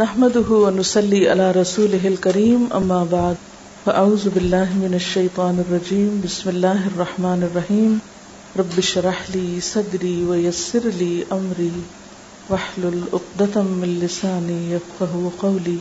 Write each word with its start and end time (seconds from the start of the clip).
نحمده 0.00 0.56
ونسلي 0.62 1.18
على 1.28 1.44
رسوله 1.56 2.08
الكريم 2.08 2.64
أما 2.78 2.96
بعد 3.12 3.36
فأعوذ 3.84 4.24
بالله 4.34 4.74
من 4.80 4.96
الشيطان 4.96 5.62
الرجيم 5.64 6.20
بسم 6.24 6.50
الله 6.50 6.80
الرحمن 6.90 7.46
الرحيم 7.48 7.94
رب 8.58 8.74
اشرح 8.82 9.22
لي 9.36 9.60
صدري 9.60 10.24
ويسر 10.32 10.90
لي 10.98 11.24
أمري 11.38 11.72
واحلل 12.50 13.00
عقدة 13.14 13.62
من 13.62 13.96
لساني 14.02 14.58
يفقه 14.74 15.30
قولي 15.42 15.78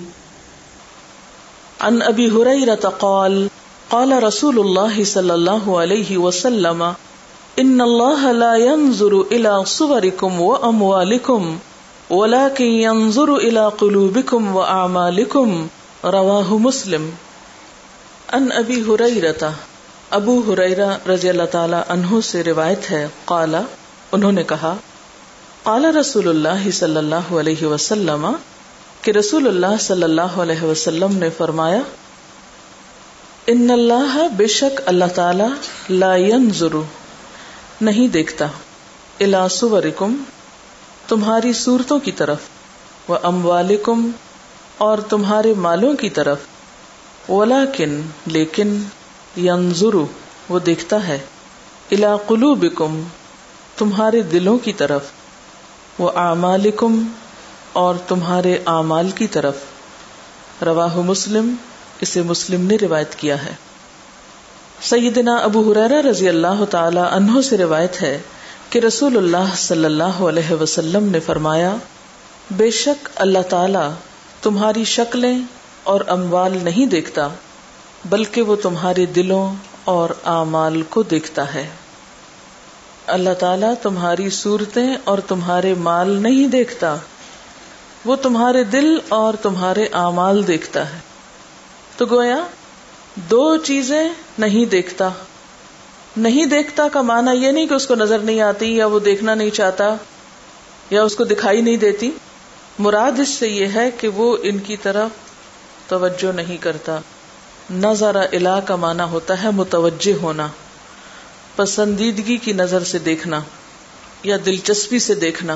عن 1.82 2.02
أبي 2.02 2.32
هريرة 2.32 2.96
قال 3.06 3.50
قال 3.90 4.24
رسول 4.24 4.60
الله 4.60 5.04
صلى 5.04 5.34
الله 5.34 5.80
عليه 5.80 6.18
وسلم 6.18 6.88
إن 7.60 7.82
الله 7.82 8.32
لا 8.32 8.56
ينظر 8.56 9.22
إلى 9.22 9.66
صوركم 9.66 10.42
وأموالكم 10.42 11.58
ولكن 12.10 12.64
ينظر 12.64 13.36
الى 13.36 13.70
قلوبكم 13.78 14.56
واعمالكم 14.56 15.68
رواه 16.04 16.58
مسلم. 16.60 17.10
ان 18.34 18.50
ابی 18.56 18.84
ہریرہ 18.88 19.50
ابو 20.12 20.42
ہریرہ 20.48 21.10
رضی 21.10 21.30
اللہ 21.30 21.44
تعالی 21.52 21.78
عنہ 21.88 22.20
سے 22.24 22.44
روایت 22.44 22.92
ہے، 22.92 23.08
قال، 23.26 23.56
انہوں 24.12 24.32
نے 24.32 24.44
کہا، 24.44 24.76
قال 25.64 25.86
رسول 25.86 26.28
اللہ 26.28 26.70
صلی 26.72 26.98
اللہ 26.98 27.34
علیہ 27.40 27.66
وسلم 27.66 28.28
کہ 29.02 29.12
رسول 29.12 29.48
اللہ 29.48 29.78
صلی 29.80 30.04
اللہ 30.04 30.38
علیہ 30.38 30.64
وسلم 30.64 31.18
نے 31.18 31.30
فرمایا، 31.30 31.82
ان 33.48 33.72
اللہ 33.72 34.28
بے 34.38 34.48
شک 34.48 34.82
اللہ 34.86 35.06
تعالی 35.16 35.50
لا 35.90 36.16
ينظر 36.16 36.76
نہیں 37.82 38.08
دیکھتا 38.08 38.46
الى 39.20 39.48
صورکم 39.52 40.16
تمہاری 41.08 41.54
صورتوں 41.54 42.00
کی 42.00 42.12
طرف 42.12 42.38
وہ 43.08 43.18
اموالکم 43.24 44.12
اور 44.78 44.98
تمہارے 44.98 45.54
مالوں 45.54 45.94
کی 45.94 46.10
طرف۔ 46.10 46.38
ولیکن 47.30 48.02
لیکن 48.26 48.84
ینظرو 49.38 50.06
وہ 50.50 50.60
دیکھتا 50.60 51.08
ہے۔ 51.08 51.20
الا 51.92 52.16
قلوبکم 52.28 53.04
تمہارے 53.78 54.22
دلوں 54.22 54.58
کی 54.58 54.74
طرف۔ 54.74 55.02
وہ 56.00 56.12
اعمالکم 56.16 57.08
اور 57.74 57.96
تمہارے 58.08 58.58
اعمال 58.66 59.12
کی 59.12 59.28
طرف۔ 59.28 59.56
رواہ 60.62 60.96
مسلم، 60.96 61.56
اسے 62.02 62.22
مسلم 62.22 62.62
نے 62.62 62.78
روایت 62.82 63.16
کیا 63.16 63.46
ہے۔ 63.46 63.54
سیدنا 64.82 65.36
ابو 65.36 65.72
حریرہ 65.72 66.02
رضی 66.02 66.30
اللہ 66.30 66.66
تعالی 66.70 67.02
عنہ 67.12 67.42
سے 67.42 67.58
روایت 67.58 68.02
ہے 68.02 68.22
کہ 68.70 68.80
رسول 68.80 69.18
اللہ 69.18 69.56
صلی 69.58 69.86
اللہ 69.86 70.04
علیہ 70.04 70.54
وسلم 70.54 71.10
نے 71.12 71.20
فرمایا، 71.20 71.76
بے 72.52 72.72
شک 72.72 73.10
اللہ 73.16 73.40
تعالی 73.50 73.94
تمہاری 74.42 74.84
شکلیں 74.84 75.40
اور 75.84 76.02
اموال 76.08 76.58
نہیں 76.64 76.86
دیکھتا، 76.86 77.28
بلکہ 78.06 78.42
وہ 78.42 78.56
تمہارے 78.56 79.06
دلوں 79.06 79.56
اور 79.84 80.10
اعمال 80.26 80.82
کو 80.82 81.04
دیکھتا 81.04 81.54
ہے۔ 81.54 81.68
اللہ 83.08 83.34
تعالیٰ 83.40 83.74
تمہاری 83.82 84.30
صورتیں 84.30 84.96
اور 85.04 85.18
تمہارے 85.28 85.74
مال 85.74 86.10
نہیں 86.10 86.48
دیکھتا، 86.48 86.96
وہ 88.06 88.16
تمہارے 88.16 88.64
دل 88.64 88.98
اور 89.10 89.34
تمہارے 89.42 89.88
اعمال 89.94 90.48
دیکھتا 90.48 90.94
ہے۔ 90.94 91.00
تو 91.98 92.06
گویا، 92.06 92.38
دو 93.16 93.58
چیزیں 93.58 94.10
نہیں 94.38 94.66
دیکھتا۔ 94.66 95.10
نہیں 96.18 96.46
دیکھتا 96.46 96.88
کا 96.88 97.02
معنی 97.02 97.46
یہ 97.46 97.52
نہیں 97.52 97.68
کہ 97.68 97.74
اس 97.74 97.88
کو 97.88 97.96
نظر 97.96 98.20
نہیں 98.20 98.42
آتی 98.42 98.76
یا 98.76 98.86
وہ 98.86 99.00
دیکھنا 99.00 99.36
نہیں 99.36 99.50
چاہتا 99.50 99.96
یا 100.90 101.04
اس 101.04 101.16
کو 101.16 101.24
دکھائی 101.24 101.62
نہیں 101.62 101.78
دیتی۔ 101.78 102.12
مراد 102.80 103.20
اس 103.20 103.30
سے 103.30 103.48
یہ 103.48 103.66
ہے 103.76 103.92
کہ 103.92 104.08
وہ 104.08 104.38
ان 104.44 104.58
کی 104.58 104.78
طرف 104.78 105.10
توجہ 105.90 106.32
نہیں 106.32 106.58
کرتا۔ 106.58 107.00
نظر 107.72 108.16
الا 108.16 108.60
کا 108.60 108.76
معنی 108.76 109.04
ہوتا 109.12 109.44
ہے 109.44 109.50
متوجہ 109.50 110.14
ہونا، 110.22 110.48
پسندیدگی 111.56 112.38
کی 112.38 112.54
نظر 112.54 112.84
سے 112.84 113.00
دیکھنا 113.00 113.42
یا 114.24 114.38
دلچسپی 114.46 115.00
سے 115.00 115.16
دیکھنا۔ 115.16 115.56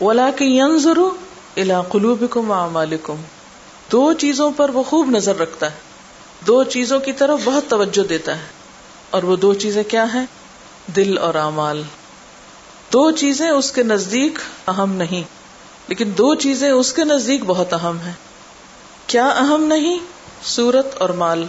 ولا 0.00 0.30
کہ 0.36 0.60
ضرور 0.76 1.10
الا 1.56 1.82
قلوبکم 1.82 2.50
وعمالکم 2.50 3.14
دو 3.92 4.12
چیزوں 4.12 4.50
پر 4.50 4.70
وہ 4.70 4.82
خوب 4.82 5.10
نظر 5.10 5.38
رکھتا 5.38 5.70
ہے۔ 5.70 5.76
دو 6.46 6.64
چیزوں 6.64 7.00
کی 7.00 7.12
طرف 7.12 7.40
بہت 7.44 7.64
توجہ 7.68 8.08
دیتا 8.08 8.38
ہے۔ 8.38 8.55
اور 9.16 9.24
وہ 9.24 9.36
دو 9.36 9.54
چیزیں 9.54 9.82
کیا 9.82 10.14
ہیں؟ 10.14 10.26
دل 10.96 11.18
اور 11.18 11.34
اعمال۔ 11.34 11.82
دو 12.92 13.10
چیزیں 13.10 13.50
اس 13.50 13.72
کے 13.72 13.82
نزدیک 13.82 14.38
اہم 14.68 14.92
نہیں، 14.92 15.22
لیکن 15.88 16.12
دو 16.18 16.34
چیزیں 16.34 16.70
اس 16.70 16.92
کے 16.92 17.04
نزدیک 17.04 17.44
بہت 17.46 17.72
اہم 17.72 17.98
ہیں۔ 18.06 18.12
کیا 19.06 19.26
اہم 19.26 19.62
نہیں؟ 19.62 19.98
سورت 20.42 20.96
اور 20.98 21.08
مال۔ 21.08 21.44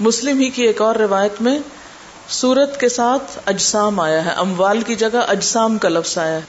مسلم 0.00 0.38
ہی 0.38 0.50
کی 0.50 0.62
ایک 0.62 0.82
اور 0.82 0.94
روایت 0.94 1.42
میں 1.42 1.58
سورت 2.28 2.80
کے 2.80 2.88
ساتھ 2.88 3.38
اجسام 3.46 4.00
آیا 4.00 4.24
ہے۔ 4.24 4.30
اموال 4.30 4.80
کی 4.80 4.94
جگہ 4.94 5.18
اجسام 5.28 5.78
کا 5.78 5.88
لفظ 5.88 6.18
آیا 6.18 6.34
ہے۔ 6.34 6.40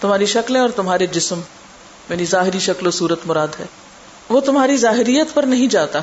تمہاری 0.00 0.26
شکلیں 0.26 0.60
اور 0.60 0.68
تمہارے 0.68 1.06
جسم۔ 1.06 1.40
یعنی 2.10 2.24
ظاہری 2.24 2.58
شکل 2.58 2.86
و 2.86 2.90
صورت 2.90 3.20
مراد 3.24 3.48
ہے۔ 3.60 3.64
وہ 4.28 4.40
تمہاری 4.40 4.76
ظاہریت 4.76 5.34
پر 5.34 5.42
نہیں 5.42 5.66
جاتا، 5.66 6.00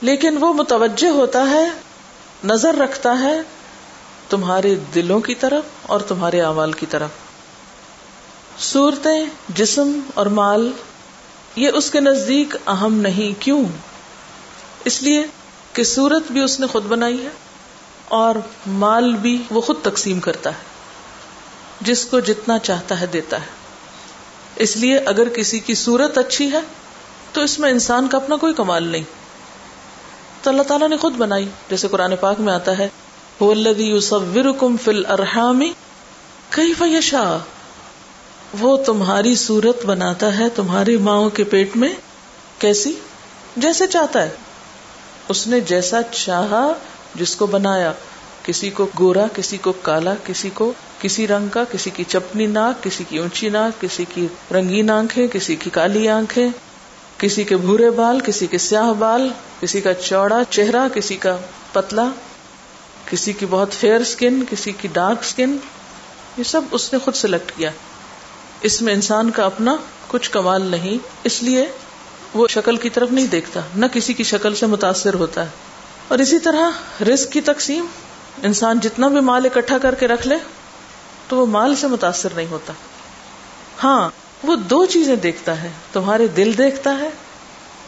لیکن 0.00 0.36
وہ 0.40 0.52
متوجہ 0.52 1.08
ہوتا 1.08 1.50
ہے 1.50 1.68
نظر 2.44 2.74
رکھتا 2.74 3.18
ہے 3.20 3.40
تمہارے 4.28 4.74
دلوں 4.74 5.20
کی 5.20 5.34
طرف 5.34 5.64
اور 5.82 6.00
تمہارے 6.00 6.40
اعمال 6.40 6.72
کی 6.72 6.86
طرف۔ 6.86 7.10
صورتیں، 8.58 9.24
جسم 9.48 10.00
اور 10.14 10.26
مال، 10.26 10.72
یہ 11.56 11.70
اس 11.74 11.90
کے 11.90 12.00
نزدیک 12.00 12.56
اہم 12.66 12.94
نہیں، 12.94 13.42
کیوں؟ 13.42 13.64
اس 14.84 15.02
لیے 15.02 15.26
کہ 15.72 15.84
صورت 15.84 16.32
بھی 16.32 16.40
اس 16.40 16.60
نے 16.60 16.66
خود 16.66 16.84
بنائی 16.84 17.24
ہے 17.24 17.28
اور 18.08 18.34
مال 18.66 19.12
بھی 19.12 19.42
وہ 19.50 19.60
خود 19.60 19.76
تقسیم 19.82 20.20
کرتا 20.20 20.50
ہے، 20.50 20.62
جس 21.80 22.04
کو 22.04 22.20
جتنا 22.20 22.58
چاہتا 22.58 23.00
ہے 23.00 23.06
دیتا 23.06 23.40
ہے۔ 23.40 23.46
اس 24.56 24.76
لیے 24.76 24.98
اگر 24.98 25.28
کسی 25.28 25.58
کی 25.58 25.74
صورت 25.74 26.18
اچھی 26.18 26.52
ہے 26.52 26.60
تو 27.32 27.40
اس 27.40 27.58
میں 27.58 27.70
انسان 27.70 28.08
کا 28.08 28.16
اپنا 28.16 28.36
کوئی 28.36 28.54
کمال 28.54 28.88
نہیں۔ 28.88 29.19
تو 30.42 30.50
اللہ 30.50 30.62
تعالیٰ 30.62 30.88
نے 30.88 30.96
خود 30.96 31.14
بنائی۔ 31.14 31.48
جیسے 31.70 31.88
قرآن 31.88 32.16
پاک 32.20 32.40
میں 32.40 32.52
آتا 32.52 32.78
ہے 32.78 32.88
وہ 38.60 38.76
تمہاری 38.76 39.34
صورت 39.34 39.86
بناتا 39.86 40.38
ہے 40.38 40.48
تمہاری 40.48 40.96
ماؤں 40.96 41.30
کے 41.30 41.44
پیٹ 41.44 41.76
میں 41.76 41.88
کیسی؟ 42.58 42.92
جیسے 43.56 43.86
چاہتا 43.86 44.22
ہے۔ 44.22 44.30
اس 45.28 45.46
نے 45.46 45.60
جیسا 45.60 46.02
چاہا 46.02 46.72
جس 47.14 47.36
کو 47.36 47.46
بنایا۔ 47.46 47.92
کسی 48.42 48.70
کو 48.70 48.86
گورا، 48.98 49.26
کسی 49.34 49.58
کو 49.58 49.72
کالا، 49.72 50.14
کسی 50.24 50.50
کو 50.54 50.72
کسی 51.00 51.26
رنگ 51.26 51.48
کا، 51.48 51.64
کسی 51.72 51.90
کی 51.90 52.04
چپنی 52.04 52.46
ناک، 52.46 52.82
کسی 52.82 53.04
کی 53.08 53.18
اونچی 53.18 53.48
ناک، 53.48 53.80
کسی 53.80 54.04
کی 54.14 54.26
رنگین 54.50 54.90
آنکھیں، 54.90 55.26
کسی 55.26 55.56
کی 55.56 55.70
کالی 55.70 56.08
آنکھیں۔ 56.08 56.48
کسی 57.20 57.44
کے 57.44 57.56
بھورے 57.56 57.90
بال، 57.90 58.20
کسی 58.20 58.46
کے 58.46 58.58
سیاہ 58.58 58.92
بال، 58.92 59.28
کسی 59.60 59.80
کا 59.80 59.94
چوڑا 59.94 60.44
چہرہ، 60.50 60.88
کسی 60.94 61.16
کا 61.16 61.36
پتلا، 61.72 62.08
کسی 63.06 63.32
کی 63.32 63.46
بہت 63.50 63.72
فیئر 63.72 64.00
اسکن 64.00 64.44
کسی 64.50 64.72
کی 64.72 64.88
ڈارک 64.92 65.18
اسکن 65.20 65.56
یہ 66.36 66.42
سب 66.42 66.60
اس 66.70 66.92
نے 66.92 66.98
خود 66.98 67.14
سلیکٹ 67.14 67.52
کیا۔ 67.56 67.70
اس 68.60 68.82
میں 68.82 68.92
انسان 68.92 69.30
کا 69.30 69.44
اپنا 69.44 69.76
کچھ 70.08 70.30
کمال 70.30 70.62
نہیں، 70.62 70.98
اس 71.24 71.42
لیے 71.42 71.66
وہ 72.34 72.48
شکل 72.48 72.76
کی 72.76 72.90
طرف 72.90 73.10
نہیں 73.10 73.26
دیکھتا، 73.26 73.60
نہ 73.76 73.86
کسی 73.86 74.14
کی 74.14 74.24
شکل 74.24 74.54
سے 74.54 74.66
متاثر 74.66 75.14
ہوتا 75.14 75.42
ہے۔ 75.42 75.50
اور 76.08 76.18
اسی 76.18 76.38
طرح 76.38 76.70
رسک 77.04 77.32
کی 77.32 77.40
تقسیم، 77.40 77.86
انسان 78.42 78.80
جتنا 78.80 79.08
بھی 79.08 79.20
مال 79.20 79.46
اکٹھا 79.46 79.78
کر 79.78 79.94
کے 79.94 80.08
رکھ 80.08 80.26
لے، 80.26 80.36
تو 81.28 81.36
وہ 81.36 81.46
مال 81.46 81.76
سے 81.76 81.86
متاثر 81.86 82.28
نہیں 82.36 82.46
ہوتا۔ 82.46 82.72
ہاں 83.84 84.10
وہ 84.42 84.56
دو 84.56 84.84
چیزیں 84.84 85.16
دیکھتا 85.16 85.62
ہے، 85.62 85.70
تمہارے 85.92 86.26
دل 86.26 86.58
دیکھتا 86.58 86.98
ہے 86.98 87.10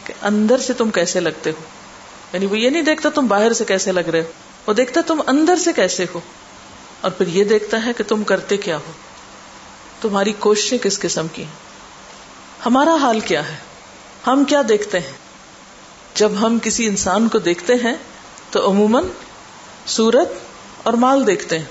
کہ 0.03 0.13
اندر 0.21 0.57
سے 0.57 0.73
تم 0.73 0.91
کیسے 0.91 1.19
لگتے 1.19 1.49
ہو۔ 1.49 1.63
یعنی 2.33 2.45
وہ 2.45 2.59
یہ 2.59 2.69
نہیں 2.69 2.81
دیکھتا 2.81 3.09
تم 3.09 3.27
باہر 3.27 3.53
سے 3.53 3.65
کیسے 3.65 3.91
لگ 3.91 3.99
رہے 3.99 4.21
ہو، 4.21 4.31
وہ 4.67 4.73
دیکھتا 4.73 5.01
تم 5.07 5.21
اندر 5.27 5.55
سے 5.55 5.73
کیسے 5.73 6.05
ہو۔ 6.15 6.19
اور 7.01 7.11
پھر 7.11 7.27
یہ 7.27 7.43
دیکھتا 7.43 7.85
ہے 7.85 7.93
کہ 7.93 8.03
تم 8.07 8.23
کرتے 8.23 8.57
کیا 8.57 8.77
ہو۔ 8.77 8.91
تمہاری 10.01 10.33
کوششیں 10.39 10.77
کس 10.77 10.99
قسم 10.99 11.27
کی 11.27 11.43
ہیں؟ 11.43 11.51
ہمارا 12.65 12.95
حال 12.95 13.19
کیا 13.19 13.49
ہے؟ 13.49 13.55
ہم 14.27 14.43
کیا 14.43 14.61
دیکھتے 14.69 14.99
ہیں؟ 14.99 15.11
جب 16.15 16.31
ہم 16.41 16.57
کسی 16.61 16.87
انسان 16.87 17.27
کو 17.27 17.39
دیکھتے 17.39 17.73
ہیں 17.73 17.93
تو 18.51 18.69
عموماً 18.69 19.03
سورت 19.85 20.27
اور 20.83 20.93
مال 20.93 21.27
دیکھتے 21.27 21.59
ہیں۔ 21.59 21.65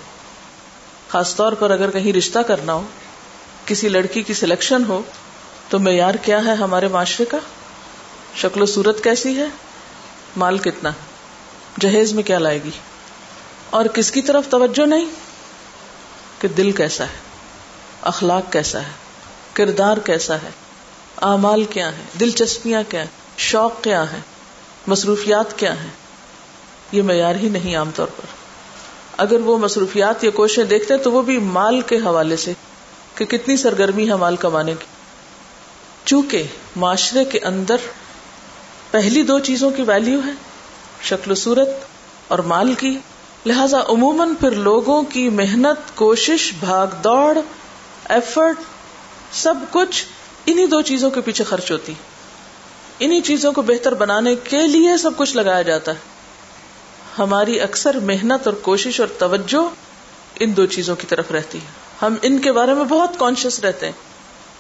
خاص 1.08 1.37
طور 1.37 1.52
پر 1.52 1.70
اگر 1.70 1.90
کہیں 1.90 2.12
رشتہ 2.12 2.38
کرنا 2.38 2.75
ہو 2.75 2.82
کسی 3.67 3.88
لڑکی 3.88 4.23
کی 4.23 4.35
سلیکشن 4.35 4.82
ہو، 4.88 5.03
تو 5.69 5.79
معیار 5.79 6.14
کیا 6.14 6.44
ہے 6.44 6.55
ہمارے 6.55 6.88
معاشرے 6.88 7.26
کا؟ 7.26 7.38
شکل 8.37 8.62
و 8.62 8.67
صورت 8.67 9.05
کیسی 9.05 9.37
ہے؟ 9.37 9.47
مال 10.37 10.59
کتنا؟ 10.59 10.91
جہیز 11.81 12.12
میں 12.12 12.23
کیا 12.23 12.38
لائے 12.38 12.62
گی؟ 12.64 12.70
اور 13.70 13.85
کس 13.85 14.11
کی 14.11 14.23
طرف 14.23 14.49
توجہ 14.49 14.87
نہیں؟ 14.87 15.06
کہ 16.38 16.49
دل 16.49 16.73
کیسا 16.73 17.05
ہے؟ 17.05 17.19
اخلاق 18.03 18.53
کیسا 18.53 18.81
ہے؟ 18.81 18.91
کردار 19.53 19.97
کیسا 19.97 20.35
ہے؟ 20.35 20.50
اعمال 21.23 21.65
کیا 21.65 21.88
ہیں؟ 21.88 22.19
دلچسپیاں 22.20 22.82
کیا 22.88 23.00
ہیں؟ 23.00 23.08
شوق 23.37 23.82
کیا 23.82 24.12
ہیں؟ 24.12 24.20
مصروفیات 24.87 25.58
کیا 25.58 25.81
ہیں؟ 25.81 25.91
یہ 26.93 27.03
معیار 27.03 27.35
ہی 27.35 27.49
نہیں 27.49 27.76
عام 27.76 27.91
طور 27.94 28.06
پر۔ 28.06 28.26
اگر 29.17 29.41
وہ 29.41 29.58
مصروفیات 29.58 30.25
یا 30.25 30.31
کوششیں 30.31 30.65
دیکھتے 30.65 30.97
تو 30.97 31.12
وہ 31.12 31.23
بھی 31.23 31.38
مال 31.38 31.81
کے 31.81 31.97
حوالے 31.97 32.37
سے 32.37 32.53
کہ 33.14 33.25
کتنی 33.25 33.56
سرگرمی 33.56 34.09
ہے 34.09 34.14
مال 34.14 34.37
کمانے 34.37 34.75
کی۔ 34.79 34.87
چونکہ 36.05 36.43
معاشرے 36.76 37.25
کے 37.25 37.38
اندر 37.38 37.76
پہلی 38.91 39.23
دو 39.23 39.38
چیزوں 39.38 39.70
کی 39.70 39.82
ویلیو 39.82 40.20
ہے، 40.26 40.32
شکل 41.03 41.31
و 41.31 41.35
صورت 41.35 41.69
اور 42.29 42.38
مال 42.38 42.75
کی۔ 42.75 42.99
لہذا 43.47 43.81
عموماً 43.88 44.35
پھر 44.35 44.50
لوگوں 44.50 45.03
کی 45.03 45.29
محنت، 45.29 45.97
کوشش، 45.97 46.53
بھاگ 46.61 46.87
دوڑ 47.05 47.38
ایفرٹ 48.09 48.56
سب 49.32 49.55
کچھ 49.70 50.05
انہی 50.47 50.67
دو 50.67 50.82
چیزوں 50.82 51.11
کے 51.11 51.20
پیچھے 51.20 51.44
خرچ 51.44 51.70
ہوتی۔ 51.70 51.93
انہی 52.99 53.20
چیزوں 53.20 53.53
کو 53.53 53.62
بہتر 53.62 53.94
بنانے 53.94 54.35
کے 54.35 54.67
لیے 54.67 54.97
سب 54.97 55.11
کچھ 55.17 55.37
لگایا 55.37 55.62
جاتا 55.62 55.93
ہے۔ 55.93 55.99
ہماری 57.19 57.61
اکثر 57.61 57.94
محنت 57.94 58.47
اور 58.47 58.55
کوشش 58.55 59.00
اور 59.00 59.08
توجہ 59.19 59.75
ان 60.41 60.56
دو 60.56 60.67
چیزوں 60.67 60.97
کی 60.97 61.06
طرف 61.06 61.31
رہتی 61.31 61.58
ہے۔ 61.58 61.81
ہم 62.02 62.14
ان 62.22 62.38
کے 62.38 62.52
بارے 62.52 62.75
میں 62.75 62.84
بہت 62.84 63.10
کانشیس 63.19 63.60
رہتے 63.60 63.87
ہیں۔ 63.87 63.93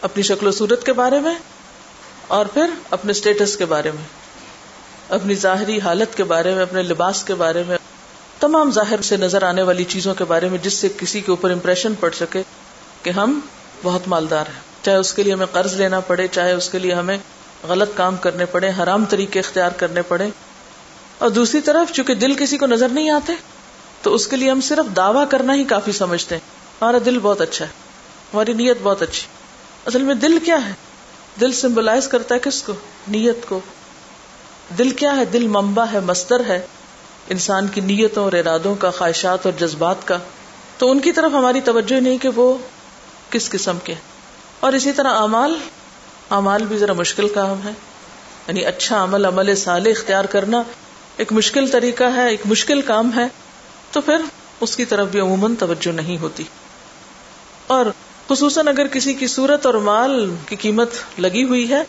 اپنی 0.02 0.22
شکل 0.22 0.46
و 0.46 0.50
صورت 0.50 0.86
کے 0.86 0.92
بارے 0.92 1.20
میں 1.20 1.34
اور 2.26 2.46
پھر 2.46 2.66
اپنے 2.90 3.10
اسٹیٹس 3.10 3.56
کے 3.56 3.64
بارے 3.64 3.90
میں۔ 3.90 4.04
اپنی 5.08 5.34
ظاہری 5.34 5.80
حالت 5.80 6.16
کے 6.16 6.24
بارے 6.24 6.54
میں، 6.54 6.62
اپنے 6.62 6.82
لباس 6.82 7.24
کے 7.24 7.34
بارے 7.34 7.62
میں۔ 7.68 7.78
تمام 8.40 8.70
ظاہر 8.70 9.00
سے 9.00 9.16
نظر 9.16 9.42
آنے 9.42 9.62
والی 9.62 9.84
چیزوں 9.84 10.14
کے 10.14 10.24
بارے 10.24 10.48
میں 10.48 10.58
جس 10.58 10.72
سے 10.72 10.88
کسی 10.98 11.20
کے 11.20 11.30
اوپر 11.32 11.50
امپریشن 11.50 11.94
پڑ 11.94 12.10
سکے 12.10 12.42
کہ 13.02 13.10
ہم 13.10 13.40
بہت 13.82 14.08
مالدار 14.08 14.44
ہیں۔ 14.48 14.84
چاہے 14.84 14.96
اس 14.96 15.14
کے 15.14 15.22
لیے 15.22 15.32
ہمیں 15.32 15.46
قرض 15.46 15.74
لینا 15.74 16.00
پڑے، 16.00 16.26
چاہے 16.28 16.52
اس 16.52 16.68
کے 16.68 16.78
لیے 16.78 16.94
ہمیں 16.94 17.18
غلط 17.68 17.90
کام 17.94 18.16
کرنے 18.16 18.44
پڑے، 18.44 18.70
حرام 18.82 19.04
طریقے 19.04 19.40
اختیار 19.40 19.70
کرنے 19.70 20.02
پڑے۔ 20.02 20.28
اور 21.18 21.30
دوسری 21.30 21.60
طرف، 21.60 21.92
چونکہ 21.92 22.14
دل 22.14 22.34
کسی 22.34 22.58
کو 22.58 22.66
نظر 22.66 22.88
نہیں 22.88 23.10
آتے، 23.10 23.32
تو 24.02 24.14
اس 24.14 24.26
کے 24.26 24.36
لیے 24.36 24.50
ہم 24.50 24.60
صرف 24.60 24.96
دعوی 24.96 25.24
کرنا 25.30 25.54
ہی 25.54 25.64
کافی 25.64 25.92
سمجھتے 25.92 26.34
ہیں۔ 26.34 26.51
ہمارا 26.82 26.98
دل 27.04 27.18
بہت 27.18 27.40
اچھا 27.40 27.64
ہے، 27.64 27.70
ہماری 28.34 28.52
نیت 28.52 28.76
بہت 28.82 29.02
اچھی۔ 29.02 29.26
اصل 29.86 30.02
میں 30.02 30.14
دل 30.14 30.38
کیا 30.38 30.68
ہے؟ 30.68 30.72
دل 31.40 31.52
سمبلائز 31.52 32.08
کرتا 32.08 32.34
ہے 32.34 32.40
کس 32.40 32.62
کو؟ 32.62 32.72
نیت 33.08 33.48
کو۔ 33.48 33.60
دل 34.78 34.90
کیا 34.90 35.16
ہے؟ 35.16 35.24
دل 35.24 35.48
ممبا 35.48 35.84
ہے 35.92 36.00
مستر 36.00 36.44
ہے۔ 36.44 36.66
انسان 37.28 37.68
کی 37.68 37.80
نیتوں 37.80 38.24
اور 38.24 38.32
ارادوں 38.32 38.74
کا، 38.74 38.90
خواہشات 38.90 39.46
اور 39.46 39.52
جذبات 39.60 39.96
کا۔ 40.04 40.18
تو 40.78 40.90
ان 40.90 41.00
کی 41.00 41.12
طرف 41.12 41.32
ہماری 41.32 41.60
توجہ 41.60 42.00
نہیں 42.00 42.18
کہ 42.18 42.28
وہ 42.28 42.58
کس 43.30 43.50
قسم 43.50 43.78
کے 43.84 43.94
اور 44.60 44.72
اسی 44.72 44.92
طرح 44.92 45.14
امال 45.14 45.58
امال 46.30 46.64
بھی 46.64 46.78
ذرا 46.78 46.92
مشکل 46.92 47.28
کام 47.28 47.60
ہے۔ 47.64 47.72
یعنی 48.48 48.64
اچھا 48.64 49.02
عمل 49.02 49.24
عمل 49.24 49.56
سال 49.56 49.86
اختیار 49.86 50.24
کرنا 50.24 50.62
ایک 51.16 51.32
مشکل 51.32 51.66
طریقہ 51.66 52.04
ہے، 52.04 52.28
ایک 52.28 52.40
مشکل 52.44 52.82
کام 52.82 53.10
ہے۔ 53.16 53.26
تو 53.92 54.00
پھر 54.00 54.16
اس 54.60 54.76
کی 54.76 54.84
طرف 54.84 55.08
بھی 55.08 55.20
عموماً 55.20 55.54
توجہ 55.54 55.92
نہیں 55.92 56.18
ہوتی۔ 56.18 56.44
اور 57.72 57.86
خصوصاً 58.28 58.68
اگر 58.68 58.86
کسی 58.86 59.14
کی 59.14 59.26
صورت 59.26 59.66
اور 59.66 59.74
مال 59.74 60.34
کی 60.48 60.56
قیمت 60.56 60.88
لگی 61.18 61.44
ہوئی 61.44 61.70
ہے، 61.70 61.82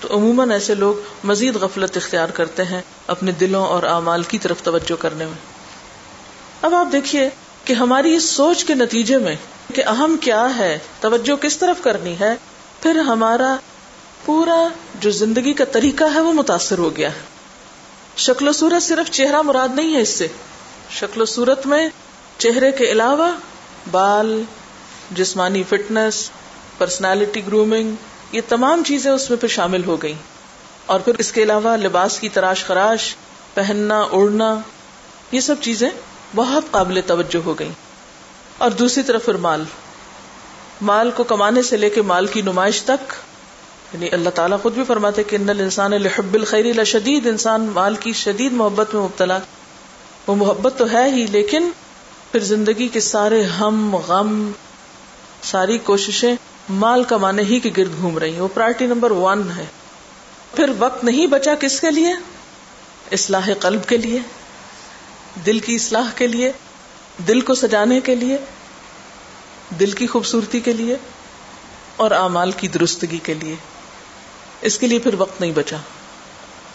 تو 0.00 0.16
عموماً 0.16 0.50
ایسے 0.50 0.74
لوگ 0.74 0.94
مزید 1.24 1.56
غفلت 1.56 1.96
اختیار 1.96 2.28
کرتے 2.28 2.64
ہیں 2.64 2.80
اپنے 3.06 3.32
دلوں 3.32 3.66
اور 3.66 3.82
اعمال 3.82 4.22
کی 4.22 4.38
طرف 4.38 4.62
توجہ 4.62 5.02
کرنے 5.02 5.26
میں۔ 5.26 5.54
اب 6.62 6.74
آپ 6.74 6.92
دیکھیے 6.92 7.28
کہ 7.64 7.72
ہماری 7.72 8.14
اس 8.14 8.24
سوچ 8.24 8.64
کے 8.64 8.74
نتیجے 8.74 9.18
میں 9.18 9.36
کہ 9.74 9.84
اہم 9.84 10.16
کیا 10.20 10.56
ہے، 10.56 10.78
توجہ 11.00 11.36
کس 11.36 11.58
طرف 11.58 11.84
کرنی 11.84 12.20
ہے، 12.20 12.34
پھر 12.82 12.98
ہمارا 12.98 13.56
پورا 14.24 14.68
جو 15.00 15.10
زندگی 15.10 15.52
کا 15.52 15.64
طریقہ 15.64 16.04
ہے 16.14 16.20
وہ 16.20 16.32
متاثر 16.32 16.78
ہو 16.78 16.96
گیا 16.96 17.08
ہے۔ 17.08 17.20
شکل 18.16 18.48
و 18.48 18.52
صورت 18.52 18.82
صرف 18.82 19.10
چہرہ 19.10 19.42
مراد 19.42 19.68
نہیں 19.74 19.94
ہے 19.94 20.00
اس 20.00 20.08
سے۔ 20.08 20.26
شکل 20.90 21.20
و 21.20 21.24
صورت 21.24 21.66
میں 21.66 21.88
چہرے 22.38 22.72
کے 22.72 22.84
علاوہ 22.84 23.30
بال 23.90 24.42
جسمانی 25.10 25.62
فٹنس، 25.62 26.30
پرسنالٹی 26.78 27.46
گرومنگ، 27.46 27.94
یہ 28.32 28.40
تمام 28.48 28.82
چیزیں 28.86 29.10
اس 29.10 29.30
میں 29.30 29.38
پھر 29.38 29.48
شامل 29.48 29.84
ہو 29.84 30.02
گئی 30.02 30.14
اور 30.86 31.00
پھر 31.00 31.12
اس 31.18 31.32
کے 31.32 31.42
علاوہ 31.42 31.76
لباس 31.76 32.18
کی 32.18 32.28
تراش 32.28 32.64
خراش، 32.64 33.14
پہننا 33.54 34.04
اڑنا 34.12 34.54
یہ 35.32 35.40
سب 35.40 35.54
چیزیں 35.60 35.90
بہت 36.34 36.64
قابل 36.70 37.00
توجہ 37.06 37.44
ہو 37.44 37.58
گئی 37.58 37.70
اور 38.58 38.70
دوسری 38.70 39.02
طرف 39.02 39.24
پھر 39.24 39.34
مال۔ 39.34 39.64
مال 40.82 41.10
کو 41.10 41.24
کمانے 41.24 41.62
سے 41.62 41.76
لے 41.76 41.90
کے 41.90 42.02
مال 42.02 42.26
کی 42.26 42.42
نمائش 42.42 42.82
تک 42.82 43.12
یعنی 43.94 44.08
اللہ 44.12 44.30
تعالیٰ 44.30 44.58
خود 44.62 44.74
بھی 44.74 44.84
فرماتے 44.84 45.22
کہ 45.22 45.36
ان 45.36 45.48
انسان 45.48 45.92
الحب 45.92 46.34
الخیری 46.34 46.72
لشدید 46.72 47.26
انسان 47.26 47.70
مال 47.74 47.94
کی 47.94 48.12
شدید 48.12 48.52
محبت 48.52 48.94
میں 48.94 49.02
مبتلا۔ 49.02 49.38
وہ 50.26 50.34
محبت 50.34 50.74
تو 50.76 50.90
ہے 50.92 51.10
ہی، 51.10 51.26
لیکن 51.26 51.70
پھر 52.32 52.40
زندگی 52.40 52.88
کے 52.88 53.00
سارے 53.00 53.42
ہم، 53.42 53.96
غم 53.96 54.50
ساری 55.44 55.78
کوششیں 55.78 56.34
مال 56.68 57.04
کمانے 57.04 57.42
ہی 57.42 57.60
کے 57.60 57.70
گرد 57.76 57.90
گھوم 58.00 58.18
رہی 58.18 58.32
ہیں۔ 58.32 58.40
وہ 58.40 58.48
پرائرٹی 58.54 58.86
نمبر 58.86 59.10
ون 59.10 59.50
ہے۔ 59.56 59.66
پھر 60.54 60.70
وقت 60.78 61.04
نہیں 61.04 61.26
بچا 61.26 61.54
کس 61.60 61.80
کے 61.80 61.90
لیے؟ 61.90 62.12
اصلاح 63.12 63.50
قلب 63.60 63.86
کے 63.86 63.96
لیے، 63.96 64.18
دل 65.46 65.58
کی 65.58 65.74
اصلاح 65.74 66.10
کے 66.14 66.26
لیے، 66.26 66.52
دل 67.28 67.40
کو 67.40 67.54
سجانے 67.54 68.00
کے 68.00 68.14
لیے، 68.14 68.38
دل 69.80 69.90
کی 69.90 70.06
خوبصورتی 70.06 70.60
کے 70.60 70.72
لیے 70.72 70.96
اور 71.96 72.10
اعمال 72.10 72.52
کی 72.52 72.68
درستگی 72.68 73.18
کے 73.18 73.34
لیے۔ 73.34 73.56
اس 74.60 74.78
کے 74.78 74.86
لیے 74.86 74.98
پھر 74.98 75.14
وقت 75.18 75.40
نہیں 75.40 75.52
بچا۔ 75.52 75.76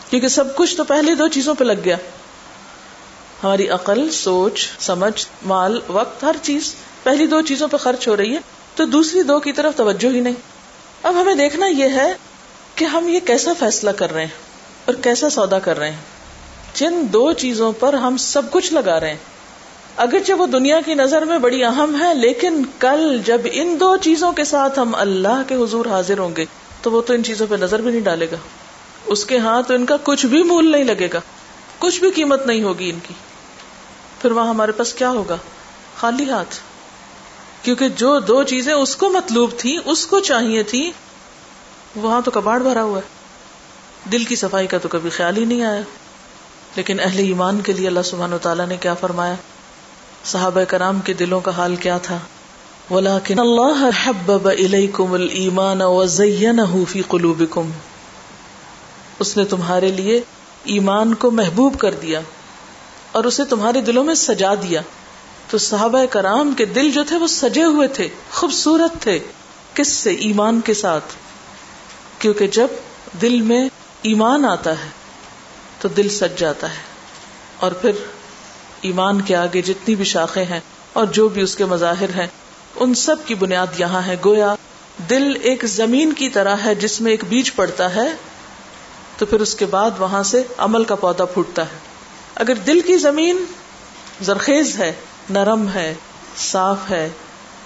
کیونکہ 0.09 0.27
سب 0.27 0.55
کچھ 0.55 0.77
تو 0.77 0.83
پہلے 0.83 1.15
دو 1.15 1.27
چیزوں 1.27 1.55
پہ 1.55 1.63
لگ 1.63 1.81
گیا۔ 1.85 1.97
ہماری 3.43 3.67
عقل، 3.67 4.11
سوچ، 4.11 4.69
سمجھ، 4.79 5.25
مال، 5.45 5.81
وقت، 5.87 6.23
ہر 6.23 6.35
چیز 6.41 6.75
پہلی 7.03 7.27
دو 7.27 7.41
چیزوں 7.41 7.67
پہ 7.67 7.77
خرچ 7.77 8.07
ہو 8.07 8.17
رہی 8.17 8.35
ہے۔ 8.35 8.58
تو 8.79 8.85
دوسری 8.85 9.21
دو 9.21 9.39
کی 9.39 9.51
طرف 9.51 9.75
توجہ 9.75 10.07
ہی 10.07 10.19
نہیں۔ 10.19 10.33
اب 11.03 11.21
ہمیں 11.21 11.35
دیکھنا 11.35 11.65
یہ 11.65 11.83
ہے 11.83 12.13
کہ 12.75 12.85
ہم 12.85 13.07
یہ 13.07 13.19
کیسا 13.19 13.51
فیصلہ 13.59 13.89
کر 13.89 14.13
رہے 14.13 14.21
ہیں 14.21 14.33
اور 14.85 14.95
کیسا 14.95 15.29
سودا 15.29 15.59
کر 15.59 15.79
رہے 15.79 15.91
ہیں۔ 15.91 15.97
جن 16.73 17.05
دو 17.13 17.33
چیزوں 17.33 17.71
پر 17.71 17.93
ہم 17.93 18.17
سب 18.17 18.51
کچھ 18.51 18.73
لگا 18.73 18.99
رہے 18.99 19.09
ہیں۔ 19.09 19.17
اگرچہ 19.97 20.33
وہ 20.33 20.47
دنیا 20.47 20.81
کی 20.85 20.93
نظر 20.93 21.25
میں 21.25 21.39
بڑی 21.39 21.63
اہم 21.63 21.97
ہے 21.99 22.13
لیکن 22.13 22.63
کل 22.79 23.21
جب 23.25 23.41
ان 23.51 23.77
دو 23.79 23.97
چیزوں 23.97 24.31
کے 24.31 24.43
ساتھ 24.43 24.79
ہم 24.79 24.95
اللہ 24.95 25.41
کے 25.47 25.55
حضور 25.55 25.85
حاضر 25.85 26.17
ہوں 26.17 26.35
گے، 26.37 26.45
تو 26.81 26.91
وہ 26.91 27.01
تو 27.01 27.13
ان 27.13 27.23
چیزوں 27.23 27.47
پہ 27.49 27.55
نظر 27.55 27.81
بھی 27.81 27.91
نہیں 27.91 28.01
ڈالے 28.01 28.27
گا۔ 28.31 28.37
اس 29.05 29.25
کے 29.25 29.37
ہاں 29.37 29.61
تو 29.61 29.73
ان 29.73 29.85
کا 29.85 29.97
کچھ 30.03 30.25
بھی 30.25 30.43
مول 30.43 30.71
نہیں 30.71 30.83
لگے 30.83 31.07
گا۔ 31.13 31.19
کچھ 31.79 31.99
بھی 31.99 32.11
قیمت 32.11 32.47
نہیں 32.47 32.63
ہوگی 32.63 32.89
ان 32.89 32.99
کی۔ 33.07 33.13
پھر 34.21 34.31
وہاں 34.31 34.49
ہمارے 34.49 34.71
پاس 34.71 34.93
کیا 34.93 35.09
ہوگا؟ 35.09 35.37
خالی 35.97 36.29
ہاتھ۔ 36.29 36.68
کیونکہ 37.61 37.89
جو 37.89 38.19
دو 38.19 38.43
چیزیں 38.43 38.73
اس 38.73 38.95
کو 38.95 39.09
مطلوب 39.09 39.51
تھی 39.57 39.77
اس 39.85 40.07
کو 40.07 40.19
چاہیے 40.19 40.63
تھی 40.63 40.91
وہاں 41.95 42.21
تو 42.21 42.31
کباڑ 42.31 42.59
بھرا 42.59 42.83
ہوا 42.83 42.99
ہے۔ 42.99 43.19
دل 44.11 44.23
کی 44.23 44.35
صفائی 44.35 44.67
کا 44.67 44.77
تو 44.77 44.87
کبھی 44.87 45.09
خیال 45.09 45.37
ہی 45.37 45.45
نہیں 45.45 45.63
آیا۔ 45.63 45.81
لیکن 46.75 46.99
اہل 46.99 47.19
ایمان 47.19 47.61
کے 47.61 47.73
لیے 47.73 47.87
اللہ 47.87 47.99
سبحانہ 48.05 48.35
و 48.35 48.37
تعالیٰ 48.37 48.67
نے 48.67 48.77
کیا 48.77 48.93
فرمایا؟ 48.93 49.35
صحابہ 50.25 50.63
کرام 50.63 50.99
کے 50.99 51.13
دلوں 51.13 51.39
کا 51.39 51.51
حال 51.51 51.75
کیا 51.75 51.97
تھا؟ 51.97 52.17
ولیکن 52.91 53.39
اللہ 53.39 53.89
حبب 54.03 54.47
الیکم 54.47 55.13
الایمان 55.13 55.81
وزینہ 55.81 56.85
فی 56.89 57.01
قلوبکم 57.07 57.71
اس 59.19 59.37
نے 59.37 59.45
تمہارے 59.45 59.91
لیے 59.91 60.21
ایمان 60.63 61.13
کو 61.13 61.31
محبوب 61.31 61.79
کر 61.79 61.93
دیا 61.93 62.21
اور 63.11 63.23
اسے 63.23 63.45
تمہارے 63.45 63.81
دلوں 63.81 64.03
میں 64.03 64.15
سجا 64.15 64.53
دیا۔ 64.55 64.81
تو 65.49 65.57
صحابہ 65.57 66.05
کرام 66.05 66.53
کے 66.57 66.65
دل 66.65 66.91
جو 66.91 67.03
تھے 67.03 67.15
وہ 67.15 67.27
سجے 67.27 67.63
ہوئے 67.63 67.87
تھے، 67.87 68.07
خوبصورت 68.31 69.01
تھے۔ 69.01 69.19
کس 69.73 69.87
سے؟ 69.87 70.11
ایمان 70.11 70.61
کے 70.61 70.73
ساتھ۔ 70.73 71.03
کیونکہ 72.19 72.47
جب 72.47 72.67
دل 73.21 73.41
میں 73.41 73.69
ایمان 74.01 74.45
آتا 74.45 74.71
ہے، 74.71 74.89
تو 75.81 75.87
دل 75.87 76.09
سج 76.09 76.39
جاتا 76.39 76.69
ہے۔ 76.69 76.81
اور 77.57 77.71
پھر 77.71 77.91
ایمان 78.81 79.21
کے 79.21 79.35
آگے 79.35 79.61
جتنی 79.61 79.95
بھی 79.95 80.05
شاخیں 80.05 80.45
ہیں 80.45 80.59
اور 80.93 81.05
جو 81.05 81.27
بھی 81.27 81.41
اس 81.41 81.55
کے 81.55 81.65
مظاہر 81.65 82.09
ہیں، 82.15 82.27
ان 82.75 82.93
سب 82.93 83.15
کی 83.25 83.35
بنیاد 83.35 83.67
یہاں 83.77 84.01
ہے۔ 84.07 84.15
گویا 84.25 84.55
دل 85.09 85.37
ایک 85.41 85.65
زمین 85.65 86.13
کی 86.13 86.29
طرح 86.29 86.55
ہے، 86.65 86.75
جس 86.75 87.01
میں 87.01 87.11
ایک 87.11 87.23
بیج 87.29 87.55
پڑتا 87.55 87.95
ہے، 87.95 88.07
تو 89.17 89.25
پھر 89.25 89.41
اس 89.41 89.55
کے 89.55 89.65
بعد 89.65 89.91
وہاں 89.99 90.23
سے 90.23 90.43
عمل 90.57 90.83
کا 90.83 90.95
پودا 90.95 91.25
پھوٹتا 91.25 91.61
ہے۔ 91.61 91.77
اگر 92.35 92.55
دل 92.55 92.79
کی 92.79 92.97
زمین 92.97 93.43
زرخیز 94.21 94.79
ہے 94.79 94.93
نرم 95.29 95.67
ہے، 95.73 95.93
صاف 96.37 96.77
ہے۔ 96.89 97.09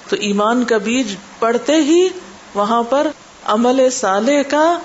تو 0.09 0.15
ایمان 0.15 0.63
کا 0.63 0.77
بیج 0.77 1.15
پڑتے 1.39 1.75
ہی 1.75 2.09
وہاں 2.53 2.83
پر 2.83 3.07
عمل 3.45 3.89
سالے 3.89 4.43
کا 4.43 4.79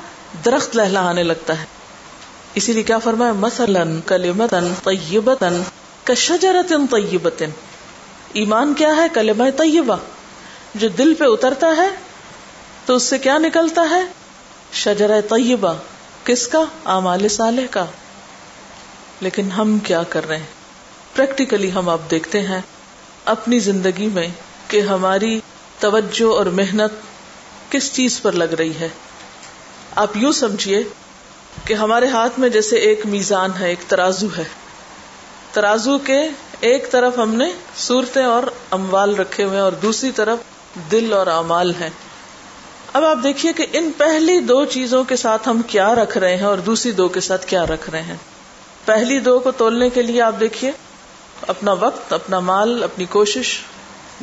درخت 0.44 0.76
لہلانے 0.76 1.22
لگتا 1.22 1.60
ہے۔ 1.60 1.64
اسی 2.54 2.72
لیے 2.72 2.82
کیا 2.82 2.98
فرمایا؟ 2.98 3.32
مثلاً 3.32 4.00
کلمتن 4.06 4.74
طیبتن 4.84 5.62
کشجرت 6.04 6.72
طیبت 6.90 7.42
ایمان 8.32 8.74
کیا 8.74 8.96
ہے؟ 8.96 9.06
کلمہ 9.14 9.50
طیبہ۔ 9.56 9.96
جو 10.74 10.88
دل 10.88 11.14
پہ 11.14 11.24
اترتا 11.24 11.66
ہے، 11.76 11.88
تو 12.86 12.94
اس 12.94 13.02
سے 13.02 13.18
کیا 13.18 13.38
نکلتا 13.38 13.82
ہے؟ 13.90 14.04
شجر 14.72 15.10
طیبہ۔ 15.28 15.74
کس 16.24 16.48
کا؟ 16.48 16.60
اعمال 16.84 17.28
صالح 17.28 17.62
کا۔ 17.70 17.84
لیکن 19.20 19.52
ہم 19.52 19.78
کیا 19.78 20.02
کر 20.02 20.28
رہے 20.28 20.36
ہیں؟ 20.36 20.57
پریکٹیکلی 21.18 21.72
ہم 21.72 21.88
اب 21.88 22.00
دیکھتے 22.10 22.40
ہیں 22.40 22.60
اپنی 23.24 23.58
زندگی 23.58 24.06
میں 24.06 24.28
کہ 24.68 24.80
ہماری 24.80 25.40
توجہ 25.78 26.36
اور 26.36 26.46
محنت 26.46 26.92
کس 27.72 27.92
چیز 27.92 28.22
پر 28.22 28.32
لگ 28.32 28.44
رہی 28.44 28.72
ہے۔ 28.80 28.88
آپ 29.94 30.16
یوں 30.16 30.32
سمجھیے 30.32 30.82
کہ 31.64 31.74
ہمارے 31.74 32.06
ہاتھ 32.06 32.40
میں 32.40 32.48
جیسے 32.48 32.76
ایک 32.76 33.06
میزان 33.06 33.50
ہے، 33.60 33.68
ایک 33.68 33.78
ترازو 33.88 34.26
ہے۔ 34.38 34.44
ترازو 35.52 35.98
کے 35.98 36.20
ایک 36.60 36.90
طرف 36.90 37.18
ہم 37.18 37.34
نے 37.34 37.52
صورتیں 37.76 38.24
اور 38.24 38.42
اموال 38.70 39.16
رکھے 39.16 39.44
ہوئے 39.44 39.60
اور 39.60 39.72
دوسری 39.72 40.10
طرف 40.10 40.38
دل 40.90 41.12
اور 41.12 41.26
امال 41.26 41.72
ہیں۔ 41.80 41.90
اب 42.92 43.04
آپ 43.04 43.18
دیکھیے 43.22 43.52
کہ 43.52 43.66
ان 43.72 43.90
پہلی 43.96 44.40
دو 44.40 44.64
چیزوں 44.64 45.04
کے 45.04 45.16
ساتھ 45.16 45.48
ہم 45.48 45.62
کیا 45.66 45.94
رکھ 45.94 46.18
رہے 46.18 46.36
ہیں 46.36 46.44
اور 46.44 46.58
دوسری 46.58 46.92
دو 46.92 47.08
کے 47.08 47.20
ساتھ 47.20 47.46
کیا 47.46 47.66
رکھ 47.66 47.90
رہے 47.90 48.02
ہیں۔ 48.02 48.16
پہلی 48.84 49.18
دو 49.18 49.38
کو 49.38 49.50
تولنے 49.50 49.90
کے 49.90 50.02
لیے 50.02 50.22
آپ 50.22 50.34
دیکھیے۔ 50.40 50.72
اپنا 51.46 51.72
وقت، 51.72 52.12
اپنا 52.12 52.40
مال، 52.40 52.82
اپنی 52.82 53.04
کوشش، 53.04 53.58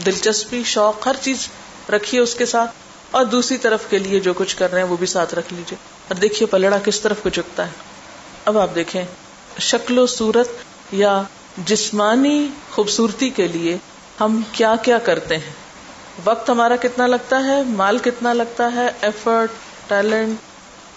دلچسپی، 0.05 0.63
شوق، 0.63 1.07
ہر 1.07 1.15
چیز 1.21 1.47
رکھیے 1.89 2.21
اس 2.21 2.35
کے 2.35 2.45
ساتھ۔ 2.45 2.71
اور 3.11 3.25
دوسری 3.25 3.57
طرف 3.57 3.79
کے 3.89 3.99
لیے 3.99 4.19
جو 4.19 4.33
کچھ 4.33 4.57
کر 4.57 4.71
رہے 4.71 4.81
ہیں 4.81 4.87
وہ 4.87 4.97
بھی 4.97 5.07
ساتھ 5.07 5.35
رکھ 5.35 5.53
لیجیے 5.53 5.77
اور 6.07 6.15
دیکھیے 6.15 6.47
پلڑا 6.47 6.77
کس 6.85 6.99
طرف 6.99 7.17
کو 7.23 7.29
جھکتا 7.29 7.65
ہے۔ 7.65 7.71
اب 8.45 8.57
آپ 8.57 8.69
دیکھیں، 8.75 9.03
شکل 9.59 9.99
و 9.99 10.07
صورت 10.07 10.47
یا 10.91 11.21
جسمانی 11.57 12.47
خوبصورتی 12.71 13.29
کے 13.29 13.47
لیے 13.47 13.77
ہم 14.19 14.41
کیا 14.51 14.75
کیا 14.81 14.97
کرتے 14.97 15.37
ہیں۔ 15.37 15.53
وقت 16.25 16.49
ہمارا 16.49 16.75
کتنا 16.75 17.07
لگتا 17.07 17.43
ہے، 17.43 17.63
مال 17.63 17.97
کتنا 17.97 18.33
لگتا 18.33 18.71
ہے 18.73 18.91
ایفرٹ 19.01 19.49
ٹیلنٹ 19.89 20.37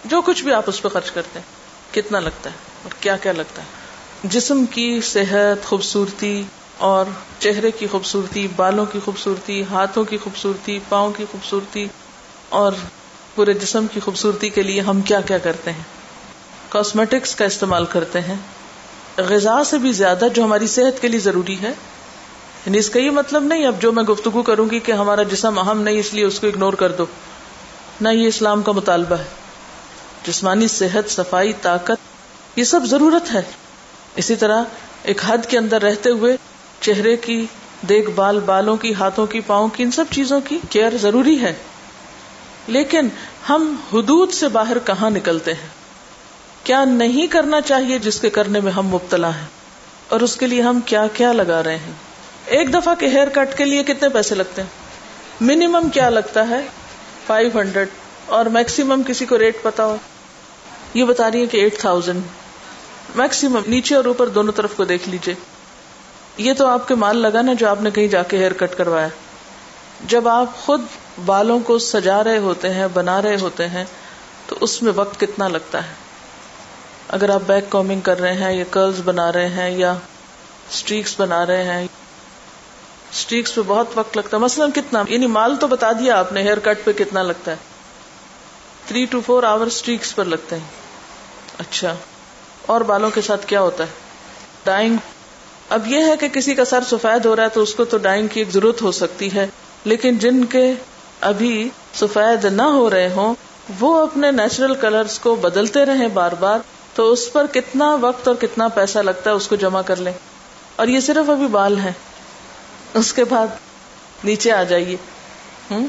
جو 0.04 0.22
کچھ 0.22 0.44
بھی 0.44 0.52
آپ 0.52 0.64
اس 0.66 0.82
پہ 0.82 0.88
خرچ 0.88 1.10
کرتے 1.10 1.38
ہیں، 1.38 1.46
کتنا 1.94 2.20
لگتا 2.20 2.50
ہے 2.50 2.54
اور 2.82 2.92
کیا 3.00 3.16
کیا 3.16 3.32
لگتا 3.32 3.62
ہے۔ 3.62 3.77
جسم 4.24 4.64
کی 4.66 5.00
صحت 5.00 5.64
خوبصورتی 5.64 6.42
اور 6.78 7.04
چہرے 7.38 7.70
کی 7.70 7.86
خوبصورتی، 7.86 8.48
بالوں 8.56 8.86
کی 8.86 8.98
خوبصورتی، 9.04 9.62
ہاتھوں 9.70 10.04
کی 10.04 10.18
خوبصورتی، 10.18 10.78
پاؤں 10.88 11.12
کی 11.16 11.24
خوبصورتی 11.32 11.86
اور 12.48 12.72
پورے 13.34 13.52
جسم 13.52 13.86
کی 13.86 14.00
خوبصورتی 14.00 14.48
کے 14.48 14.62
لیے 14.62 14.80
ہم 14.80 15.00
کیا 15.00 15.20
کیا 15.20 15.38
کرتے 15.38 15.72
ہیں؟ 15.72 15.82
کاسمیٹکس 16.68 17.34
کا 17.34 17.44
استعمال 17.44 17.84
کرتے 17.84 18.20
ہیں۔ 18.20 18.34
غذا 19.16 19.64
سے 19.64 19.78
بھی 19.78 19.92
زیادہ 19.92 20.24
جو 20.34 20.44
ہماری 20.44 20.66
صحت 20.66 21.02
کے 21.02 21.08
لیے 21.08 21.20
ضروری 21.20 21.56
ہے۔ 21.62 21.70
یعنی 22.66 22.78
اس 22.78 22.90
کا 22.90 22.98
یہ 22.98 23.10
مطلب 23.10 23.42
نہیں 23.42 23.66
اب 23.66 23.82
جو 23.82 23.92
میں 23.92 24.02
گفتگو 24.02 24.42
کروں 24.42 24.70
گی 24.70 24.80
کہ 24.80 24.92
ہمارا 24.92 25.22
جسم 25.22 25.58
اہم 25.58 25.80
نہیں 25.80 25.98
اس 25.98 26.14
لیے 26.14 26.24
اس 26.24 26.40
کو 26.40 26.46
اگنور 26.46 26.72
کر 26.72 26.92
دو۔ 26.92 27.06
نہ 28.00 28.08
یہ 28.08 28.26
اسلام 28.26 28.62
کا 28.62 28.72
مطالبہ 28.72 29.16
ہے۔ 29.16 29.24
جسمانی 30.26 30.68
صحت، 30.68 31.10
صفائی، 31.10 31.52
طاقت، 31.52 31.96
یہ 32.56 32.64
سب 32.64 32.80
ضرورت 32.84 33.34
ہے۔ 33.34 33.42
اسی 34.18 34.36
طرح 34.36 34.62
ایک 35.02 35.20
حد 35.26 35.38
کے 35.48 35.58
اندر 35.58 35.82
رہتے 35.82 36.10
ہوئے 36.10 36.36
چہرے 36.80 37.16
کی 37.16 37.46
دیکھ 37.88 38.10
بھال، 38.10 38.40
بالوں 38.40 38.76
کی، 38.76 38.94
ہاتھوں 38.94 39.26
کی، 39.26 39.40
پاؤں 39.40 39.68
کی، 39.68 39.82
ان 39.82 39.90
سب 39.90 40.04
چیزوں 40.10 40.40
کی 40.40 40.58
کیئر 40.70 40.96
ضروری 40.96 41.40
ہے۔ 41.40 41.52
لیکن 42.66 43.08
ہم 43.48 43.74
حدود 43.92 44.30
سے 44.30 44.48
باہر 44.48 44.78
کہاں 44.78 45.10
نکلتے 45.10 45.52
ہیں؟ 45.52 45.68
کیا 46.64 46.84
نہیں 46.84 47.26
کرنا 47.26 47.60
چاہیے 47.60 47.98
جس 47.98 48.20
کے 48.20 48.30
کرنے 48.30 48.60
میں 48.60 48.72
ہم 48.72 48.86
مبتلا 48.86 49.34
ہیں؟ 49.34 49.46
اور 50.08 50.20
اس 50.20 50.36
کے 50.36 50.46
لیے 50.46 50.62
ہم 50.62 50.80
کیا 50.80 51.06
کیا 51.12 51.32
لگا 51.32 51.62
رہے 51.62 51.76
ہیں؟ 51.76 51.92
ایک 52.46 52.74
دفعہ 52.74 52.94
کے 52.94 53.06
ہیئر 53.08 53.28
کٹ 53.28 53.58
کے 53.58 53.64
لیے 53.64 53.82
کتنے 53.82 54.08
پیسے 54.08 54.34
لگتے 54.34 54.62
ہیں؟ 54.62 54.68
منیمم 55.40 55.88
کیا 55.88 56.10
لگتا 56.10 56.48
ہے؟ 56.48 56.60
فائیو 57.26 57.60
ہنڈریڈ 57.60 57.88
اور 58.26 58.46
میکسیمم 58.46 59.02
کسی 59.06 59.26
کو 59.26 59.38
ریٹ 59.38 59.62
پتا 59.62 59.86
ہو؟ 59.86 59.96
یہ 60.94 61.04
بتا 61.04 61.30
رہی 61.30 61.40
ہے 61.40 61.46
کہ 61.46 61.56
ایٹ 61.56 61.78
تھاؤزینڈ۔ 61.78 62.22
میکسیمم 63.14 63.60
نیچے 63.66 63.94
اور 63.94 64.04
اوپر 64.04 64.26
دونوں 64.26 64.52
طرف 64.52 64.74
کو 64.76 64.84
دیکھ 64.84 65.08
لیجیے 65.08 65.34
یہ 66.36 66.52
تو 66.52 66.66
آپ 66.66 66.88
کے 66.88 66.94
مال 66.94 67.16
لگا 67.16 67.42
نا 67.42 67.52
جو 67.52 67.68
آپ 67.68 67.82
نے 67.82 67.90
کہیں 67.90 68.08
جا 68.08 68.22
کے 68.22 68.38
ہیئر 68.38 68.52
کٹ 68.52 68.78
کروایا۔ 68.78 69.08
جب 70.06 70.28
آپ 70.28 70.56
خود 70.56 70.80
بالوں 71.24 71.60
کو 71.60 71.78
سجا 71.78 72.24
رہے 72.24 72.38
ہوتے 72.38 72.74
ہیں، 72.74 72.86
بنا 72.92 73.22
رہے 73.22 73.36
ہوتے 73.40 73.68
ہیں، 73.68 73.84
تو 74.46 74.56
اس 74.60 74.82
میں 74.82 74.92
وقت 74.96 75.20
کتنا 75.20 75.48
لگتا 75.48 75.86
ہے؟ 75.86 75.92
اگر 77.08 77.30
آپ 77.30 77.42
بیک 77.46 77.64
کامنگ 77.70 78.00
کر 78.00 78.20
رہے 78.20 78.34
ہیں 78.34 78.52
یا 78.52 78.64
کرلز 78.70 79.00
بنا 79.04 79.32
رہے 79.32 79.48
ہیں 79.48 79.70
یا 79.70 79.92
اسٹریکس 80.70 81.14
بنا 81.20 81.46
رہے 81.46 81.62
ہیں 81.62 81.86
اسٹریکس 83.12 83.54
پہ 83.54 83.60
بہت 83.66 83.86
وقت 83.94 84.16
لگتا 84.16 84.36
ہے۔ 84.36 84.42
مثلاً 84.42 84.70
کتنا 84.70 85.02
یعنی 85.08 85.26
مال 85.26 85.56
تو 85.56 85.66
بتا 85.66 85.92
دیا 85.92 86.18
آپ 86.18 86.32
نے 86.32 86.42
ہیئر 86.42 86.58
کٹ 86.58 86.78
پہ 86.84 86.92
کتنا 86.92 87.22
لگتا 87.22 87.50
ہے۔ 87.50 87.56
Three 88.86 89.04
to 89.04 89.20
four 89.26 89.42
hour 89.42 89.66
streaks 89.66 90.16
پر 90.16 90.24
لگتے 90.24 90.56
ہیں۔ 90.56 90.64
اچھا۔ 91.58 91.94
اور 92.68 92.80
بالوں 92.80 93.10
کے 93.10 93.20
ساتھ 93.20 93.46
کیا 93.46 93.60
ہوتا 93.60 93.84
ہے؟ 93.84 93.88
ڈائنگ 94.64 94.96
اب 95.68 95.86
یہ 95.86 96.04
ہے 96.04 96.16
کہ 96.16 96.28
کسی 96.28 96.54
کا 96.54 96.64
سر 96.64 96.80
سفید 96.90 97.26
ہو 97.26 97.36
رہا 97.36 97.42
ہے 97.42 97.48
تو 97.48 97.62
اس 97.62 97.74
کو 97.74 97.84
تو 97.84 97.98
ڈائنگ 97.98 98.26
کی 98.26 98.40
ایک 98.40 98.50
ضرورت 98.50 98.82
ہو 98.82 98.92
سکتی 98.92 99.34
ہے، 99.34 99.46
لیکن 99.84 100.18
جن 100.18 100.44
کے 100.44 100.72
ابھی 101.20 101.68
سفید 101.94 102.44
نہ 102.44 102.62
ہو 102.62 102.90
رہے 102.90 103.08
ہوں، 103.08 103.34
وہ 103.80 104.02
اپنے 104.02 104.30
نیچرل 104.30 104.74
کلرز 104.74 105.18
کو 105.18 105.34
بدلتے 105.34 105.84
رہے 105.84 106.08
بار 106.08 106.32
بار، 106.32 106.58
تو 106.94 107.12
اس 107.12 107.32
پر 107.32 107.46
کتنا 107.52 107.94
وقت 108.00 108.28
اور 108.28 108.36
کتنا 108.36 108.68
پیسہ 108.68 108.98
لگتا 108.98 109.30
ہے 109.30 109.34
اس 109.34 109.48
کو 109.48 109.56
جمع 109.56 109.82
کر 109.82 109.96
لیں۔ 109.96 110.12
اور 110.76 110.86
یہ 110.86 111.00
صرف 111.00 111.30
ابھی 111.30 111.46
بال 111.46 111.78
ہے 111.78 111.92
اس 112.94 113.12
کے 113.12 113.24
بعد 113.24 113.46
نیچے 114.24 114.52
آ 114.52 114.62
جائیے۔ 114.62 114.96
ہوں 115.70 115.86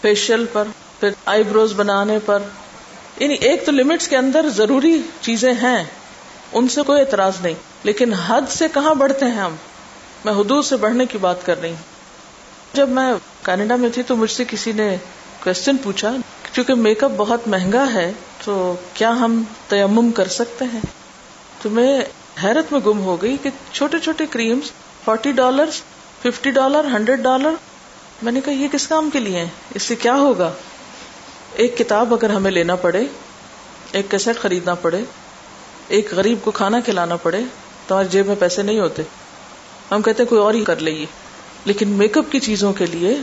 فیشیل 0.00 0.44
پر، 0.52 0.64
پھر 1.00 1.10
آئی 1.24 1.42
بروز 1.42 1.72
بنانے 1.76 2.18
پر۔ 2.26 2.38
یعنی 3.18 3.34
ایک 3.34 3.66
تو 3.66 3.72
لمٹس 3.72 4.08
کے 4.08 4.16
اندر 4.16 4.48
ضروری 4.48 5.02
چیزیں 5.20 5.52
ہیں۔ 5.52 5.84
ان 6.52 6.68
سے 6.68 6.82
کوئی 6.82 7.00
اعتراض 7.00 7.32
نہیں۔ 7.42 7.54
لیکن 7.84 8.14
حد 8.14 8.42
سے 8.48 8.66
کہاں 8.74 8.94
بڑھتے 8.94 9.26
ہیں 9.26 9.38
ہم؟ 9.38 9.56
میں 10.24 10.32
حدود 10.32 10.64
سے 10.64 10.76
بڑھنے 10.76 11.06
کی 11.06 11.18
بات 11.18 11.46
کر 11.46 11.60
رہی 11.60 11.68
ہوں۔ 11.68 12.00
جب 12.72 12.88
میں 12.88 13.12
کینیڈا 13.42 13.76
میں 13.76 13.88
تھی 13.88 14.02
تو 14.02 14.16
مجھ 14.16 14.30
سے 14.30 14.44
کسی 14.48 14.72
نے 14.72 14.96
کوشچن 15.44 15.76
پوچھا، 15.76 16.14
کیونکہ 16.52 16.74
میک 16.74 17.04
اپ 17.04 17.10
بہت 17.16 17.48
مہنگا 17.48 17.92
ہے، 17.94 18.12
تو 18.44 18.74
کیا 18.94 19.10
ہم 19.10 19.42
تیمم 19.68 20.10
کر 20.10 20.28
سکتے 20.28 20.64
ہیں؟ 20.72 20.80
تو 21.62 21.70
میں 21.70 22.00
حیرت 22.42 22.72
میں 22.72 22.80
گم 22.86 23.00
ہو 23.00 23.22
گئی 23.22 23.36
کہ 23.42 23.50
چھوٹے 23.72 23.98
چھوٹے 23.98 24.26
creams, 24.26 24.70
forty 25.04 25.32
dollar 25.32 25.64
fifty 26.22 26.50
dollar, 26.50 26.84
hundred 26.84 27.20
dollar, 27.20 27.52
میں 28.22 28.32
نے 28.32 28.40
کہا 28.40 28.52
یہ 28.52 28.68
کس 28.72 28.88
کام 28.88 29.10
کے 29.10 29.20
لیے 29.20 29.44
اس 29.74 29.82
سے 29.82 29.94
کیا 29.94 30.14
ہوگا؟ 30.14 30.52
ایک 31.52 31.78
کتاب 31.78 32.14
اگر 32.14 32.30
ہمیں 32.30 32.50
لینا 32.50 32.74
پڑے، 32.76 33.04
ایک 33.92 34.10
کیسٹ 34.10 34.40
خریدنا 34.40 34.74
پڑے 34.74 35.00
ایک 35.90 36.14
غریب 36.14 36.38
کو 36.44 36.50
کھانا 36.50 36.80
کھلانا 36.80 37.16
پڑے 37.16 37.40
تو 37.86 37.94
ہماری 37.94 38.08
جیب 38.10 38.26
میں 38.26 38.34
پیسے 38.38 38.62
نہیں 38.62 38.80
ہوتے۔ 38.80 39.02
ہم 39.90 40.02
کہتے 40.02 40.24
کوئی 40.24 40.40
اور 40.40 40.54
ہی 40.54 40.64
کر 40.64 40.76
لیے 40.76 41.06
لیکن 41.64 41.88
میک 41.88 42.18
اپ 42.18 42.32
کی 42.32 42.40
چیزوں 42.40 42.72
کے 42.72 42.86
لیے 42.86 43.18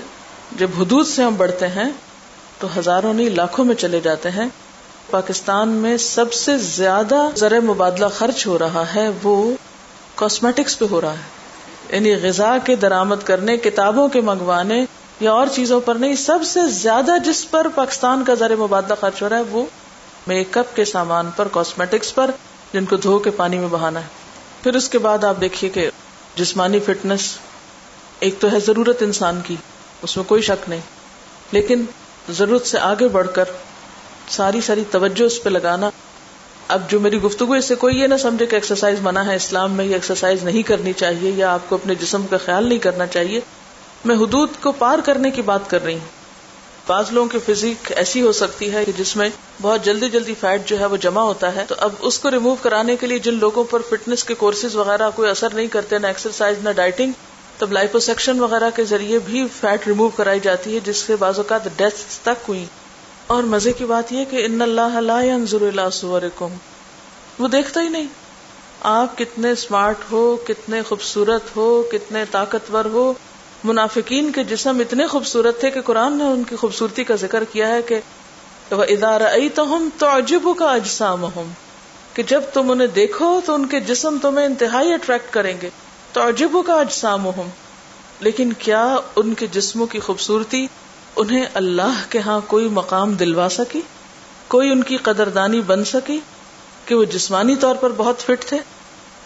جب 0.52 0.68
حدود 0.80 1.08
سے 1.08 1.24
ہم 1.24 1.36
بڑھتے 1.36 1.68
ہیں 1.68 1.92
تو 2.60 2.68
ہزاروں 2.80 3.14
نہیں، 3.14 3.30
لاکھوں 3.30 3.66
میں 3.66 3.76
چلے 3.76 4.00
جاتے 4.00 4.30
ہیں۔ 4.32 4.48
پاکستان 5.12 5.70
میں 5.70 5.98
سب 5.98 6.34
سے 6.34 6.58
زیادہ 6.58 7.30
زر 7.36 7.60
مبادلہ 7.60 8.06
خرچ 8.06 8.48
ہو 8.48 8.60
رہا 8.60 8.84
ہے، 8.96 9.10
وہ 9.24 9.52
کاسمیٹکس 10.16 10.80
پہ 10.80 10.86
ہو 10.92 11.02
رہا 11.02 11.14
ہے۔ 11.14 11.38
یعنی 11.96 12.16
غذا 12.16 12.58
کے 12.64 12.76
درامد 12.76 13.16
کرنے، 13.24 13.58
کتابوں 13.58 14.08
کے 14.08 14.22
منگوانے 14.22 14.86
یا 15.20 15.32
اور 15.32 15.48
چیزوں 15.48 15.82
پر 15.82 15.96
نہیں، 15.96 16.16
سب 16.16 16.40
سے 16.46 16.60
زیادہ 16.68 17.12
جس 17.26 17.52
پر 17.52 17.68
پاکستان 17.76 18.24
کا 18.24 18.34
زر 18.34 18.56
مبادلہ 18.56 18.96
خرچ 19.02 19.22
ہو 19.22 19.30
رہا 19.30 19.38
ہے 19.38 19.42
وہ 19.42 19.66
میک 20.28 20.58
اپ 20.58 20.76
کے 20.76 20.86
سامان 20.86 21.30
پر 21.36 21.48
کاسمیٹکس 21.52 22.16
پر۔ 22.16 22.32
جن 22.74 22.86
کو 22.86 22.96
دھو 22.96 23.20
کے 23.20 23.32
پانی 23.32 23.58
میں 23.58 23.68
بہانا 23.72 24.00
ہے۔ 24.02 24.08
پھر 24.64 24.76
اس 24.76 24.90
کے 24.90 24.98
بعد 24.98 25.24
آپ 25.24 25.42
دیکھیے 25.42 25.72
کہ 25.72 25.90
جسمانی 26.36 26.80
فٹنس 26.80 27.38
ایک 28.20 28.36
تو 28.40 28.52
ہے 28.52 28.60
ضرورت 28.60 29.02
انسان 29.02 29.42
کی، 29.46 29.56
اس 30.02 30.18
میں 30.18 30.24
کوئی 30.24 30.42
شک 30.42 30.70
نہیں۔ 30.70 30.82
لیکن 31.52 31.86
ضرورت 32.30 32.66
سے 32.66 32.80
آگے 32.80 33.08
بڑھ 33.08 33.28
کر 33.34 33.44
ساری 34.30 34.62
ساری 34.62 34.84
توجہ 34.92 35.24
اس 35.24 35.44
پہ 35.44 35.50
لگانا۔ 35.50 35.90
اب 36.68 36.90
جو 36.90 37.00
میری 37.00 37.22
گفتگو 37.22 37.54
اس 37.54 37.66
سے 37.66 37.76
کوئی 37.76 38.00
یہ 38.00 38.08
نہ 38.08 38.16
سمجھے 38.16 38.46
کہ 38.46 38.56
ایکسرسائز 38.56 39.00
منع 39.02 39.20
ہے 39.20 39.36
اسلام 39.36 39.74
میں، 39.74 39.86
یہ 39.86 39.94
ایکسرسائز 39.94 40.44
نہیں 40.44 40.64
کرنی 40.64 40.94
چاہیے 40.94 41.32
یا 41.32 41.54
آپ 41.54 41.60
کو 41.70 41.76
اپنے 41.76 41.96
جسم 41.96 42.28
کا 42.28 42.38
خیال 42.38 42.70
نہیں 42.70 42.80
کرنا 42.80 43.06
چاہیے۔ 43.06 43.40
میں 44.06 44.16
حدود 44.16 44.50
کو 44.62 44.72
پار 44.72 45.00
کرنے 45.06 45.32
کی 45.32 45.42
بات 45.42 45.70
کر 45.70 45.84
رہی 45.84 45.94
ہوں۔ 45.94 46.17
بعض 46.88 47.06
لوگوں 47.12 47.30
کی 47.30 47.54
فزیک 47.54 47.92
ایسی 47.96 48.22
ہو 48.22 48.32
سکتی 48.32 48.74
ہے 48.74 48.86
کہ 48.86 48.92
جس 48.98 49.16
میں 49.16 49.30
بہت 49.62 49.84
جلدی 49.84 50.10
جلدی 50.10 50.34
فیٹ 50.40 50.66
جو 50.66 50.80
ہے 50.80 50.86
وہ 50.86 50.98
جمع 50.98 51.22
ہوتا 51.22 51.56
ہے، 51.56 51.66
تو 51.68 51.76
اب 51.78 51.94
اس 52.00 52.20
کو 52.20 52.32
ریمو 52.32 52.56
کرانے 52.56 52.96
کے 52.96 53.08
لیے 53.08 53.20
جن 53.20 53.34
لوگوں 53.34 53.64
پر 53.64 53.82
فٹنس 53.90 54.24
کے 54.24 54.34
کورسز 54.34 54.76
وغیرہ 54.76 55.10
کوئی 55.16 55.30
اثر 55.30 55.54
نہیں 55.54 55.68
کرتے، 55.68 55.98
نہ 55.98 56.08
ایکسرسائز 56.08 56.58
نہ 56.64 56.70
ڈائٹنگ 56.70 57.12
تب 57.58 57.72
لائفو 57.72 58.00
سیکشن 58.00 58.40
وغیرہ 58.40 58.70
کے 58.76 58.84
ذریعے 58.84 59.20
بھی 59.20 59.48
فیٹ 59.62 59.88
ریمو 59.88 60.10
کرائی 60.10 60.40
جاتی 60.40 60.76
ہے، 60.76 60.80
جس 60.80 60.98
سے 60.98 61.16
بعض 61.16 61.38
اوقات 61.38 61.68
ڈیتھ 61.78 62.20
تک 62.22 62.46
ہوئی۔ 62.48 62.66
اور 63.28 63.44
مزے 63.44 63.74
کی 63.74 63.86
بات 63.86 64.14
یہ 64.14 64.26
کہ 64.30 64.46
ان 64.46 64.62
اللہ 64.62 65.00
لا 65.00 65.22
ينظر 65.22 65.62
الى 65.62 65.84
صورکم۔ 65.92 66.54
وہ 67.40 67.48
دیکھتا 67.48 67.82
ہی 67.82 67.90
نہیں۔ 67.90 68.08
آپ 68.82 69.18
کتنے 69.18 69.52
اسمارٹ 69.52 69.98
ہو، 70.12 70.38
کتنے 70.48 70.82
خوبصورت 70.82 71.56
ہو، 71.56 71.84
کتنے 71.92 72.24
طاقتور 72.32 72.86
ہو 72.86 73.14
منافقین 73.64 74.32
کے 74.32 74.44
جسم 74.44 74.80
اتنے 74.80 75.08
خوبصورت 75.08 75.60
تھے 75.60 75.72
کہ 75.72 75.82
قرآن 75.82 76.18
نے 76.18 76.24
ان 76.24 76.44
کی 76.44 76.56
خوبصورتی 76.56 77.04
کا 77.04 77.16
ذکر 77.16 77.44
کیا 77.44 77.68
ہے 77.68 77.82
کہ 77.82 78.00
وہ 78.72 78.84
ادارہ 78.84 79.24
تو 79.56 79.76
ہم 79.76 79.90
تو 79.98 80.18
عجب 80.18 80.48
کا 80.58 80.72
اجسام 80.72 81.24
ہوں 81.24 81.44
کہ 82.14 82.24
جب 82.24 82.42
تم 82.54 82.72
انہیں 82.72 82.88
دیکھو 82.88 83.42
تو 83.46 83.54
ان 83.54 83.66
کے 83.66 83.80
جسم 83.80 84.18
تمہیں 84.22 84.46
انتہائی 84.46 84.94
اٹریکٹ 84.94 85.34
کریں 85.34 85.58
گے 85.62 85.70
تو 86.14 86.28
عجب 86.28 86.58
کا 86.66 86.74
اجسام 86.74 87.26
ہوں 87.26 87.50
لیکن 88.20 88.54
کیا 88.54 88.96
ان 89.16 89.34
کے 89.34 89.48
جسموں 89.48 89.88
کی 89.88 90.00
خوبصورتی 90.00 90.68
انہیں 91.16 91.46
اللہ 91.54 92.02
کے 92.10 92.20
ہاں 92.20 92.42
کوئی 92.48 92.70
مقام 92.70 93.14
دلوا 93.14 93.48
سکی؟ 93.52 93.82
کوئی 94.48 94.72
ان 94.72 94.84
کی 94.84 94.98
قدردانی 94.98 95.62
بن 95.62 95.86
سکی 95.86 96.20
کہ 96.86 96.96
وہ 96.96 97.04
جسمانی 97.04 97.56
طور 97.56 97.76
پر 97.76 97.90
بہت 97.98 98.20
فٹ 98.20 98.46
تھے؟ 98.46 98.58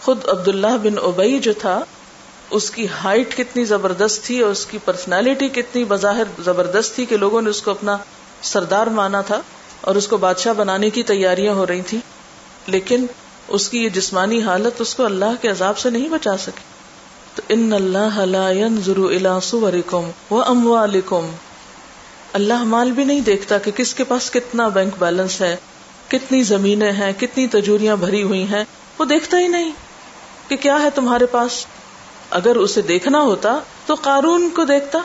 خود 0.02 0.28
عبداللہ 0.28 0.76
بن 0.82 0.98
اوبئی 0.98 1.38
جو 1.38 1.52
تھا 1.52 1.84
اس 2.52 2.70
کی 2.70 2.86
ہائٹ 3.04 3.36
کتنی 3.36 3.64
زبردست 3.64 4.24
تھی 4.24 4.40
اور 4.40 4.50
اس 4.50 4.66
کی 4.66 4.78
پرسنالٹی 4.84 5.48
کتنی 5.48 5.84
بظاہر 5.84 6.22
زبردست 6.38 6.94
تھی 6.94 7.06
کہ 7.06 7.16
لوگوں 7.16 7.42
نے 7.42 7.50
اس 7.50 7.62
کو 7.62 7.70
اپنا 7.70 7.96
سردار 8.42 8.86
مانا 8.86 9.20
تھا 9.20 9.40
اور 9.80 9.94
اس 9.94 10.08
کو 10.08 10.16
بادشاہ 10.16 10.52
بنانے 10.52 10.90
کی 10.90 11.02
تیاریاں 11.02 11.54
ہو 11.54 11.66
رہی 11.66 11.82
تھی 11.82 11.98
لیکن 12.66 13.06
اس 13.48 13.68
کی 13.68 13.84
یہ 13.84 13.88
جسمانی 13.88 14.42
حالت 14.42 14.80
اس 14.80 14.94
کو 14.94 15.04
اللہ 15.04 15.42
کے 15.42 15.48
عذاب 15.48 15.78
سے 15.78 15.90
نہیں 15.90 16.08
بچا 16.08 16.36
سکی۔ 16.36 16.62
تو 17.34 17.42
ان 17.48 17.72
اللہ 17.72 18.20
اللہ 22.32 22.62
مال 22.62 22.90
بھی 22.90 23.04
نہیں 23.04 23.20
دیکھتا 23.20 23.58
کہ 23.58 23.70
کس 23.70 23.94
کے 23.94 24.04
پاس 24.04 24.30
کتنا 24.30 24.68
بینک 24.68 24.92
بیلنس 24.98 25.40
ہے، 25.40 25.56
کتنی 26.08 26.42
زمینیں 26.42 26.92
ہیں، 26.92 27.12
کتنی 27.20 27.46
تجوریاں 27.46 27.96
بھری 27.96 28.22
ہوئی 28.22 28.42
ہیں۔ 28.42 28.64
وہ 28.98 29.04
دیکھتا 29.04 29.38
ہی 29.38 29.48
نہیں 29.48 29.72
کہ 30.48 30.56
کیا 30.56 30.82
ہے 30.82 30.88
تمہارے 30.94 31.26
پاس۔ 31.26 31.66
اگر 32.32 32.56
اسے 32.56 32.82
دیکھنا 32.82 33.20
ہوتا 33.20 33.58
تو 33.86 33.94
قارون 33.94 34.48
کو 34.50 34.64
دیکھتا 34.64 34.98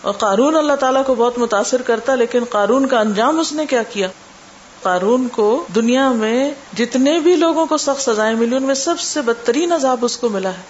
اور 0.00 0.12
قارون 0.12 0.56
اللہ 0.56 0.76
تعالیٰ 0.80 1.04
کو 1.06 1.14
بہت 1.14 1.38
متاثر 1.38 1.82
کرتا، 1.82 2.14
لیکن 2.14 2.44
قارون 2.50 2.86
کا 2.86 3.00
انجام 3.00 3.40
اس 3.40 3.52
نے 3.52 3.66
کیا 3.66 3.82
کیا؟ 3.82 4.08
قارون 4.82 5.28
کو 5.28 5.64
دنیا 5.74 6.08
میں 6.12 6.50
جتنے 6.76 7.18
بھی 7.20 7.36
لوگوں 7.36 7.66
کو 7.66 7.76
سخت 7.76 8.02
سزائیں 8.02 8.34
ملی، 8.36 8.56
ان 8.56 8.62
میں 8.62 8.74
سب 8.74 9.00
سے 9.00 9.20
بدترین 9.20 9.72
عذاب 9.72 10.04
اس 10.04 10.16
کو 10.16 10.28
ملا 10.28 10.48
ہے 10.48 10.62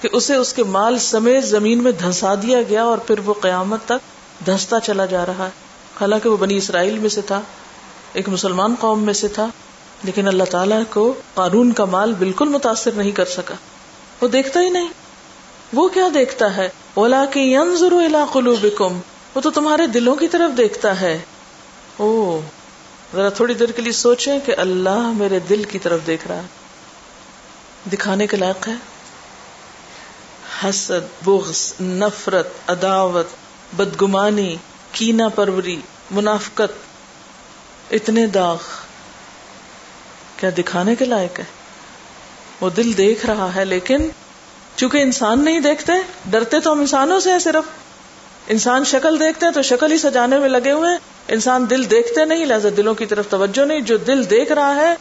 کہ 0.00 0.08
اسے 0.12 0.34
اس 0.34 0.52
کے 0.52 0.64
مال 0.64 0.98
سمیت 0.98 1.44
زمین 1.44 1.82
میں 1.82 1.92
دھسا 1.92 2.34
دیا 2.34 2.62
گیا 2.62 2.84
اور 2.84 2.98
پھر 2.98 3.18
وہ 3.18 3.34
قیامت 3.40 3.80
تک 3.84 4.46
دھستا 4.46 4.80
چلا 4.80 5.06
جا 5.06 5.26
رہا 5.26 5.44
ہے۔ 5.44 5.50
حالانکہ 6.00 6.28
وہ 6.28 6.36
بنی 6.36 6.56
اسرائیل 6.56 6.98
میں 6.98 7.08
سے 7.08 7.20
تھا، 7.20 7.40
ایک 8.12 8.28
مسلمان 8.28 8.74
قوم 8.80 9.02
میں 9.02 9.14
سے 9.14 9.28
تھا، 9.28 9.46
لیکن 10.04 10.28
اللہ 10.28 10.44
تعالیٰ 10.44 10.82
کو 10.90 11.14
قارون 11.34 11.72
کا 11.72 11.84
مال 11.84 12.12
بالکل 12.18 12.48
متاثر 12.48 12.90
نہیں 12.96 13.10
کر 13.10 13.24
سکا۔ 13.24 13.54
وہ 14.20 14.28
دیکھتا 14.28 14.60
ہی 14.60 14.70
نہیں۔ 14.70 14.88
وہ 15.74 15.88
کیا 15.88 16.08
دیکھتا 16.14 16.56
ہے؟ 16.56 16.68
اولا 16.94 17.24
کے 17.24 17.56
قلوبکم 18.32 19.00
وہ 19.34 19.40
تو 19.40 19.50
تمہارے 19.50 19.86
دلوں 19.86 20.16
کی 20.16 20.28
طرف 20.28 20.56
دیکھتا 20.56 21.00
ہے۔ 21.00 21.18
او 21.96 22.40
ذرا 23.14 23.28
تھوڑی 23.28 23.54
دیر 23.54 23.72
کے 23.72 23.82
لیے 23.82 23.92
سوچیں 23.92 24.38
کہ 24.46 24.54
اللہ 24.56 24.98
میرے 24.98 25.38
دل 25.38 25.64
کی 25.64 25.78
طرف 25.78 26.00
دیکھ 26.06 26.28
رہا 26.28 26.36
ہے۔ 26.36 26.42
دکھانے 27.92 28.26
کے 28.26 28.36
لائق 28.36 28.68
ہے؟ 28.68 28.74
حسد، 30.64 31.24
بغض، 31.24 31.72
نفرت، 31.80 32.48
عداوت، 32.66 33.26
بدگمانی، 33.76 34.56
کینا 34.92 35.28
پروری، 35.28 35.80
منافقت، 36.10 36.72
اتنے 37.92 38.26
داغ۔ 38.26 38.56
کیا 40.36 40.50
دکھانے 40.58 40.94
کے 40.94 41.04
لائق 41.04 41.38
ہے؟ 41.38 41.44
وہ 42.60 42.70
دل 42.70 42.96
دیکھ 42.96 43.26
رہا 43.26 43.54
ہے 43.54 43.64
لیکن 43.64 44.08
چونکہ 44.76 44.98
انسان 44.98 45.44
نہیں 45.44 45.60
دیکھتے، 45.60 45.92
ڈرتے 46.26 46.60
تو 46.60 46.72
ہم 46.72 46.80
انسانوں 46.80 47.20
سے 47.20 47.30
ہیں 47.30 47.38
صرف۔ 47.38 47.70
انسان 48.48 48.84
شکل 48.84 49.20
دیکھتے 49.20 49.46
ہیں 49.46 49.52
تو 49.52 49.62
شکل 49.62 49.92
ہی 49.92 49.98
سجانے 49.98 50.38
میں 50.38 50.48
لگے 50.48 50.70
ہوئے 50.70 50.90
انسان 51.28 51.70
دل 51.70 51.90
دیکھتے 51.90 52.24
نہیں، 52.24 52.46
لہٰذا 52.46 52.68
دلوں 52.76 52.94
کی 52.94 53.06
طرف 53.06 53.24
توجہ 53.28 53.64
نہیں۔ 53.64 53.80
جو 53.80 53.96
دل 53.96 54.30
دیکھ 54.30 54.52
رہا 54.52 54.76
ہے، 54.76 54.94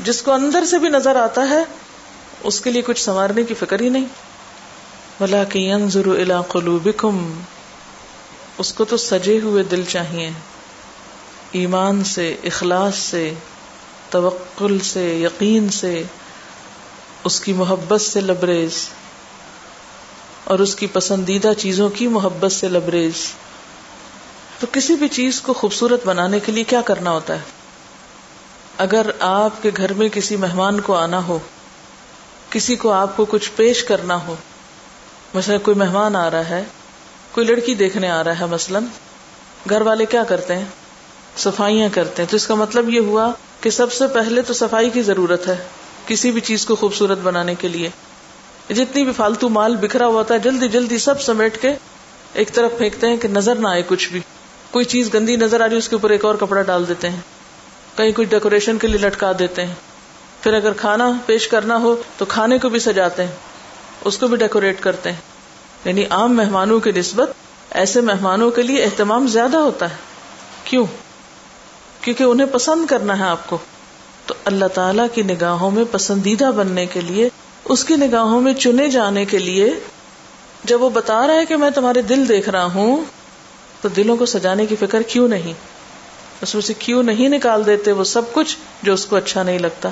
جس 0.00 0.22
کو 0.22 0.32
اندر 0.32 0.64
سے 0.64 0.78
بھی 0.78 0.88
نظر 0.88 1.16
آتا 1.16 1.48
ہے، 1.50 1.64
اس 2.42 2.60
کے 2.60 2.70
لیے 2.70 2.82
کچھ 2.82 3.02
سنوارنے 3.02 3.42
کی 3.42 3.54
فکر 3.54 3.80
ہی 3.80 3.88
نہیں۔ 3.88 4.04
بلا 5.20 5.44
کہ 5.44 5.74
اس 8.58 8.72
کو 8.72 8.84
تو 8.84 8.96
سجے 8.96 9.40
ہوئے 9.42 9.62
دل 9.62 9.82
چاہیے۔ 9.88 10.30
ایمان 11.52 12.04
سے، 12.04 12.36
اخلاص 12.44 12.98
سے، 12.98 13.34
توکل 14.10 14.78
سے، 14.78 15.14
یقین 15.14 15.68
سے، 15.68 16.02
اس 17.24 17.40
کی 17.40 17.52
محبت 17.52 18.00
سے 18.00 18.20
لبریز۔ 18.20 18.88
اور 20.44 20.58
اس 20.58 20.74
کی 20.74 20.86
پسندیدہ 20.86 21.52
چیزوں 21.58 21.88
کی 21.88 22.08
محبت 22.08 22.52
سے 22.52 22.68
لبریز۔ 22.68 23.14
تو 24.60 24.66
کسی 24.72 24.94
بھی 24.94 25.08
چیز 25.08 25.40
کو 25.40 25.52
خوبصورت 25.52 26.06
بنانے 26.06 26.40
کے 26.40 26.52
لیے 26.52 26.64
کیا 26.64 26.80
کرنا 26.80 27.10
ہوتا 27.10 27.34
ہے؟ 27.34 27.40
اگر 28.78 29.10
آپ 29.20 29.62
کے 29.62 29.70
گھر 29.76 29.92
میں 29.92 30.08
کسی 30.08 30.36
مہمان 30.36 30.80
کو 30.80 30.94
آنا 30.94 31.26
ہو، 31.26 31.38
کسی 32.50 32.76
کو 32.76 32.92
آپ 32.92 33.16
کو 33.16 33.24
کچھ 33.24 33.50
پیش 33.56 33.84
کرنا 33.84 34.26
ہو، 34.26 34.34
مثلا 35.34 35.58
کوئی 35.58 35.76
مہمان 35.76 36.16
آ 36.16 36.30
رہا 36.30 36.48
ہے، 36.48 36.64
کوئی 37.32 37.46
لڑکی 37.46 37.74
دیکھنے 37.74 38.10
آ 38.10 38.24
رہا 38.24 38.40
ہے 38.40 38.46
مثلا، 38.46 38.78
گھر 39.70 39.80
والے 39.80 40.06
کیا 40.06 40.24
کرتے 40.24 40.56
ہیں؟ 40.56 40.64
صفائیاں 41.36 41.88
کرتے 41.92 42.22
ہیں۔ 42.22 42.30
تو 42.30 42.36
اس 42.36 42.46
کا 42.46 42.54
مطلب 42.54 42.90
یہ 42.90 43.00
ہوا 43.00 43.32
کہ 43.60 43.70
سب 43.70 43.92
سے 43.92 44.06
پہلے 44.06 44.42
تو 44.42 44.52
صفائی 44.54 44.90
کی 44.90 45.02
ضرورت 45.02 45.48
ہے 45.48 45.56
کسی 46.06 46.30
بھی 46.30 46.40
چیز 46.40 46.66
کو 46.66 46.76
خوبصورت 46.76 47.18
بنانے 47.18 47.54
کے 47.54 47.68
لیے۔ 47.68 47.90
جتنی 48.74 49.04
بھی 49.04 49.12
فالتو 49.12 49.48
مال 49.48 49.76
بکھرا 49.76 50.06
ہوا 50.06 50.14
ہوتا 50.14 50.34
ہے، 50.34 50.38
جلدی 50.38 50.68
جلدی 50.68 50.98
سب 50.98 51.20
سمیٹ 51.22 51.62
کے 51.62 51.70
ایک 52.32 52.52
طرف 52.52 52.78
پھینکتے 52.78 53.06
ہیں 53.06 53.16
کہ 53.16 53.28
نظر 53.28 53.54
نہ 53.54 53.68
آئے 53.68 53.82
کچھ 53.86 54.08
بھی۔ 54.08 54.20
کوئی 54.70 54.84
چیز 54.84 55.14
گندی 55.14 55.36
نظر 55.36 55.60
آ 55.60 55.64
رہی 55.64 55.72
ہے، 55.72 55.78
اس 55.78 55.88
کے 55.88 55.94
اوپر 55.94 56.10
ایک 56.10 56.24
اور 56.24 56.34
کپڑا 56.34 56.62
ڈال 56.62 56.88
دیتے 56.88 57.08
ہیں۔ 57.08 57.20
کہیں 57.96 58.12
کچھ 58.12 58.28
ڈیکوریشن 58.28 58.78
کے 58.78 58.86
لیے 58.86 58.98
لٹکا 58.98 59.32
دیتے 59.38 59.66
ہیں۔ 59.66 59.74
پھر 60.42 60.54
اگر 60.54 60.72
کھانا 60.72 61.12
پیش 61.26 61.48
کرنا 61.48 61.76
ہو 61.76 62.02
تو 62.16 62.24
کھانے 62.24 62.58
کو 62.58 62.68
بھی 62.68 62.78
سجاتے 62.78 63.24
ہیں، 63.24 63.32
اس 64.04 64.18
کو 64.18 64.28
بھی 64.28 64.36
ڈیکوریٹ 64.36 64.80
کرتے 64.80 65.12
ہیں۔ 65.12 65.20
یعنی 65.84 66.04
عام 66.10 66.36
مہمانوں 66.36 66.80
کی 66.80 66.92
نسبت 66.92 67.30
ایسے 67.70 68.00
مہمانوں 68.00 68.50
کے 68.50 68.62
لیے 68.62 68.84
اہتمام 68.84 69.26
زیادہ 69.26 69.56
ہوتا 69.56 69.90
ہے۔ 69.90 69.96
کیوں؟ 70.64 70.86
کیونکہ 72.00 72.24
انہیں 72.24 72.46
پسند 72.46 72.86
کرنا 72.86 73.18
ہے 73.18 73.24
آپ 73.24 73.46
کو۔ 73.46 73.58
تو 74.26 74.34
اللہ 74.44 74.64
تعالی 74.64 75.02
کی 75.14 75.22
نگاہوں 75.22 75.70
میں 75.70 75.84
پسندیدہ 75.90 76.50
بننے 76.56 76.86
کے 76.86 77.00
لیے 77.00 77.28
اس 77.70 77.84
کی 77.84 77.96
نگاہوں 77.96 78.40
میں 78.40 78.54
چنے 78.54 78.88
جانے 78.88 79.24
کے 79.24 79.38
لیے 79.38 79.70
جب 80.64 80.82
وہ 80.82 80.90
بتا 80.90 81.26
رہا 81.26 81.34
ہے 81.34 81.46
کہ 81.46 81.56
میں 81.56 81.70
تمہارے 81.70 82.02
دل 82.02 82.28
دیکھ 82.28 82.48
رہا 82.48 82.64
ہوں، 82.64 83.04
تو 83.80 83.88
دلوں 83.88 84.16
کو 84.16 84.26
سجانے 84.26 84.66
کی 84.66 84.76
فکر 84.76 85.02
کیوں 85.02 85.28
نہیں؟ 85.28 85.52
اس 86.42 86.54
میں 86.54 86.62
سے 86.62 86.74
کیوں 86.78 87.02
نہیں 87.02 87.28
نکال 87.28 87.66
دیتے 87.66 87.92
وہ 87.92 88.04
سب 88.04 88.32
کچھ 88.32 88.56
جو 88.82 88.94
اس 88.94 89.06
کو 89.06 89.16
اچھا 89.16 89.42
نہیں 89.42 89.58
لگتا؟ 89.58 89.88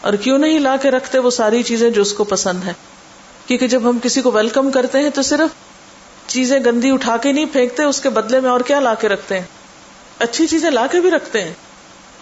اور 0.00 0.12
کیوں 0.12 0.38
نہیں 0.38 0.58
لا 0.58 0.76
کے 0.76 0.90
رکھتے 0.90 1.18
وہ 1.18 1.30
ساری 1.30 1.62
چیزیں 1.62 1.90
جو 1.90 2.02
اس 2.02 2.12
کو 2.12 2.24
پسند 2.24 2.64
ہے 2.64 2.72
کیونکہ 3.46 3.68
جب 3.68 3.90
ہم 3.90 3.98
کسی 4.02 4.20
کو 4.20 4.30
ویلکم 4.30 4.70
کرتے 4.70 4.98
ہیں 4.98 5.10
تو 5.10 5.22
صرف 5.22 5.50
چیزیں 6.26 6.60
گندی 6.66 6.90
اٹھا 6.90 7.16
کے 7.16 7.32
نہیں 7.32 7.44
پھینکتے، 7.52 7.82
اس 7.82 8.00
کے 8.00 8.10
بدلے 8.10 8.40
میں 8.40 8.50
اور 8.50 8.60
کیا 8.60 8.80
لا 8.80 8.94
کے 8.94 9.08
رکھتے 9.08 9.34
ہیں؟ 9.34 9.46
اچھی 10.18 10.46
چیزیں 10.46 10.70
لا 10.70 10.86
کے 10.86 11.00
بھی 11.00 11.10
رکھتے 11.10 11.44
ہیں۔ 11.44 11.54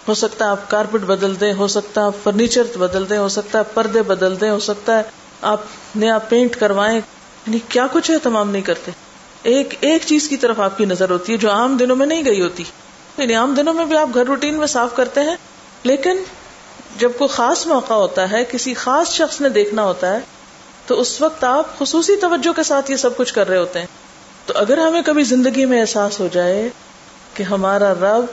ہو 0.09 0.15
سکتا 0.15 0.45
ہے 0.45 0.51
آپ 0.51 0.71
کارپیٹ 0.71 1.01
بدل 1.01 1.41
دیں، 1.41 1.53
ہو 1.53 1.69
سکتا 1.69 2.01
ہے 2.01 2.07
آپ 2.07 2.13
فرنیچر 2.23 2.63
بدل 2.79 3.11
دیں، 3.11 3.19
ہو 3.19 3.29
سکتا 3.29 3.59
ہے 3.59 3.65
پردے 3.75 4.03
بدل 4.03 4.41
دیں، 4.41 4.51
ہو 4.51 4.59
سکتا 4.59 4.99
ہے 4.99 5.03
آپ 5.43 5.61
نیا 5.95 6.19
پینٹ 6.19 6.57
کروائیں۔ 6.57 7.01
یعنی 7.47 7.59
کیا 7.69 7.87
کچھ 7.93 8.11
ہے 8.11 8.19
تمام 8.19 8.51
نہیں 8.51 8.63
کرتے۔ 8.63 8.91
ایک 9.43 9.75
ایک 9.81 10.03
چیز 10.07 10.29
کی 10.29 10.37
طرف 10.37 10.61
آپ 10.61 10.79
کی 10.79 10.85
نظر 10.85 11.11
ہوتی 11.11 11.33
ہے 11.33 11.39
جو 11.39 11.51
عام 11.51 11.77
دنوں 11.77 11.97
میں 11.97 12.07
نہیں 12.07 12.25
گئی 12.25 12.41
ہوتی۔ 12.41 12.65
یعنی 13.19 13.35
عام 13.35 13.55
دنوں 13.55 13.75
میں 13.75 13.85
بھی 13.85 13.97
آپ 13.97 14.09
گھر 14.15 14.27
روٹین 14.27 14.55
میں 14.55 14.67
صاف 14.67 14.97
کرتے 14.97 15.21
ہیں، 15.21 15.37
لیکن 15.83 16.17
جب 16.99 17.11
کوئی 17.19 17.29
خاص 17.29 17.67
موقع 17.67 17.95
ہوتا 17.95 18.31
ہے، 18.31 18.45
کسی 18.45 18.75
خاص 18.75 19.09
شخص 19.09 19.41
نے 19.41 19.49
دیکھنا 19.49 19.85
ہوتا 19.85 20.13
ہے، 20.13 20.19
تو 20.87 21.01
اس 21.01 21.21
وقت 21.21 21.45
آپ 21.45 21.79
خصوصی 21.79 22.17
توجہ 22.17 22.53
کے 22.53 22.63
ساتھ 22.63 22.91
یہ 22.91 22.97
سب 22.97 23.17
کچھ 23.17 23.35
کر 23.35 23.49
رہے 23.49 23.57
ہوتے 23.57 23.79
ہیں۔ 23.79 23.87
تو 24.47 24.53
اگر 24.57 24.79
ہمیں 24.79 25.03
کبھی 25.03 25.25
زندگی 25.25 25.65
میں 25.65 25.81
احساس 25.81 26.21
ہو 26.21 26.29
جائے 26.33 26.69
کہ 27.35 27.43
ہمارا 27.43 27.95
رب 27.95 28.25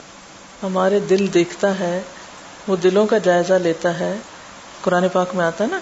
ہمارے 0.62 1.00
دل 1.00 1.26
دیکھتا 1.34 1.78
ہے، 1.78 2.02
وہ 2.68 2.76
دلوں 2.76 3.06
کا 3.06 3.18
جائزہ 3.18 3.54
لیتا 3.54 4.00
ہے۔ 4.00 4.16
قرآن 4.80 5.04
پاک 5.12 5.34
میں 5.34 5.44
آتا 5.44 5.64
ہے 5.64 5.68
نا؟ 5.70 5.78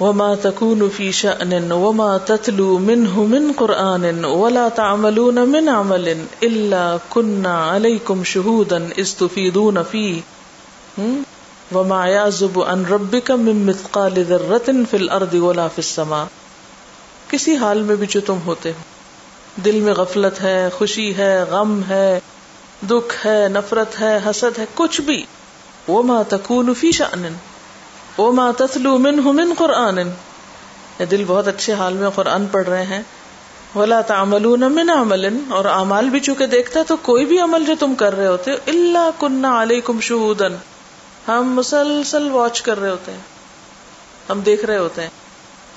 وما 0.00 0.34
تكون 0.34 0.88
في 0.96 1.10
شأن 1.10 1.72
وما 1.72 2.16
تتلو 2.16 2.78
منه 2.78 3.24
من 3.26 3.52
قرآن 3.56 4.24
ولا 4.24 4.68
تعملون 4.74 5.34
من 5.34 5.68
عمل 5.68 6.24
إلا 6.42 6.96
كنا 7.08 7.76
عليكم 7.76 8.22
شهودا 8.24 8.78
استفيدون 8.96 9.76
فيه۔ 9.90 10.18
وما 11.74 12.06
يعزب 12.06 12.62
عن 12.62 12.84
ربك 12.86 13.30
من 13.30 13.56
مثقال 13.56 14.24
ذرة 14.28 14.84
في 14.90 14.96
الأرض 14.96 15.34
ولا 15.34 15.66
في 15.66 15.82
السماء۔ 15.82 16.24
کسی 17.28 17.56
حال 17.56 17.82
میں 17.82 17.96
بھی 17.96 18.06
جو 18.06 18.20
تم 18.20 18.38
ہوتے 18.46 18.70
ہو۔ 18.70 18.82
دل 19.64 19.80
میں 19.80 19.94
غفلت 19.94 20.42
ہے، 20.42 20.68
خوشی 20.78 21.16
ہے، 21.16 21.44
غم 21.50 21.80
ہے 21.88 22.20
دکھ 22.82 23.26
ہے، 23.26 23.48
نفرت 23.48 24.00
ہے، 24.00 24.18
حسد 24.30 24.58
ہے، 24.58 24.64
کچھ 24.74 25.00
بھی۔ 25.00 25.24
وہ 25.88 26.02
ماں 26.02 26.24
تکون 26.28 26.74
فی 26.74 26.92
شان 26.92 27.24
وہ 28.16 28.32
ماں 28.32 28.52
تسلو 28.52 28.98
من 28.98 29.16
من 29.16 29.52
قرآن 29.58 29.98
دل، 31.10 31.24
بہت 31.26 31.48
اچھے 31.48 31.72
حال 31.72 31.92
میں 31.92 32.10
قرآن 32.10 32.46
پڑھ 32.46 32.68
رہے 32.68 32.82
ہیں۔ 32.82 33.02
ولا 33.76 34.00
تعملون 34.00 34.60
من 34.60 34.90
عمل۔ 34.90 35.38
اور 35.50 35.64
اعمال 35.64 36.10
بھی 36.10 36.20
چونکہ 36.20 36.46
دیکھتا 36.46 36.80
ہے، 36.80 36.84
تو 36.84 36.96
کوئی 36.96 37.24
بھی 37.24 37.40
عمل 37.40 37.64
جو 37.64 37.74
تم 37.80 37.94
کر 37.94 38.16
رہے 38.16 38.26
ہوتے 38.26 38.50
اللہ 38.52 39.10
کننا 39.20 39.62
علیکم 39.62 40.00
شہودن 40.00 40.56
ہم 41.28 41.52
مسلسل 41.54 42.30
واچ 42.30 42.62
کر 42.62 42.80
رہے 42.80 42.90
ہوتے 42.90 43.12
ہیں۔ 43.12 43.18
ہم 44.30 44.40
دیکھ 44.40 44.64
رہے 44.64 44.78
ہوتے 44.78 45.02
ہیں۔ 45.02 45.08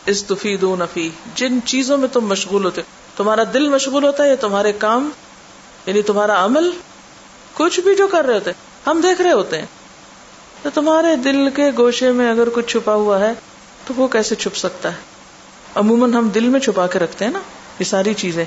استفیدون 0.05 0.81
فی 0.93 1.09
جن 1.35 1.59
چیزوں 1.65 1.97
میں 1.97 2.07
تم 2.07 2.27
مشغول 2.27 2.65
ہوتے، 2.65 2.81
تمہارا 3.17 3.43
دل 3.53 3.69
مشغول 3.69 4.03
ہوتا 4.03 4.23
ہے 4.23 4.29
یا 4.29 4.35
تمہارے 4.35 4.71
کام 4.71 5.09
یعنی 5.89 6.02
تمہارا 6.02 6.45
عمل 6.45 6.71
کچھ 7.54 7.80
بھی 7.80 7.95
جو 7.95 8.08
کر 8.08 8.25
رہے 8.25 8.34
ہوتے 8.34 8.52
ہم 8.88 9.02
دیکھ 9.04 9.21
رہے 9.21 9.32
ہوتے 9.32 9.58
ہیں۔ 9.58 9.65
تو 10.63 10.69
تمہارے 10.73 11.15
دل 11.15 11.49
کے 11.49 11.63
گوشے 11.78 12.12
میں 12.12 12.32
اگر 12.32 12.49
کچھ 12.54 12.67
چھپا 12.67 12.93
ہوا 12.93 13.19
ہے، 13.19 13.34
تو 13.88 13.93
وہ 13.97 14.08
کیسے 14.08 14.36
چھپ 14.36 14.56
سکتا 14.56 14.91
ہے؟ 14.91 14.97
عموماً 15.75 16.13
ہم 16.13 16.30
دل 16.30 16.47
میں 16.47 16.60
چھپا 16.60 16.88
کے 16.88 16.99
رکھتے 16.99 17.25
ہیں 17.25 17.32
نا، 17.32 17.39
یہ 17.80 17.86
ساری 17.86 18.13
چیزیں۔ 18.13 18.45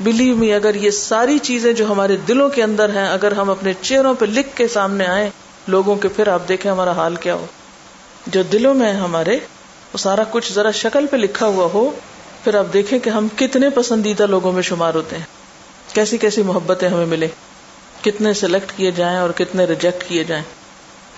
بلیو 0.00 0.36
می 0.36 0.52
اگر 0.52 0.74
یہ 0.74 0.90
ساری 0.90 1.38
چیزیں 1.38 1.72
جو 1.72 1.92
ہمارے 1.92 2.16
دلوں 2.16 2.48
کے 2.48 2.62
اندر 2.62 2.88
ہیں، 2.88 3.08
اگر 3.08 3.32
ہم 3.32 3.50
اپنے 3.50 3.72
چہروں 3.82 4.14
پہ 4.14 4.26
لکھ 4.26 4.56
کے 4.56 4.68
سامنے 4.68 5.06
آئے 5.06 5.30
لوگوں 5.66 5.96
کے 5.96 6.08
پھر 6.08 6.28
آپ 6.28 6.42
دیکھیں 6.48 6.72
ہمارا 6.72 6.92
حال 6.92 7.16
کیا 7.16 7.34
ہو۔ 7.34 7.46
جو 8.26 8.42
دلوں 8.42 8.74
میں 8.74 8.92
ہمارے، 8.92 9.34
وہ 9.92 9.98
سارا 9.98 10.22
کچھ 10.30 10.52
ذرا 10.52 10.70
شکل 10.70 11.06
پہ 11.06 11.16
لکھا 11.16 11.46
ہوا 11.46 11.68
ہو، 11.74 11.90
پھر 12.44 12.54
آپ 12.54 12.66
دیکھیں 12.72 12.98
کہ 12.98 13.10
ہم 13.10 13.28
کتنے 13.36 13.70
پسندیدہ 13.70 14.26
لوگوں 14.26 14.52
میں 14.52 14.62
شمار 14.62 14.94
ہوتے 14.94 15.16
ہیں۔ 15.16 15.33
کیسی 15.94 16.18
کیسی 16.18 16.42
محبتیں 16.42 16.88
ہمیں 16.88 17.06
ملے 17.06 17.28
کتنے 18.02 18.34
سلیکٹ 18.34 18.72
کیے 18.76 18.90
جائیں 18.90 19.18
اور 19.18 19.30
کتنے 19.30 19.64
ریجیکٹ 19.64 20.04
کیے 20.08 20.24
جائیں۔ 20.24 20.44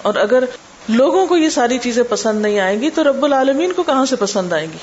اور 0.03 0.15
اگر 0.15 0.45
لوگوں 0.89 1.27
کو 1.27 1.37
یہ 1.37 1.49
ساری 1.49 1.79
چیزیں 1.79 2.03
پسند 2.03 2.43
نہیں 2.43 2.61
آئیں 2.61 2.81
گی 2.81 2.91
تو 2.91 3.05
رب 3.05 3.25
العالمین 3.25 3.73
کو 3.73 3.83
کہاں 3.83 4.05
سے 4.05 4.17
پسند 4.17 4.53
آئیں 4.53 4.67
گی؟ 4.73 4.79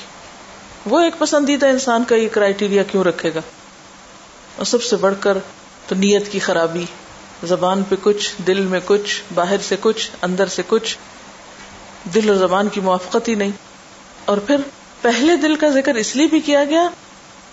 وہ 0.86 1.00
ایک 1.00 1.18
پسندیدہ 1.18 1.66
انسان 1.66 2.04
کا 2.04 2.16
یہ 2.16 2.28
کرائٹیریا 2.32 2.82
کیوں 2.82 3.04
رکھے 3.04 3.30
گا؟ 3.34 3.40
اور 4.56 4.64
سب 4.64 4.82
سے 4.82 4.96
بڑھ 4.96 5.14
کر 5.20 5.38
تو 5.88 5.94
نیت 5.94 6.32
کی 6.32 6.38
خرابی، 6.38 6.84
زبان 7.44 7.82
پہ 7.82 7.94
کچھ، 8.02 8.34
دل 8.46 8.60
میں 8.60 8.80
کچھ، 8.84 9.22
باہر 9.34 9.56
سے 9.58 9.76
کچھ، 9.80 10.10
اندر 10.22 10.46
سے 10.46 10.62
کچھ۔ 10.66 10.96
دل 12.14 12.28
اور 12.28 12.36
زبان 12.36 12.68
کی 12.68 12.80
موافقت 12.80 13.28
ہی 13.28 13.34
نہیں۔ 13.34 13.50
اور 14.24 14.38
پھر 14.38 14.56
پہلے 15.02 15.36
دل 15.36 15.56
کا 15.56 15.68
ذکر 15.68 15.94
اس 15.94 16.16
لیے 16.16 16.26
بھی 16.26 16.40
کیا 16.40 16.64
گیا 16.64 16.88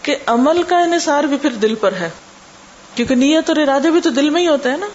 کہ 0.02 0.16
عمل 0.26 0.64
کا 0.64 0.80
انحصار 0.80 1.24
بھی 1.24 1.38
پھر 1.38 1.50
دل 1.50 1.76
پر 1.76 1.94
ہے۔ 1.94 2.10
کیونکہ 2.96 3.16
نیت 3.16 3.50
اور 3.50 3.58
ارادے 3.58 3.92
بھی 3.92 4.02
تو 4.02 4.10
دل 4.10 4.30
میں 4.30 4.42
ہی 4.42 4.48
ہوتے 4.48 4.70
ہیں 4.70 4.78
نا۔ 4.78 4.86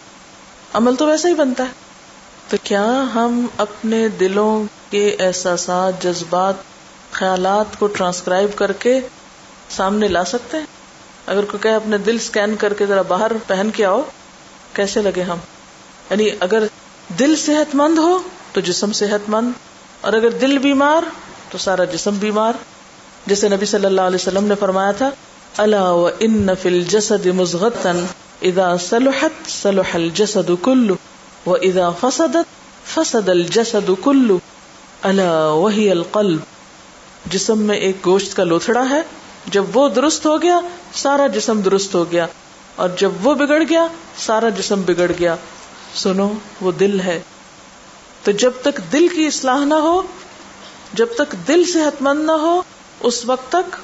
عمل 0.73 0.97
تو 0.97 1.07
ویسا 1.07 1.29
ہی 1.29 1.35
بنتا 1.35 1.65
ہے۔ 1.65 1.69
تو 2.49 2.57
کیا 2.63 3.05
ہم 3.15 3.47
اپنے 3.57 4.09
دلوں 4.09 4.65
کے 4.91 5.17
احساسات، 5.21 6.03
جذبات، 6.03 6.55
خیالات 7.11 7.79
کو 7.79 7.87
ٹرانسکرائب 7.87 8.59
کر 8.59 8.73
کے 8.73 9.01
سامنے 9.71 10.09
لا 10.09 10.25
سکتے 10.25 10.57
ہیں؟ 10.57 10.65
اگر 11.27 11.45
کوئی 11.45 11.63
کہ 11.63 11.69
اپنے 11.69 11.99
دل 11.99 12.15
اسکین 12.15 12.57
کر 12.57 12.75
کے 12.75 12.87
ذرا 12.87 13.03
باہر 13.03 13.33
پہن 13.47 13.71
کے 13.75 13.85
آؤ، 13.85 14.03
کیسے 14.73 15.03
لگے 15.03 15.23
ہم؟ 15.23 15.39
یعنی 16.11 16.31
اگر 16.41 16.63
دل 17.19 17.37
صحت 17.37 17.75
مند 17.75 17.99
ہو 17.99 18.19
تو 18.53 18.61
جسم 18.61 18.93
صحت 18.93 19.29
مند 19.29 19.53
اور 20.01 20.13
اگر 20.13 20.31
دل 20.31 20.59
بیمار 20.59 21.03
تو 21.51 21.59
سارا 21.59 21.85
جسم 21.85 22.15
بیمار۔ 22.15 22.53
جیسے 23.27 23.49
نبی 23.49 23.67
صلی 23.67 23.87
اللہ 23.87 24.01
علیہ 24.01 24.15
وسلم 24.15 24.45
نے 24.45 24.55
فرمایا 24.55 24.93
تھا 24.93 25.11
اللہ 25.59 25.91
و 25.91 26.09
ان 26.21 26.49
فل 26.63 26.83
جسد 26.83 27.27
مزغتن 27.27 28.07
ادا 28.43 28.79
سلحت 28.79 29.51
سلح 29.51 29.95
الجسد 29.95 30.51
کلو 30.63 30.95
و 31.47 31.55
ادا 31.55 31.91
فسدت 31.91 32.53
فسد 32.95 33.29
الجسد 33.29 33.91
کلو 34.05 34.39
اللہ 35.03 35.49
وہی 35.53 35.91
القلب. 35.91 36.39
جسم 37.27 37.59
میں 37.59 37.77
ایک 37.77 38.07
گوشت 38.07 38.37
کا 38.37 38.45
لوتھڑا 38.45 38.91
ہے، 38.91 39.03
جب 39.47 39.65
وہ 39.77 39.89
درست 39.89 40.27
ہو 40.27 40.43
گیا، 40.43 40.61
سارا 40.95 41.27
جسم 41.27 41.61
درست 41.61 41.95
ہو 41.95 42.11
گیا، 42.11 42.27
اور 42.77 42.89
جب 42.99 43.11
وہ 43.23 43.35
بگڑ 43.35 43.63
گیا، 43.69 43.87
سارا 44.19 44.49
جسم 44.49 44.83
بگڑ 44.83 45.13
گیا۔ 45.19 45.37
سنو، 45.95 46.33
وہ 46.61 46.73
دل 46.73 47.01
ہے۔ 47.01 47.21
تو 48.25 48.33
جب 48.33 48.51
تک 48.63 48.81
دل 48.93 49.09
کی 49.09 49.27
اصلاح 49.27 49.65
نہ 49.65 49.75
ہو، 49.75 50.03
جب 50.93 51.07
تک 51.17 51.49
دل 51.49 51.65
صحت 51.65 52.03
مند 52.03 52.27
نہ 52.27 52.33
ہو، 52.33 52.63
اس 53.01 53.25
وقت 53.25 53.49
تک 53.49 53.77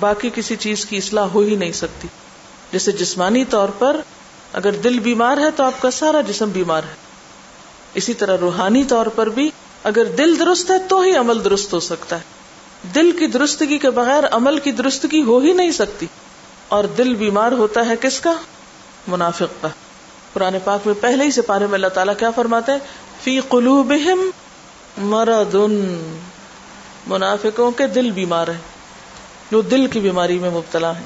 باقی 0.00 0.30
کسی 0.34 0.56
چیز 0.56 0.86
کی 0.86 0.96
اصلاح 0.96 1.24
ہو 1.24 1.40
ہی 1.40 1.56
نہیں 1.56 1.72
سکتی۔ 1.72 2.08
جیسے 2.72 2.92
جسمانی 2.92 3.44
طور 3.44 3.68
پر 3.78 3.96
اگر 4.52 4.72
دل 4.72 4.98
بیمار 4.98 5.38
ہے 5.38 5.50
تو 5.56 5.64
آپ 5.64 5.82
کا 5.82 5.90
سارا 5.90 6.20
جسم 6.20 6.50
بیمار 6.50 6.82
ہے۔ 6.82 6.94
اسی 7.94 8.14
طرح 8.14 8.36
روحانی 8.40 8.84
طور 8.84 9.06
پر 9.06 9.26
بھی 9.26 9.50
اگر 9.84 10.04
دل 10.04 10.38
درست 10.38 10.70
ہے 10.70 10.78
تو 10.88 11.00
ہی 11.00 11.16
عمل 11.16 11.44
درست 11.44 11.72
ہو 11.72 11.80
سکتا 11.80 12.16
ہے۔ 12.16 12.22
دل 12.94 13.12
کی 13.18 13.26
درستگی 13.26 13.78
کے 13.78 13.90
بغیر 13.90 14.24
عمل 14.30 14.58
کی 14.58 14.72
درستگی 14.72 15.22
ہو 15.22 15.38
ہی 15.38 15.52
نہیں 15.52 15.70
سکتی۔ 15.70 16.06
اور 16.68 16.84
دل 16.84 17.14
بیمار 17.14 17.52
ہوتا 17.52 17.86
ہے 17.86 17.94
کس 18.00 18.20
کا؟ 18.20 18.32
منافق 19.06 19.62
کا۔ 19.62 19.68
پرانے 20.32 20.58
پاک 20.64 20.86
میں 20.86 20.94
پہلے 21.00 21.24
ہی 21.24 21.30
سے 21.30 21.42
پارے 21.42 21.66
میں 21.66 21.74
اللہ 21.74 21.86
تعالیٰ 21.86 22.14
کیا 22.18 22.30
فرماتے 22.30 22.72
ہیں؟ 22.72 22.78
فی 23.22 23.40
قلوبہم 23.48 24.30
مرضن 24.98 26.14
منافقوں 27.06 27.70
کے 27.70 27.86
دل 27.86 28.10
بیمار 28.10 28.48
ہیں۔ 28.48 28.79
جو 29.50 29.60
دل 29.60 29.86
کی 29.86 30.00
بیماری 30.00 30.38
میں 30.38 30.50
مبتلا 30.50 30.98
ہے 30.98 31.04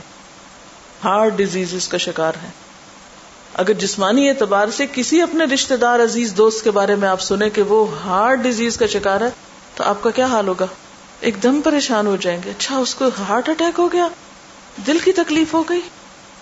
ہارٹ 1.05 1.33
ڈیزیز 1.33 1.89
کا 1.89 1.99
شکار 1.99 2.33
ہے 2.43 2.49
اگر 3.55 3.73
جسمانی 3.73 4.29
اعتبار 4.29 4.69
سے 4.69 4.87
کسی 4.93 5.23
اپنے 5.23 5.45
رشتے 5.45 5.77
دار 5.77 6.01
عزیز 6.01 6.35
دوست 6.37 6.65
کے 6.65 6.71
بارے 6.71 6.95
میں 6.95 7.09
آپ 7.09 7.21
سنیں 7.21 7.51
کہ 7.51 7.63
وہ 7.63 7.87
ہارٹ 8.05 8.39
ڈیزیز 8.39 8.77
کا 8.77 8.87
شکار 8.87 9.21
ہے، 9.21 9.29
تو 9.75 9.85
آپ 9.85 10.03
کا 10.03 10.11
کیا 10.11 10.27
حال 10.27 10.49
ہوگا؟ 10.49 10.67
ایک 11.21 11.43
دم 11.43 11.61
پریشان 11.61 12.07
ہو 12.07 12.17
جائیں 12.17 12.41
گے۔ 12.45 12.51
اچھا 12.51 12.77
اس 12.77 12.95
کو 12.95 13.05
ہارٹ 13.29 13.49
اٹیک 13.49 13.79
ہو 13.79 13.93
گیا؟ 13.93 14.09
دل 14.87 14.99
کی 14.99 15.13
تکلیف 15.13 15.55
ہو 15.55 15.63
گئی؟ 15.63 15.81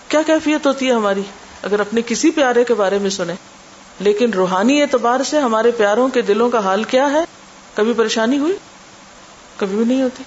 کیا 0.07 0.21
کیفیت 0.25 0.65
ہوتی 0.65 0.87
ہے 0.87 0.93
ہماری؟ 0.93 1.21
اگر 1.61 1.79
اپنے 1.79 2.01
کسی 2.05 2.31
پیارے 2.31 2.63
کے 2.63 2.73
بارے 2.73 2.97
میں 2.97 3.09
سنیں۔ 3.09 3.35
لیکن 3.99 4.33
روحانی 4.33 4.81
اعتبار 4.81 5.23
سے 5.23 5.39
ہمارے 5.39 5.71
پیاروں 5.71 6.07
کے 6.07 6.21
دلوں 6.21 6.49
کا 6.49 6.59
حال 6.59 6.83
کیا 6.83 7.11
ہے؟ 7.11 7.23
کبھی 7.73 7.93
پریشانی 7.93 8.37
ہوئی؟ 8.37 8.55
کبھی 9.57 9.77
بھی 9.77 9.85
نہیں 9.85 10.03
ہوتی۔ 10.03 10.23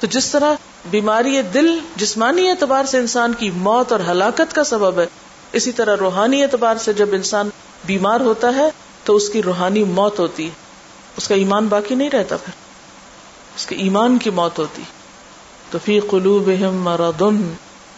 تو 0.00 0.06
جس 0.06 0.30
طرح 0.30 0.54
بیماری 0.84 1.42
دل، 1.42 1.78
جسمانی 1.96 2.50
اعتبار 2.50 2.84
سے 2.84 2.98
انسان 2.98 3.32
کی 3.32 3.50
موت 3.50 3.92
اور 3.92 4.00
ہلاکت 4.00 4.54
کا 4.54 4.64
سبب 4.64 5.00
ہے۔ 5.00 5.06
اسی 5.52 5.72
طرح 5.72 5.96
روحانی 6.00 6.42
اعتبار 6.42 6.76
سے 6.76 6.92
جب 6.92 7.08
انسان 7.12 7.50
بیمار 7.84 8.20
ہوتا 8.20 8.54
ہے، 8.54 8.70
تو 9.04 9.16
اس 9.16 9.28
کی 9.28 9.42
روحانی 9.42 9.84
موت 9.84 10.18
ہوتی 10.18 10.44
ہے۔ 10.44 10.50
اس 11.16 11.28
کا 11.28 11.34
ایمان 11.34 11.66
باقی 11.66 11.94
نہیں 11.94 12.10
رہتا 12.10 12.36
پھر۔ 12.36 12.52
اس 13.56 13.66
کے 13.66 13.76
ایمان 13.76 14.18
کی 14.18 14.30
موت 14.30 14.58
ہوتی۔ 14.58 14.82
تو 15.70 15.78
فی 15.84 16.00
قلوبہم 16.00 16.82
مرضن 16.82 17.54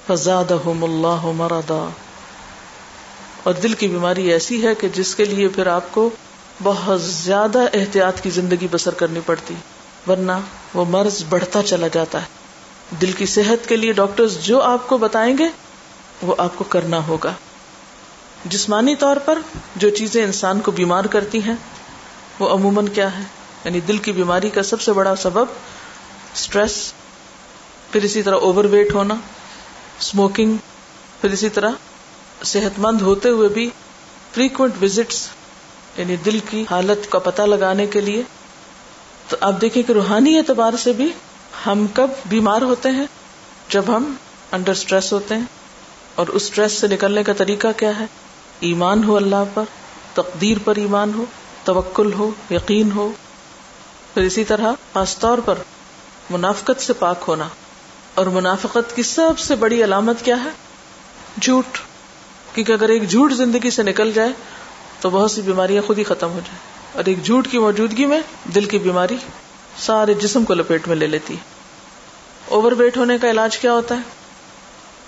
فزادہم 0.06 0.84
اللہ 0.84 1.26
مرضا۔ 1.26 1.88
اور 3.42 3.54
دل 3.54 3.72
کی 3.72 3.88
بیماری 3.88 4.32
ایسی 4.32 4.66
ہے 4.66 4.74
کہ 4.74 4.88
جس 4.88 5.14
کے 5.14 5.24
لیے 5.24 5.48
پھر 5.48 5.66
آپ 5.66 5.84
کو 5.90 6.10
بہت 6.62 7.02
زیادہ 7.02 7.58
احتیاط 7.72 8.20
کی 8.20 8.30
زندگی 8.30 8.68
بسر 8.70 8.94
کرنی 8.94 9.20
پڑتی۔ 9.26 9.54
ورنہ 10.08 10.32
وہ 10.74 10.84
مرض 10.84 11.24
بڑھتا 11.28 11.62
چلا 11.62 11.86
جاتا 11.92 12.22
ہے۔ 12.22 12.39
دل 13.00 13.12
کی 13.12 13.26
صحت 13.26 13.68
کے 13.68 13.76
لیے 13.76 13.92
ڈاکٹرز 13.92 14.38
جو 14.38 14.62
آپ 14.62 14.88
کو 14.88 14.98
بتائیں 14.98 15.38
گے، 15.38 15.48
وہ 16.22 16.34
آپ 16.38 16.50
کو 16.56 16.64
کرنا 16.64 17.06
ہوگا۔ 17.06 17.32
جسمانی 18.44 18.96
طور 18.96 19.16
پر 19.16 19.38
جو 19.76 19.90
چیزیں 19.90 20.24
انسان 20.24 20.60
کو 20.60 20.70
بیمار 20.70 21.04
کرتی 21.04 21.42
ہیں، 21.42 21.54
وہ 22.38 22.48
عموماً 22.48 22.86
کیا 22.86 23.18
ہے؟ 23.18 23.22
یعنی 23.64 23.80
دل 23.80 23.98
کی 23.98 24.12
بیماری 24.12 24.50
کا 24.50 24.62
سب 24.62 24.80
سے 24.80 24.92
بڑا 24.92 25.16
سبب 25.16 25.46
اسٹریس 26.34 26.92
پھر 27.92 28.02
اسی 28.02 28.22
طرح 28.22 28.34
اوور 28.34 28.64
ویٹ 28.64 28.94
ہونا 28.94 29.14
اسموکنگ 30.00 30.56
پھر 31.20 31.30
اسی 31.30 31.48
طرح 31.48 31.70
صحت 32.44 32.78
مند 32.78 33.02
ہوتے 33.02 33.28
ہوئے 33.28 33.48
بھی 33.48 33.70
فریکوینٹ 34.34 34.82
وزٹس 34.82 35.28
یعنی 35.96 36.16
دل 36.16 36.38
کی 36.50 36.64
حالت 36.70 37.12
کا 37.12 37.18
پتہ 37.18 37.42
لگانے 37.42 37.86
کے 37.86 38.00
لیے۔ 38.00 38.22
تو 39.28 39.36
آپ 39.40 39.60
دیکھیں 39.60 39.82
کہ 39.82 39.92
روحانی 39.92 40.38
اعتبار 40.38 40.72
سے 40.78 40.92
بھی 40.92 41.12
ہم 41.66 41.86
کب 41.94 42.10
بیمار 42.26 42.62
ہوتے 42.62 42.88
ہیں؟ 42.88 43.06
جب 43.68 43.82
ہم 43.88 44.14
انڈر 44.52 44.72
اسٹریس 44.72 45.12
ہوتے 45.12 45.34
ہیں۔ 45.34 45.44
اور 46.14 46.26
اس 46.26 46.42
اسٹریس 46.42 46.72
سے 46.72 46.88
نکلنے 46.88 47.24
کا 47.24 47.32
طریقہ 47.32 47.68
کیا 47.76 48.00
ہے؟ 48.00 48.04
ایمان 48.60 49.04
ہو 49.04 49.16
اللہ 49.16 49.44
پر، 49.54 49.64
تقدیر 50.14 50.56
پر 50.64 50.76
ایمان 50.76 51.12
ہو، 51.14 51.24
توکل 51.64 52.12
ہو، 52.12 52.30
یقین 52.50 52.92
ہو۔ 52.92 53.12
پھر 54.14 54.22
اسی 54.22 54.44
طرح 54.44 54.72
خاص 54.92 55.18
طور 55.18 55.38
پر 55.38 55.54
منافقت 56.30 56.82
سے 56.82 56.92
پاک 56.92 57.24
ہونا۔ 57.28 57.48
اور 58.14 58.26
منافقت 58.26 58.96
کی 58.96 59.02
سب 59.02 59.38
سے 59.38 59.54
بڑی 59.54 59.84
علامت 59.84 60.16
کیا 60.24 60.44
ہے؟ 60.44 60.50
جھوٹ۔ 61.40 61.78
کیونکہ 62.54 62.72
اگر 62.72 62.88
ایک 62.88 63.08
جھوٹ 63.08 63.32
زندگی 63.32 63.70
سے 63.70 63.82
نکل 63.82 64.12
جائے 64.12 64.30
تو 65.00 65.10
بہت 65.10 65.30
سی 65.30 65.42
بیماریاں 65.42 65.82
خود 65.82 65.98
ہی 65.98 66.04
ختم 66.04 66.28
ہو 66.28 66.40
جائیں۔ 66.46 66.58
اور 66.92 67.04
ایک 67.04 67.24
جھوٹ 67.24 67.48
کی 67.50 67.58
موجودگی 67.58 68.06
میں 68.06 68.20
دل 68.54 68.64
کی 68.64 68.78
بیماری 68.78 69.16
سارے 69.78 70.14
جسم 70.14 70.44
کو 70.44 70.54
لپیٹ 70.54 70.88
میں 70.88 70.96
لے 70.96 71.06
لیتی 71.06 71.34
ہے۔ 71.34 71.38
اوور 72.48 72.72
ویٹ 72.72 72.96
ہونے 72.96 73.18
کا 73.18 73.30
علاج 73.30 73.58
کیا 73.58 73.72
ہوتا 73.72 73.94
ہے؟ 73.94 74.00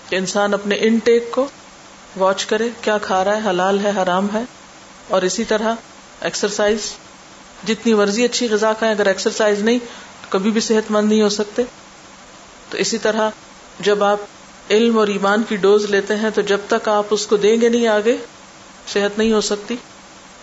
کہ 0.09 0.17
انسان 0.17 0.55
اپنے 0.55 0.77
انٹیک 0.81 1.31
کو 1.31 1.47
واچ 2.17 2.45
کرے، 2.45 2.69
کیا 2.81 2.99
کھا 2.99 3.25
رہا 3.25 3.37
ہے، 3.37 3.51
حلال 3.51 3.87
ہے، 3.87 3.91
حرام 4.03 4.27
ہے؟ 4.35 4.43
اور 5.09 5.23
اسی 5.23 5.45
طرح 5.45 5.75
ایکسرسائز، 6.21 6.93
جتنی 7.69 7.93
ورزی 7.93 8.25
اچھی 8.25 8.49
غذا 8.49 8.73
کھائیں، 8.73 8.95
اگر 8.95 9.07
ایکسرسائز 9.07 9.61
نہیں، 9.61 9.79
تو 10.23 10.27
کبھی 10.31 10.51
بھی 10.51 10.61
صحت 10.61 10.91
مند 10.91 11.09
نہیں 11.09 11.23
ہو 11.23 11.29
سکتے۔ 11.29 11.63
تو 12.71 12.79
اسی 12.79 12.99
طرح 12.99 13.31
جب 13.81 14.05
آپ 14.05 14.19
علم 14.71 14.99
اور 14.99 15.09
ایمان 15.09 15.43
کی 15.49 15.57
ڈوز 15.57 15.85
لیتے 15.85 16.17
ہیں، 16.17 16.31
تو 16.35 16.41
جب 16.41 16.59
تک 16.69 16.89
آپ 16.89 17.07
اس 17.11 17.27
کو 17.27 17.37
دیں 17.37 17.61
گے 17.61 17.69
نہیں 17.69 17.87
آگے، 17.87 18.17
صحت 18.93 19.19
نہیں 19.19 19.33
ہو 19.33 19.41
سکتی۔ 19.41 19.77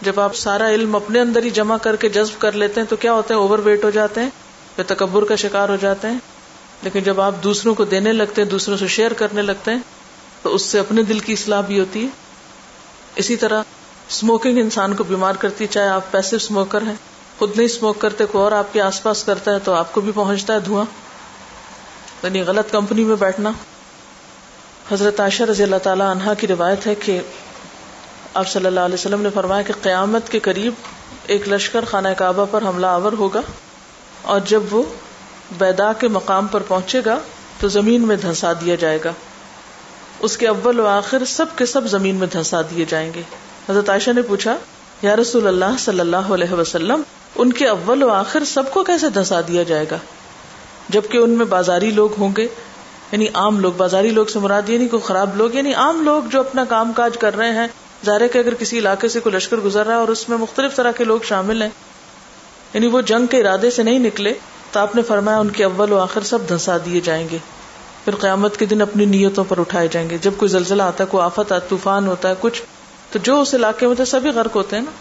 جب 0.01 0.19
آپ 0.19 0.35
سارا 0.35 0.69
علم 0.69 0.95
اپنے 0.95 1.19
اندر 1.19 1.43
ہی 1.43 1.49
جمع 1.49 1.77
کر 1.77 1.95
کے 1.95 2.09
جذب 2.09 2.41
کر 2.41 2.51
لیتے 2.51 2.81
ہیں 2.81 2.87
تو 2.87 2.95
کیا 2.95 3.13
ہوتے 3.13 3.33
ہیں؟ 3.33 3.41
اوور 3.41 3.59
ویٹ 3.59 3.83
ہو 3.83 3.89
جاتے 3.89 4.21
ہیں 4.21 4.29
یا 4.77 4.83
تکبر 4.87 5.23
کا 5.23 5.35
شکار 5.35 5.69
ہو 5.69 5.75
جاتے 5.75 6.07
ہیں۔ 6.07 6.19
لیکن 6.83 7.03
جب 7.03 7.21
آپ 7.21 7.35
دوسروں 7.43 7.75
کو 7.75 7.85
دینے 7.85 8.11
لگتے 8.11 8.41
ہیں، 8.41 8.49
دوسروں 8.49 8.77
سے 8.77 8.87
شیئر 8.87 9.13
کرنے 9.13 9.41
لگتے 9.41 9.71
ہیں، 9.71 9.79
تو 10.41 10.55
اس 10.55 10.61
سے 10.61 10.79
اپنے 10.79 11.03
دل 11.03 11.19
کی 11.19 11.33
اصلاح 11.33 11.61
بھی 11.61 11.79
ہوتی 11.79 12.03
ہے۔ 12.03 12.09
اسی 13.15 13.35
طرح 13.35 13.63
اسموکنگ 14.09 14.57
انسان 14.57 14.95
کو 14.95 15.03
بیمار 15.03 15.33
کرتی 15.35 15.63
ہے، 15.63 15.69
چاہے 15.69 15.89
آپ 15.89 16.11
پیسے 16.11 16.35
اسموکر 16.35 16.81
ہیں، 16.81 16.95
خود 17.39 17.51
نہیں 17.55 17.65
اسموک 17.65 17.99
کرتے، 17.99 18.25
کوئی 18.25 18.43
اور 18.43 18.51
آپ 18.51 18.73
کے 18.73 18.81
آس 18.81 19.03
پاس 19.03 19.23
کرتا 19.23 19.53
ہے 19.53 19.59
تو 19.59 19.73
آپ 19.73 19.93
کو 19.93 20.01
بھی 20.01 20.11
پہنچتا 20.15 20.53
ہے 20.53 20.59
دھواں۔ 20.59 20.85
یعنی 22.23 22.41
غلط 22.41 22.71
کمپنی 22.71 23.03
میں 23.03 23.15
بیٹھنا۔ 23.15 23.51
حضرت 24.91 25.19
عائشہ 25.19 25.43
رضی 25.43 25.63
اللہ 25.63 25.75
تعالی 25.83 26.01
عنہا 26.01 26.33
کی 26.33 26.47
روایت 26.47 26.87
ہے 26.87 26.95
کہ 26.95 27.19
آپ 28.33 28.47
صلی 28.47 28.65
اللہ 28.65 28.79
علیہ 28.79 28.93
وسلم 28.93 29.21
نے 29.21 29.29
فرمایا 29.33 29.61
کہ 29.61 29.73
قیامت 29.81 30.29
کے 30.29 30.39
قریب 30.39 30.73
ایک 31.27 31.49
لشکر 31.49 31.85
خانہ 31.85 32.07
کعبہ 32.17 32.45
پر 32.51 32.61
حملہ 32.61 32.87
آور 32.87 33.11
ہوگا 33.11 33.41
اور 34.21 34.39
جب 34.45 34.63
وہ 34.71 34.83
بیدا 35.57 35.93
کے 35.93 36.07
مقام 36.07 36.47
پر 36.47 36.61
پہنچے 36.67 37.01
گا 37.05 37.19
تو 37.59 37.67
زمین 37.67 38.01
میں 38.01 38.15
دھنسا 38.15 38.53
دیا 38.53 38.75
جائے 38.75 38.99
گا۔ 39.03 39.11
اس 40.19 40.37
کے 40.37 40.47
اول 40.47 40.79
و 40.79 40.87
آخر 40.87 41.25
سب 41.25 41.45
کے 41.55 41.65
سب 41.65 41.85
زمین 41.85 42.15
میں 42.15 42.27
دھنسا 42.33 42.61
دیے 42.61 42.85
جائیں 42.89 43.11
گے۔ 43.13 43.21
حضرت 43.69 43.89
عائشہ 43.89 44.11
نے 44.11 44.21
پوچھا، 44.21 44.57
یا 45.01 45.15
رسول 45.15 45.47
اللہ 45.47 45.77
صلی 45.79 45.99
اللہ 45.99 46.33
علیہ 46.33 46.53
وسلم، 46.53 47.01
ان 47.35 47.53
کے 47.53 47.67
اول 47.67 48.03
و 48.03 48.09
آخر 48.09 48.43
سب 48.43 48.71
کو 48.71 48.83
کیسے 48.83 49.09
دھنسا 49.09 49.41
دیا 49.47 49.63
جائے 49.63 49.85
گا؟ 49.91 49.97
جبکہ 50.89 51.17
ان 51.17 51.29
میں 51.29 51.45
بازاری 51.45 51.91
لوگ 51.91 52.09
ہوں 52.17 52.29
گے 52.37 52.47
یعنی 53.11 53.27
عام 53.33 53.59
لوگ، 53.59 53.73
بازاری 53.73 54.09
لوگ 54.09 54.25
سے 54.25 54.39
مراد 54.39 54.69
یہ 54.69 54.77
نہیں 54.77 54.87
کوئی 54.87 55.03
خراب 55.03 55.37
لوگ 55.37 55.55
یعنی 55.55 55.73
عام 55.73 56.03
لوگ 56.03 56.23
جو 56.23 56.39
اپنا 56.39 56.63
کام 56.63 56.93
کاج 56.93 57.17
کر 57.17 57.37
رہے 57.37 57.51
ہیں 57.51 57.67
ظاہر 58.05 58.21
ہے 58.21 58.27
کہ 58.27 58.37
اگر 58.37 58.53
کسی 58.53 58.79
علاقے 58.79 59.07
سے 59.07 59.19
کوئی 59.19 59.35
لشکر 59.35 59.57
گزر 59.57 59.85
رہا 59.85 59.93
ہے 59.93 59.99
اور 59.99 60.07
اس 60.07 60.29
میں 60.29 60.37
مختلف 60.37 60.75
طرح 60.75 60.91
کے 60.91 61.03
لوگ 61.03 61.19
شامل 61.23 61.61
ہیں 61.61 61.69
یعنی 62.73 62.87
وہ 62.87 63.01
جنگ 63.01 63.25
کے 63.25 63.39
ارادے 63.39 63.71
سے 63.71 63.83
نہیں 63.83 63.99
نکلے، 63.99 64.33
تو 64.71 64.79
آپ 64.79 64.95
نے 64.95 65.01
فرمایا 65.01 65.37
ان 65.37 65.49
کے 65.49 65.63
اول 65.63 65.91
و 65.91 65.97
آخر 65.97 66.21
سب 66.21 66.39
دھنسا 66.49 66.77
دیے 66.85 66.99
جائیں 66.99 67.29
گے۔ 67.29 67.37
پھر 68.05 68.15
قیامت 68.15 68.57
کے 68.57 68.65
دن 68.65 68.81
اپنی 68.81 69.05
نیتوں 69.05 69.43
پر 69.43 69.59
اٹھائے 69.59 69.87
جائیں 69.87 70.09
گے۔ 70.09 70.17
جب 70.17 70.31
کوئی 70.37 70.49
زلزلہ 70.49 70.83
آتا 70.83 71.03
ہے، 71.03 71.09
کوئی 71.09 71.23
آفت 71.23 71.51
آتا 71.51 71.59
طوفان 71.59 72.07
ہوتا 72.07 72.29
ہے، 72.29 72.33
کچھ، 72.39 72.61
تو 73.11 73.19
جو 73.19 73.41
اس 73.41 73.53
علاقے 73.53 73.87
میں 73.87 74.05
سبھی 74.05 74.29
غرق 74.29 74.55
ہوتے 74.55 74.75
ہیں 74.75 74.83
نا۔ 74.83 74.91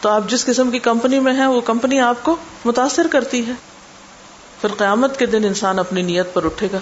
تو 0.00 0.08
آپ 0.08 0.22
جس 0.28 0.46
قسم 0.46 0.70
کی 0.70 0.78
کمپنی 0.78 1.18
میں 1.18 1.32
ہیں، 1.32 1.46
وہ 1.46 1.60
کمپنی 1.60 2.00
آپ 2.00 2.16
کو 2.22 2.36
متاثر 2.64 3.06
کرتی 3.10 3.46
ہے۔ 3.46 3.52
پھر 4.60 4.68
قیامت 4.78 5.18
کے 5.18 5.26
دن 5.26 5.44
انسان 5.44 5.78
اپنی 5.78 6.02
نیت 6.02 6.34
پر 6.34 6.44
اٹھے 6.44 6.68
گا۔ 6.72 6.78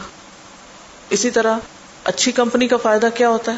اسی 1.11 1.31
طرح 1.31 1.57
اچھی 2.05 2.33
کمپنی 2.33 2.69
کا 2.69 2.77
فائدہ 2.77 3.09
کیا 3.15 3.29
ہوتا 3.29 3.53
ہے؟ 3.53 3.57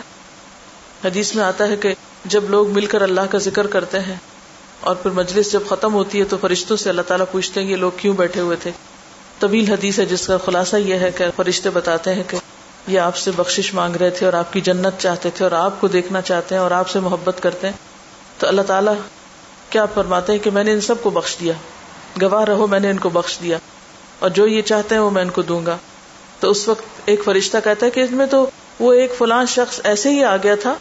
حدیث 1.05 1.35
میں 1.35 1.45
آتا 1.45 1.69
ہے 1.69 1.77
کہ 1.77 1.95
جب 2.25 2.51
لوگ 2.51 2.71
مل 2.71 2.87
کر 2.87 3.03
اللہ 3.03 3.21
کا 3.31 3.39
ذکر 3.39 3.67
کرتے 3.67 4.01
ہیں 4.01 4.17
اور 4.81 4.95
پھر 4.95 5.11
مجلس 5.11 5.53
جب 5.53 5.61
ختم 5.69 5.95
ہوتی 5.95 6.19
ہے 6.19 6.25
تو 6.25 6.37
فرشتوں 6.41 6.77
سے 6.77 6.89
اللہ 6.89 7.03
تعالیٰ 7.03 7.27
پوچھتے 7.33 7.63
ہیں 7.63 7.71
یہ 7.71 7.77
لوگ 7.77 7.91
کیوں 7.97 8.15
بیٹھے 8.15 8.41
ہوئے 8.41 8.57
تھے؟ 8.57 8.71
طویل 9.39 9.73
حدیث 9.73 9.99
ہے 9.99 10.07
جس 10.07 10.27
کا 10.27 10.37
خلاصہ 10.37 10.77
یہ 10.77 10.95
ہے 10.95 11.11
کہ 11.11 11.25
فرشتے 11.37 11.71
بتاتے 11.71 12.15
ہیں 12.15 12.23
کہ 12.29 12.39
یہ 12.87 13.01
آپ 13.01 13.17
سے 13.17 13.31
بخشش 13.37 13.75
مانگ 13.75 13.97
رہے 13.97 14.11
تھے 14.11 14.27
اور 14.27 14.35
آپ 14.35 14.53
کی 14.53 14.61
جنت 14.61 15.01
چاہتے 15.01 15.31
تھے 15.31 15.45
اور 15.45 15.53
آپ 15.53 15.81
کو 15.81 15.89
دیکھنا 15.89 16.21
چاہتے 16.21 16.55
ہیں 16.55 16.63
اور 16.63 16.71
آپ 16.71 16.89
سے 16.89 17.01
محبت 17.01 17.43
کرتے 17.43 17.67
ہیں۔ 17.67 17.75
تو 18.39 18.49
اللہ 18.49 18.63
تعالیٰ 18.63 18.95
کیا 19.71 19.87
فرماتے 19.87 20.33
ہیں 20.33 20.39
کہ 20.39 20.51
میں 20.51 20.65
نے 20.65 20.73
ان 20.73 20.81
سب 20.81 20.95
کو 21.03 21.11
بخش 21.11 21.37
دیا۔ 21.41 21.53
گواہ 22.23 22.45
رہو 22.45 22.67
میں 22.67 22.81
نے 22.81 22.91
ان 22.91 22.99
کو 22.99 23.09
بخش 23.09 23.39
دیا۔ 23.43 23.59
اور 24.19 24.31
جو 24.31 24.47
یہ 24.47 24.63
چاہتے 24.63 24.95
ہیں 24.95 25.03
وہ 25.03 25.11
میں 25.11 25.23
ان 25.23 25.31
کو 25.31 25.43
دوں 25.43 25.67
گا۔ 25.67 25.77
تو 26.41 26.51
اس 26.51 26.69
وقت 26.69 26.83
ایک 27.05 27.25
فرشتہ 27.25 27.57
کہتا 27.65 27.87
ہے 27.87 27.91
کہ 27.91 28.01
اس 28.01 28.11
میں 28.11 28.27
تو 28.27 28.51
وہ 28.81 28.93
ایک 28.93 29.13
فلان 29.19 29.47
شخص 29.47 29.81
ایسے 29.85 30.11
ہی 30.11 30.25
آ 30.25 30.37
گیا 30.37 30.55
تھا 30.55 30.75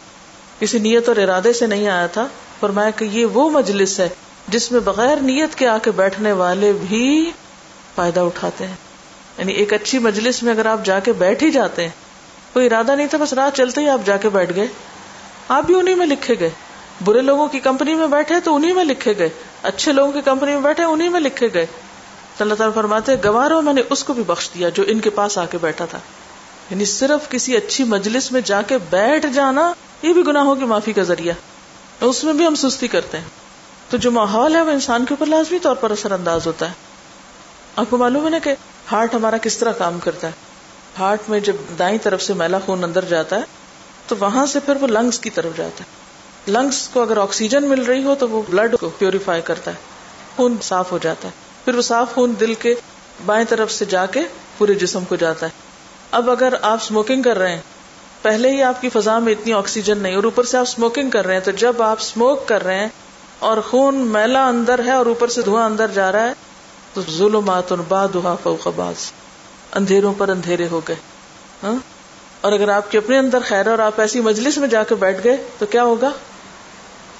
کسی 0.60 0.78
نیت 0.78 1.08
اور 1.08 1.16
ارادے 1.16 1.52
سے 1.52 1.66
نہیں 1.66 1.88
آیا 1.88 2.06
تھا، 2.06 2.26
فرمایا 2.60 2.90
کہ 2.90 3.04
یہ 3.04 3.26
وہ 3.26 3.50
مجلس 3.50 4.00
ہے 4.00 4.08
جس 4.48 4.72
میں 4.72 4.80
بغیر 4.80 5.16
نیت 5.16 5.54
کے 5.54 5.68
آ 5.68 5.78
کے 5.78 5.90
بیٹھنے 5.90 6.32
والے 6.32 6.72
بھی 6.72 7.30
فائدہ 7.94 8.20
اٹھاتے 8.20 8.66
ہیں۔ 8.66 8.74
یعنی 9.38 9.52
ایک 9.52 9.72
اچھی 9.72 9.98
مجلس 9.98 10.42
میں 10.42 10.52
اگر 10.52 10.66
آپ 10.66 10.84
جا 10.84 10.98
کے 11.00 11.12
بیٹھ 11.12 11.44
ہی 11.44 11.50
جاتے 11.50 11.82
ہیں، 11.82 11.90
کوئی 12.52 12.66
ارادہ 12.66 12.94
نہیں 12.94 13.06
تھا، 13.06 13.18
بس 13.18 13.32
رات 13.32 13.56
چلتے 13.56 13.80
ہی 13.80 13.88
آپ 13.88 14.00
جا 14.04 14.16
کے 14.16 14.28
بیٹھ 14.28 14.52
گئے۔ 14.56 14.66
آپ 15.48 15.64
بھی 15.64 15.74
انہیں 15.74 15.94
میں 15.94 16.06
لکھے 16.06 16.34
گئے۔ 16.40 16.50
برے 17.04 17.20
لوگوں 17.20 17.48
کی 17.48 17.58
کمپنی 17.58 17.94
میں 17.94 18.06
بیٹھے 18.06 18.34
تو 18.44 18.54
انہیں 18.54 18.74
میں 18.74 18.84
لکھے 18.84 19.14
گئے۔ 19.18 19.28
اچھے 19.62 19.92
لوگوں 19.92 20.12
کی 20.12 20.20
کمپنی 20.20 20.52
میں 20.52 20.60
بیٹھے 20.60 20.84
انہیں 20.84 21.08
میں 21.08 21.20
لکھے 21.20 21.48
گئے۔ 21.54 21.66
اللہ 22.40 22.54
تعالیٰ 22.54 22.74
فرماتے 22.74 23.12
گوارو 23.24 23.62
میں 23.62 23.72
نے 23.72 23.82
اس 23.90 24.04
کو 24.04 24.12
بھی 24.12 24.22
بخش 24.22 24.50
دیا 24.54 24.68
جو 24.68 24.82
ان 24.86 25.00
کے 25.00 25.10
پاس 25.10 25.38
آ 25.38 25.44
کے 25.44 25.58
بیٹھا 25.60 25.84
تھا۔ 25.84 25.98
یعنی 26.70 26.84
صرف 26.84 27.30
کسی 27.30 27.56
اچھی 27.56 27.84
مجلس 27.84 28.32
میں 28.32 28.40
جا 28.40 28.62
کے 28.62 28.78
بیٹھ 28.90 29.26
جانا 29.34 29.72
یہ 30.02 30.12
بھی 30.12 30.26
گناہوں 30.26 30.54
کی 30.54 30.64
معافی 30.64 30.92
کا 30.92 31.02
ذریعہ 31.02 31.34
اس 32.00 32.24
میں 32.24 32.32
بھی 32.32 32.46
ہم 32.46 32.54
سستی 32.54 32.88
کرتے 32.88 33.18
ہیں۔ 33.18 33.24
تو 33.90 33.96
جو 33.96 34.10
ماحول 34.10 34.56
ہے 34.56 34.62
وہ 34.62 34.70
انسان 34.70 35.04
کے 35.04 35.14
اوپر 35.14 35.26
لازمی 35.26 35.58
طور 35.58 35.76
پر 35.76 35.90
اثر 35.90 36.10
انداز 36.10 36.46
ہوتا 36.46 36.68
ہے۔ 36.68 36.72
آپ 37.76 37.86
کو 37.90 37.96
معلوم 37.96 38.24
ہے 38.24 38.30
نا 38.30 38.38
کہ 38.38 38.54
ہارٹ 38.92 39.14
ہمارا 39.14 39.36
کس 39.36 39.58
طرح 39.58 39.72
کام 39.72 39.98
کرتا 39.98 40.26
ہے۔ 40.26 40.32
ہارٹ 40.98 41.20
میں 41.28 41.40
جب 41.40 41.52
دائیں 41.78 41.98
طرف 42.02 42.22
سے 42.22 42.34
میلا 42.34 42.58
خون 42.66 42.84
اندر 42.84 43.04
جاتا 43.04 43.36
ہے، 43.36 43.42
تو 44.06 44.16
وہاں 44.20 44.46
سے 44.46 44.60
پھر 44.60 44.76
وہ 44.80 44.86
لنگس 44.86 45.18
کی 45.18 45.30
طرف 45.30 45.56
جاتا 45.56 45.84
ہے۔ 45.84 45.88
لنگس 46.52 46.88
کو 46.88 47.02
اگر 47.02 47.16
آکسیجن 47.16 47.64
مل 47.64 47.82
رہی 47.82 48.04
ہو 48.04 48.14
تو 48.14 48.28
وہ 48.28 48.42
بلڈ 48.50 48.76
کو 48.80 48.90
پیوریفائی 48.98 49.42
کرتا 49.42 49.70
ہے۔ 49.70 49.76
خون 50.36 50.56
صاف 50.62 50.92
ہو 50.92 50.98
جاتا 51.02 51.28
ہے۔ 51.28 51.32
پھر 51.64 51.74
وہ 51.74 51.82
صاف 51.82 52.14
خون 52.14 52.34
دل 52.40 52.54
کے 52.54 52.74
بائیں 53.26 53.44
طرف 53.48 53.72
سے 53.72 53.84
جا 53.84 54.06
کے 54.06 54.20
پورے 54.58 54.74
جسم 54.74 55.04
کو 55.04 55.16
جاتا 55.16 55.46
ہے۔ 55.46 55.50
اب 56.10 56.30
اگر 56.30 56.54
آپ 56.62 56.78
اسموکنگ 56.82 57.22
کر 57.22 57.38
رہے 57.38 57.52
ہیں 57.52 57.62
پہلے 58.22 58.50
ہی 58.50 58.62
آپ 58.62 58.80
کی 58.80 58.88
فضا 58.88 59.18
میں 59.18 59.32
اتنی 59.32 59.52
آکسیجن 59.52 59.98
نہیں 59.98 60.14
اور 60.14 60.24
اوپر 60.24 60.44
سے 60.44 60.56
آپ 60.56 60.62
اسموکنگ 60.62 61.10
کر 61.10 61.26
رہے 61.26 61.34
ہیں، 61.34 61.40
تو 61.40 61.50
جب 61.50 61.82
آپ 61.82 61.96
اسموک 62.00 62.48
کر 62.48 62.64
رہے 62.64 62.78
ہیں 62.78 62.88
اور 63.38 63.56
خون 63.70 63.94
میلا 63.94 64.48
اندر 64.48 64.84
ہے 64.84 64.92
اور 64.92 65.06
اوپر 65.06 65.28
سے 65.28 65.42
دھواں 65.42 65.66
اندر 65.66 65.86
جا 65.86 66.12
رہا 66.12 66.22
ہے، 66.22 66.32
تو 66.94 67.00
ظلمات 67.10 67.72
فوق 68.42 68.68
بعض۔ 68.76 69.12
اندھیروں 69.72 70.14
پر 70.18 70.28
اندھیرے 70.28 70.68
ہو 70.70 70.80
گئے۔ 70.88 70.96
ہاں؟ 71.62 71.74
اور 72.40 72.52
اگر 72.52 72.68
آپ 72.68 72.90
کے 72.90 72.98
اپنے 72.98 73.18
اندر 73.18 73.38
خیر 73.44 73.66
اور 73.66 73.78
آپ 73.78 74.00
ایسی 74.00 74.20
مجلس 74.20 74.58
میں 74.58 74.68
جا 74.68 74.82
کے 74.82 74.94
بیٹھ 74.94 75.24
گئے، 75.24 75.36
تو 75.58 75.66
کیا 75.66 75.84
ہوگا؟ 75.84 76.10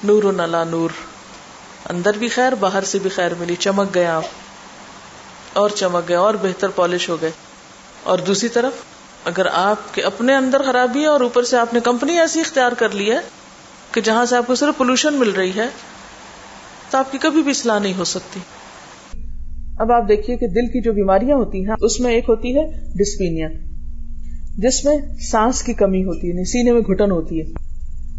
نور 0.04 0.24
و 0.24 0.32
نلا 0.32 0.64
نور۔ 0.64 0.90
اندر 1.90 2.18
بھی 2.18 2.28
خیر، 2.28 2.52
باہر 2.52 2.84
سے 2.84 2.98
بھی 2.98 3.11
خیر 3.11 3.34
ملی۔ 3.38 3.56
چمک 3.56 3.94
گئے 3.94 4.06
آپ۔ 4.06 4.22
اور 5.52 5.70
چمک 5.70 6.08
گئے، 6.08 6.16
اور 6.16 6.34
بہتر 6.34 6.68
پالش 6.68 7.08
ہو 7.08 7.20
گئے۔ 7.20 7.30
اور 8.02 8.18
دوسری 8.18 8.48
طرف؟ 8.48 8.72
اگر 9.24 9.46
آپ 9.52 9.94
کے 9.94 10.02
اپنے 10.02 10.35
اندر 10.35 10.62
خرابی 10.62 11.00
ہے 11.00 11.07
اور 11.07 11.20
اوپر 11.20 11.42
سے 11.42 11.57
آپ 11.57 11.74
نے 11.74 11.81
کمپنی 11.81 12.18
ایسی 12.18 12.40
اختیار 12.40 12.72
کر 12.72 12.90
لی 12.90 13.11
ہے 13.11 13.18
کہ 13.92 14.00
جہاں 14.00 14.24
سے 14.24 14.37
آپ 14.37 14.46
کو 14.46 14.54
صرف 14.54 14.78
پولوشن 14.78 15.14
مل 15.14 15.31
رہی 15.31 15.50
ہے، 15.57 15.66
تو 16.90 16.98
آپ 16.98 17.12
کی 17.12 17.18
کبھی 17.18 17.42
بھی 17.42 17.50
اصلاح 17.50 17.78
نہیں 17.78 17.92
ہو 17.98 18.04
سکتی۔ 18.04 18.40
اب 19.78 19.92
آپ 19.92 20.09
دیکھیے 20.09 20.37
کہ 20.37 20.46
دل 20.46 20.66
کی 20.66 20.83
جو 20.83 20.92
بیماریاں 20.92 21.37
ہوتی 21.37 21.59
ہیں، 21.59 21.74
اس 21.81 22.00
میں 22.00 22.12
ایک 22.12 22.24
ہوتی 22.28 22.57
ہے 22.57 22.66
ڈسپینیا 22.98 23.48
جس 24.59 24.85
میں 24.85 24.98
سانس 25.31 25.62
کی 25.62 25.72
کمی 25.72 26.04
ہوتی 26.04 26.26
ہے 26.26 26.33
یعنی 26.33 26.44
سینے 26.44 26.72
میں 26.72 26.81
گھٹن 26.81 27.11
ہوتی 27.11 27.40
ہے۔ 27.40 27.44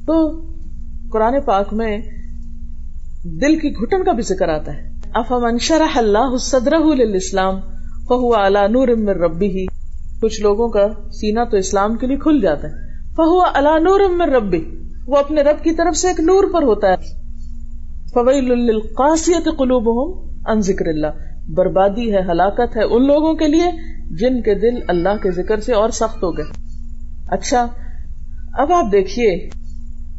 تو 0.06 0.42
قرآن 1.12 1.42
پاک 1.42 1.74
میں 1.74 1.98
دل 3.24 3.60
کی 3.60 3.74
گھٹن 3.74 4.04
کا 4.04 4.12
بھی 4.12 4.24
ذکر 4.24 4.50
آتا 4.50 4.74
ہے۔ 4.74 4.90
افامن 5.14 5.58
شرح 5.58 5.98
اللہ 5.98 6.38
صدر 6.38 6.74
اسلام 7.16 7.60
فہو 8.10 8.36
اعلی 8.36 8.68
نور 8.68 8.88
امر 8.88 9.16
ربی 9.16 9.48
ہی 9.48 9.66
کچھ 10.22 10.42
لوگوں 10.42 10.70
کا 10.70 10.88
سینا 11.12 11.44
تو 11.44 11.58
اسلام 11.58 11.98
کے 11.98 12.08
لیے 12.08 12.18
کھل 12.18 12.42
جاتا 12.42 12.68
ہے۔ 12.68 12.74
فہو 13.04 13.42
اعلی 13.42 13.84
نور 13.84 14.00
امر 14.00 14.28
ربی، 14.28 14.64
وہ 15.08 15.18
اپنے 15.18 15.42
رب 15.42 15.64
کی 15.64 15.72
طرف 15.72 15.98
سے 15.98 16.08
ایک 16.08 16.20
نور 16.20 16.44
پر 16.54 16.64
ہوتا 16.64 16.88
ہے۔ 16.88 16.96
فویل 18.14 18.52
القاسیت 18.52 19.46
قلوبهم 19.58 20.36
ان 20.48 20.62
ذکر 20.62 20.88
اللہ۔ 20.88 21.08
بربادی 21.56 22.14
ہے، 22.14 22.20
ہلاکت 22.20 22.78
ہے 22.78 22.84
ان 22.84 23.08
لوگوں 23.08 23.34
کے 23.34 23.48
لیے 23.48 23.72
جن 24.16 24.42
کے 24.42 24.56
دل 24.56 24.80
اللہ 24.88 25.22
کے 25.22 25.32
ذکر 25.32 25.60
سے 25.60 25.74
اور 25.74 25.90
سخت 25.90 26.24
ہو 26.24 26.38
گئے۔ 26.38 26.46
اچھا 27.28 27.68
اب 28.54 28.74
آپ 28.74 28.92
دیکھیے 28.92 29.50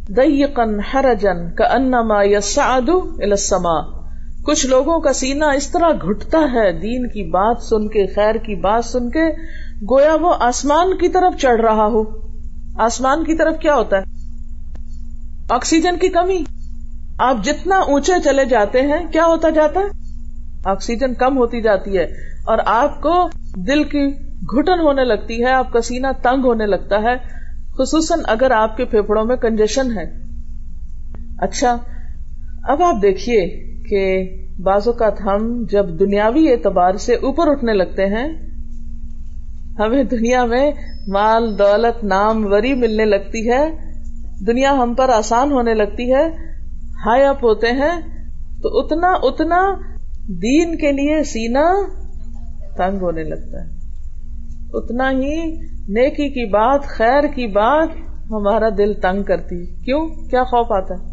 دیقن 0.09 0.81
حرجن 0.81 1.55
کا 1.55 1.65
انما 1.65 2.23
یسعد 2.25 2.89
الى 2.89 3.31
السماء۔ 3.31 4.01
کچھ 4.47 4.67
لوگوں 4.67 5.01
کا 5.01 5.13
سینہ 5.13 5.45
اس 5.45 5.71
طرح 5.71 5.89
گھٹتا 5.91 6.39
ہے، 6.39 6.73
دین 6.73 7.09
کی 7.09 7.31
بات 7.31 7.63
سن 7.63 7.89
کے، 7.89 8.07
خیر 8.07 8.35
کی 8.35 8.55
بات 8.55 8.85
سن 8.85 9.11
کے 9.11 9.31
گویا 9.91 10.17
وہ 10.21 10.35
آسمان 10.41 10.97
کی 10.97 11.09
طرف 11.09 11.41
چڑھ 11.41 11.61
رہا 11.61 11.87
ہو۔ 11.87 12.03
آسمان 12.79 13.25
کی 13.25 13.35
طرف 13.35 13.59
کیا 13.59 13.75
ہوتا 13.75 13.99
ہے؟ 13.99 14.03
آکسیجن 15.51 15.97
کی 15.97 16.09
کمی۔ 16.09 16.45
آپ 17.19 17.37
جتنا 17.45 17.77
اونچے 17.77 18.13
چلے 18.25 18.45
جاتے 18.45 18.81
ہیں، 18.81 19.13
کیا 19.13 19.27
ہوتا 19.27 19.49
جاتا 19.49 19.81
ہے؟ 19.81 19.85
آکسیجن 20.65 21.15
کم 21.15 21.39
ہوتی 21.39 21.61
جاتی 21.61 21.99
ہے 21.99 22.05
اور 22.47 22.59
آپ 22.67 23.01
کو 23.01 23.29
دل 23.57 23.85
کی 23.85 24.11
گھٹن 24.57 24.81
ہونے 24.81 25.05
لگتی 25.05 25.45
ہے، 25.45 25.51
آپ 25.51 25.73
کا 25.73 25.81
سینہ 25.81 26.07
تنگ 26.23 26.45
ہونے 26.45 26.67
لگتا 26.67 27.03
ہے۔ 27.03 27.17
خصوصاً 27.79 28.21
اگر 28.27 28.51
آپ 28.51 28.77
کے 28.77 28.85
پھیپڑوں 28.85 29.25
میں 29.25 29.37
کنجیشن 29.37 29.99
ہے۔ 29.99 30.05
اچھا 31.39 31.77
اب 32.65 32.83
آپ 32.83 33.03
دیکھیے 33.03 33.47
کہ 33.91 34.29
بعض 34.63 34.89
اوقات 34.89 35.21
ہم 35.21 35.65
جب 35.71 35.89
دنیاوی 36.01 36.53
اعتبار 36.53 36.95
سے 36.95 37.15
اوپر 37.15 37.49
اٹھنے 37.49 37.73
لگتے 37.73 38.07
ہیں 38.07 38.50
ہمیں 39.79 40.05
دنیا 40.05 40.45
میں 40.45 40.73
مال، 41.09 41.59
دولت، 41.59 42.05
نام، 42.05 42.53
وری 42.53 42.75
ملنے 42.75 43.05
لگتی 43.05 43.51
ہے۔ 43.51 43.71
دنیا 44.47 44.73
ہم 44.73 44.95
پر 44.95 45.09
آسان 45.09 45.53
ہونے 45.53 45.75
لگتی 45.75 46.15
ہے۔ 46.15 46.29
ہائی 47.07 47.23
اپ 47.23 47.45
ہوتے 47.45 47.67
ہیں۔ 47.67 48.01
تو 48.63 48.79
اتنا 48.79 49.09
اتنا 49.23 49.75
دین 50.29 50.77
کے 50.77 50.93
لیے 50.93 51.25
سینا 51.25 51.73
تنگ 52.77 53.03
ہونے 53.03 53.25
لگتا 53.25 53.65
ہے۔ 53.65 53.71
اتنا 54.73 55.11
ہی 55.11 55.51
نیکی 55.89 56.29
کی 56.29 56.47
بات، 56.47 56.81
خیر 56.85 57.23
کی 57.23 57.47
بات 57.47 57.89
ہمارا 58.31 58.69
دل 58.79 58.95
تنگ 58.95 59.23
کرتی۔ 59.23 59.67
کیوں؟ 59.67 60.09
کیا 60.09 60.45
خوف 60.45 60.67
آتا 60.73 60.95
ہے؟ 60.95 61.11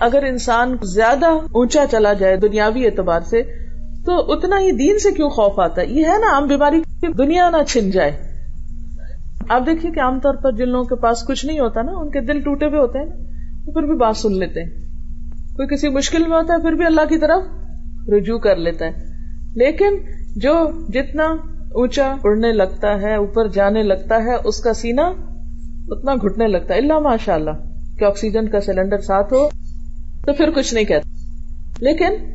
اگر 0.00 0.22
انسان 0.22 0.76
زیادہ 0.82 1.26
اونچا 1.26 1.84
چلا 1.90 2.12
جائے 2.12 2.36
دنیاوی 2.36 2.86
اعتبار 2.86 3.20
سے 3.20 3.63
تو 4.06 4.32
اتنا 4.32 4.60
ہی 4.60 4.72
دین 4.72 4.98
سے 4.98 5.12
کیوں 5.12 5.28
خوف 5.28 5.60
آتا 5.60 5.82
ہے؟ 5.82 5.86
یہ 5.86 6.04
ہے 6.04 6.18
نا 6.18 6.34
عام 6.34 6.46
بیماری 6.46 6.76
دنیا 7.18 7.50
نہ 7.50 7.62
چھن 7.68 7.90
جائے۔ 7.90 8.12
آپ 9.48 9.66
دیکھیے 9.66 9.92
کہ 9.92 10.00
عام 10.00 10.20
طور 10.20 10.34
پر 10.34 10.52
جن 10.52 10.68
لوگوں 10.68 10.84
کے 10.84 10.94
پاس 10.94 11.24
کچھ 11.26 11.46
نہیں 11.46 11.58
ہوتا 11.58 11.82
نا، 11.82 11.92
ان 11.92 12.10
کے 12.10 12.20
دل 12.20 12.40
ٹوٹے 12.40 12.66
ہوئے 12.66 12.78
ہوتے 12.78 12.98
ہیں 12.98 13.06
نا 13.06 13.72
پھر 13.72 13.82
بھی 13.82 13.94
بات 13.94 14.16
سن 14.16 14.38
لیتے 14.38 14.62
ہیں۔ 14.62 14.70
کوئی 15.56 15.68
کسی 15.68 15.88
مشکل 15.88 16.26
میں 16.28 16.36
ہوتا 16.36 16.54
ہے، 16.54 16.62
پھر 16.62 16.72
بھی 16.72 16.86
اللہ 16.86 17.00
کی 17.00 17.18
طرف 17.18 17.42
رجوع 18.08 18.38
کر 18.38 18.56
لیتا 18.56 18.86
ہے۔ 18.86 18.92
لیکن 19.54 19.98
جو 20.36 20.70
جتنا 20.88 21.24
اونچا 21.74 22.16
اڑنے 22.24 22.52
لگتا 22.52 23.00
ہے، 23.00 23.14
اوپر 23.14 23.48
جانے 23.48 23.82
لگتا 23.82 24.24
ہے، 24.24 24.34
اس 24.44 24.60
کا 24.60 24.72
سینا 24.72 25.12
اتنا 25.88 26.14
گھٹنے 26.14 26.46
لگتا 26.46 26.74
ہے۔ 26.74 26.78
اللہ 26.78 26.98
ماشاء 26.98 27.34
اللہ 27.34 27.50
کہ 27.98 28.04
آکسیجن 28.04 28.48
کا 28.48 28.60
سلنڈر 28.60 29.00
ساتھ 29.00 29.32
ہو 29.32 29.48
تو 30.26 30.32
پھر 30.32 30.50
کچھ 30.50 30.74
نہیں 30.74 30.84
کہتا۔ 30.84 31.08
لیکن 31.78 32.33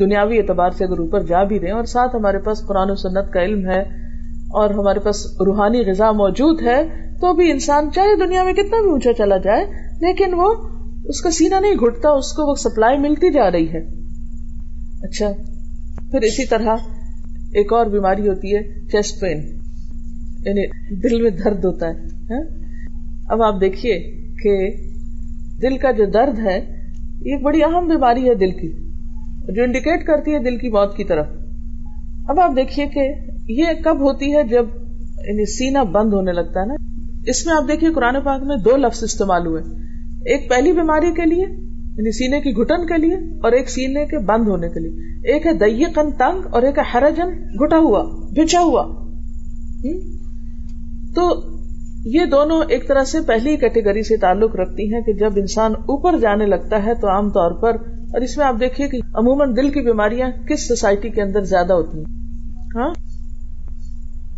دنیاوی 0.00 0.38
اعتبار 0.38 0.70
سے 0.70 0.84
اگر 0.84 0.98
اوپر 0.98 1.22
جا 1.22 1.44
بھی 1.44 1.60
رہے 1.60 1.70
اور 1.70 1.84
ساتھ 1.84 2.16
ہمارے 2.16 2.38
پاس 2.38 2.66
قرآن 2.66 2.90
و 2.90 2.94
سنت 2.94 3.32
کا 3.32 3.42
علم 3.42 3.70
ہے 3.70 3.80
اور 4.50 4.70
ہمارے 4.70 5.00
پاس 5.00 5.26
روحانی 5.40 5.90
غذا 5.90 6.10
موجود 6.12 6.62
ہے، 6.62 6.82
تو 7.20 7.34
بھی 7.34 7.50
انسان 7.50 7.90
چاہے 7.94 8.26
دنیا 8.26 8.42
میں 8.42 8.52
کتنا 8.52 8.80
بھی 8.82 8.90
اونچا 8.90 9.12
چلا 9.12 9.36
جائے، 9.36 9.64
لیکن 10.00 10.34
وہ 10.34 10.54
اس 11.04 11.20
کا 11.20 11.30
سینا 11.30 11.60
نہیں 11.60 11.74
گھٹتا، 11.74 12.10
اس 12.10 12.32
کو 12.32 12.50
وہ 12.50 12.54
سپلائی 12.54 12.98
ملتی 12.98 13.32
جا 13.32 13.50
رہی 13.50 13.72
ہے۔ 13.72 13.80
اچھا 15.02 15.32
پھر 16.10 16.20
اسی 16.20 16.46
طرح 16.46 16.76
ایک 17.52 17.72
اور 17.72 17.86
بیماری 17.86 18.28
ہوتی 18.28 18.56
ہے 18.56 18.62
چیسٹ 18.88 19.20
پین 19.20 19.38
یعنی 20.44 20.66
دل 21.00 21.22
میں 21.22 21.30
درد 21.30 21.64
ہوتا 21.64 21.86
ہے 21.86 21.92
ہاں؟ 22.30 22.42
اب 23.28 23.42
آپ 23.42 23.60
دیکھیے 23.60 23.98
کہ 24.42 24.70
دل 25.62 25.76
کا 25.76 25.90
جو 25.90 26.04
درد 26.04 26.38
ہے، 26.38 26.56
یہ 27.20 27.34
ایک 27.34 27.42
بڑی 27.42 27.62
اہم 27.62 27.86
بیماری 27.86 28.28
ہے 28.28 28.34
دل 28.34 28.50
کی۔ 28.50 28.85
جو 29.48 29.62
انڈیکیٹ 29.62 30.06
کرتی 30.06 30.34
ہے 30.34 30.38
دل 30.38 30.56
کی 30.56 30.68
موت 30.68 30.96
کی 30.96 31.04
طرف۔ 31.04 31.26
اب 32.28 32.40
آپ 32.40 32.56
دیکھیے 32.56 32.86
کہ 32.86 33.08
یہ 33.48 33.66
کب 33.84 34.00
ہوتی 34.00 34.34
ہے 34.34 34.42
جب 34.42 34.66
یعنی 35.28 35.44
سینا 35.46 35.82
بند 35.82 36.12
ہونے 36.12 36.32
لگتا 36.32 36.60
ہے 36.60 36.66
نا۔ 36.66 36.74
اس 37.26 37.46
میں 37.46 37.54
آپ 37.54 37.68
دیکھیے 37.68 37.90
قرآن 37.90 38.20
پاک 38.20 38.42
میں 38.42 38.56
دو 38.56 38.76
لفظ 38.76 39.04
استعمال 39.04 39.46
ہوئے۔ 39.46 39.62
ایک 40.24 40.50
پہلی 40.50 40.72
بیماری 40.72 41.14
کے 41.14 41.24
لیے 41.24 41.44
یعنی 41.98 42.12
سینے 42.12 42.40
کی 42.40 42.52
گٹن 42.52 42.86
کے 42.86 42.98
لیے، 42.98 43.14
اور 43.14 43.52
ایک 43.52 43.70
سینے 43.70 44.04
کے 44.06 44.18
بند 44.18 44.48
ہونے 44.48 44.68
کے 44.68 44.80
لیے۔ 44.80 45.32
ایک 45.32 45.46
ہے 45.46 45.52
دئی 45.52 45.84
کن 45.94 46.10
تنگ، 46.10 46.46
اور 46.50 46.62
ایک 46.62 46.78
ہے 46.78 46.82
ہرجن 46.94 47.30
گٹا 47.62 47.78
ہوا 47.78 48.02
بچا 48.36 48.60
ہوا۔ 48.60 48.82
تو 51.14 51.30
یہ 52.04 52.24
دونوں 52.24 52.62
ایک 52.68 52.88
طرح 52.88 53.04
سے 53.04 53.20
پہلی 53.20 53.56
کیٹیگری 53.56 54.02
سے 54.02 54.16
تعلق 54.16 54.56
رکھتی 54.56 54.94
ہیں 54.94 55.00
کہ 55.00 55.12
جب 55.12 55.32
انسان 55.36 55.72
اوپر 55.74 56.18
جانے 56.18 56.46
لگتا 56.46 56.86
ہے 56.86 56.94
تو 56.94 57.08
عام 57.08 57.30
طور 57.30 57.50
پر 57.50 57.76
اور 58.16 58.22
اس 58.22 58.36
میں 58.36 58.46
آپ 58.46 58.54
دیکھیے 58.60 58.88
کہ 58.88 58.98
عموماً 59.14 59.56
دل 59.56 59.70
کی 59.70 59.80
بیماریاں 59.80 60.30
کس 60.48 60.68
سوسائٹی 60.68 61.08
کے 61.08 61.22
اندر 61.22 61.40
زیادہ 61.40 61.72
ہوتی 61.72 61.98
ہیں؟ 61.98 62.04
ہاں؟ 62.76 62.94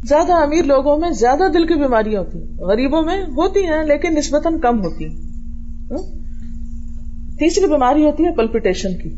زیادہ 0.09 0.33
امیر 0.33 0.65
لوگوں 0.65 0.99
میں 0.99 1.11
زیادہ 1.11 1.43
دل 1.55 1.67
کی 1.67 1.75
بیماریاں 1.75 2.21
ہوتی 2.21 2.39
ہیں۔ 2.39 2.59
غریبوں 2.59 3.03
میں 3.03 3.23
ہوتی 3.23 3.61
ہیں 3.61 3.83
لیکن 3.85 4.15
نسبتاً 4.15 4.59
کم 4.59 4.79
ہوتی 4.79 5.05
ہیں۔ 5.05 5.15
ہاں؟ 5.91 6.03
تیسری 7.39 7.67
بیماری 7.67 8.05
ہوتی 8.05 8.25
ہے 8.25 8.35
پلپٹیشن 8.35 8.99
کی۔ 8.99 9.15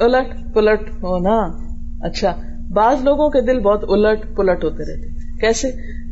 الٹ 0.00 0.54
پلٹ 0.54 0.90
ہونا۔ 0.90 1.68
اچھا 2.00 2.34
بعض 2.70 3.04
لوگوں 3.04 3.30
کے 3.30 3.40
دل 3.40 3.60
بہت 3.60 3.84
الٹ 3.88 4.36
پلٹ 4.36 4.64
ہوتے 4.64 4.82
رہتے 4.82 5.08
کیسے؟ 5.40 5.70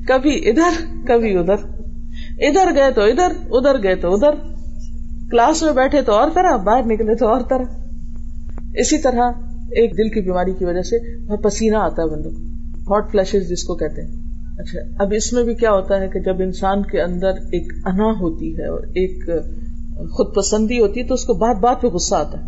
کبھی 0.08 0.48
ادھر 0.48 0.84
کبھی 1.06 1.36
ادھر۔ 1.36 1.82
ادھر 2.38 2.74
گئے 2.74 2.90
تو 2.92 3.00
ادھر 3.00 3.32
ادھر 3.50 3.82
گئے 3.82 3.94
تو 3.94 4.14
ادھر۔ 4.14 4.55
کلاس 5.30 5.62
میں 5.62 5.72
بیٹھے 5.72 6.02
تو 6.02 6.12
اور 6.12 6.30
طرح، 6.34 6.56
باہر 6.56 6.82
نکلے 6.86 7.14
تو 7.14 7.28
اور 7.28 7.40
طرح۔ 7.40 7.64
اسی 8.74 8.98
طرح 8.98 9.30
ایک 9.70 9.90
دل 9.98 10.08
کی 10.08 10.20
بیماری 10.20 10.52
کی 10.52 10.64
وجہ 10.64 10.82
سے 10.82 11.26
بہت 11.26 11.42
پسینہ 11.42 11.76
آتا 11.76 12.02
ہے 12.02 12.10
بندوں 12.10 12.30
کو۔ 12.30 12.38
ہاٹ 12.94 13.12
فلش 13.12 13.32
جس 13.32 13.64
کو 13.64 13.74
کہتے 13.74 14.02
ہیں۔ 14.02 14.10
اچھا 14.58 15.02
اب 15.02 15.12
اس 15.16 15.32
میں 15.32 15.44
بھی 15.44 15.54
کیا 15.54 15.70
ہوتا 15.72 16.00
ہے 16.00 16.08
کہ 16.08 16.20
جب 16.20 16.36
انسان 16.38 16.82
کے 16.82 17.02
اندر 17.02 17.28
ایک 17.28 17.72
انا 17.86 18.12
ہوتی 18.20 18.58
ہے 18.58 18.66
اور 18.66 18.80
ایک 18.80 19.24
خود 20.10 20.36
پسندی 20.36 20.80
ہوتی 20.80 21.00
ہے 21.00 21.06
تو 21.06 21.14
اس 21.14 21.24
کو 21.24 21.34
بات 21.34 21.56
بات 21.56 21.82
پہ 21.82 21.86
غصہ 21.86 22.14
آتا 22.14 22.38
ہے۔ 22.38 22.44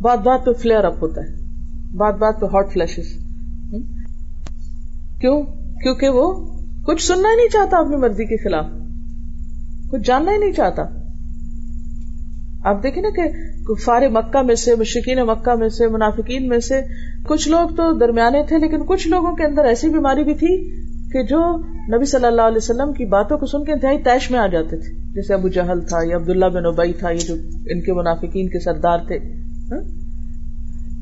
بات 0.00 0.18
بات 0.18 0.44
پہ 0.44 0.52
فلیئر 0.52 0.84
اپ 0.84 1.02
ہوتا 1.02 1.20
ہے۔ 1.20 1.36
بات 1.96 2.14
بات 2.14 2.40
پہ 2.40 2.46
ہاٹ 2.46 2.72
فلشز 2.72 3.06
کیوں؟ 5.20 5.42
کیونکہ 5.82 6.08
وہ 6.08 6.54
کچھ 6.86 7.02
سننا 7.02 7.28
ہی 7.28 7.36
نہیں 7.36 7.48
چاہتا 7.48 7.78
اپنی 7.78 7.96
مرضی 7.96 8.24
کے 8.24 8.36
خلاف۔ 8.36 8.66
کچھ 9.90 10.02
جاننا 10.06 10.32
ہی 10.32 10.38
نہیں 10.38 10.52
چاہتا۔ 10.52 10.82
آپ 12.66 12.82
دیکھیں 12.82 13.02
نا 13.02 13.08
کہ 13.16 13.74
فار 13.84 14.02
مکہ 14.10 14.42
میں 14.42 14.54
سے 14.54 14.74
مشکین 14.74 15.18
مکہ 15.18 15.54
میں 15.54 15.68
سے، 15.68 15.88
منافقین 15.88 16.48
میں 16.48 16.58
سے 16.58 16.80
کچھ 17.28 17.48
لوگ 17.48 17.68
تو 17.68 17.98
درمیانے 17.98 18.42
تھے، 18.48 18.58
لیکن 18.58 18.84
کچھ 18.86 19.08
لوگوں 19.08 19.36
کے 19.36 19.44
اندر 19.44 19.64
ایسی 19.64 19.88
بیماری 19.88 20.24
بھی 20.24 20.34
تھی 20.34 20.70
کہ 21.12 21.22
جو 21.22 21.58
نبی 21.96 22.04
صلی 22.04 22.26
اللہ 22.26 22.42
علیہ 22.42 22.56
وسلم 22.56 22.92
کی 22.92 23.04
باتوں 23.04 23.38
کو 23.38 23.46
سن 23.46 23.64
کے 23.64 23.72
انتہائی 23.72 23.98
تیش 23.98 24.30
میں 24.30 24.38
آ 24.38 24.46
جاتے 24.46 24.76
تھے۔ 24.76 25.12
جیسے 25.14 25.34
ابو 25.34 25.48
جہل 25.48 25.80
تھا 25.80 25.98
یا 26.10 26.16
عبداللہ 26.16 26.46
بن 26.46 26.66
ابئی 26.66 26.92
تھا، 26.92 27.10
یہ 27.10 27.26
جو 27.28 27.34
ان 27.70 27.80
کے 27.80 27.92
منافقین 27.92 28.48
کے 28.48 28.60
سردار 28.60 28.98
تھے۔ 28.98 29.18
ہاں؟ 29.70 29.80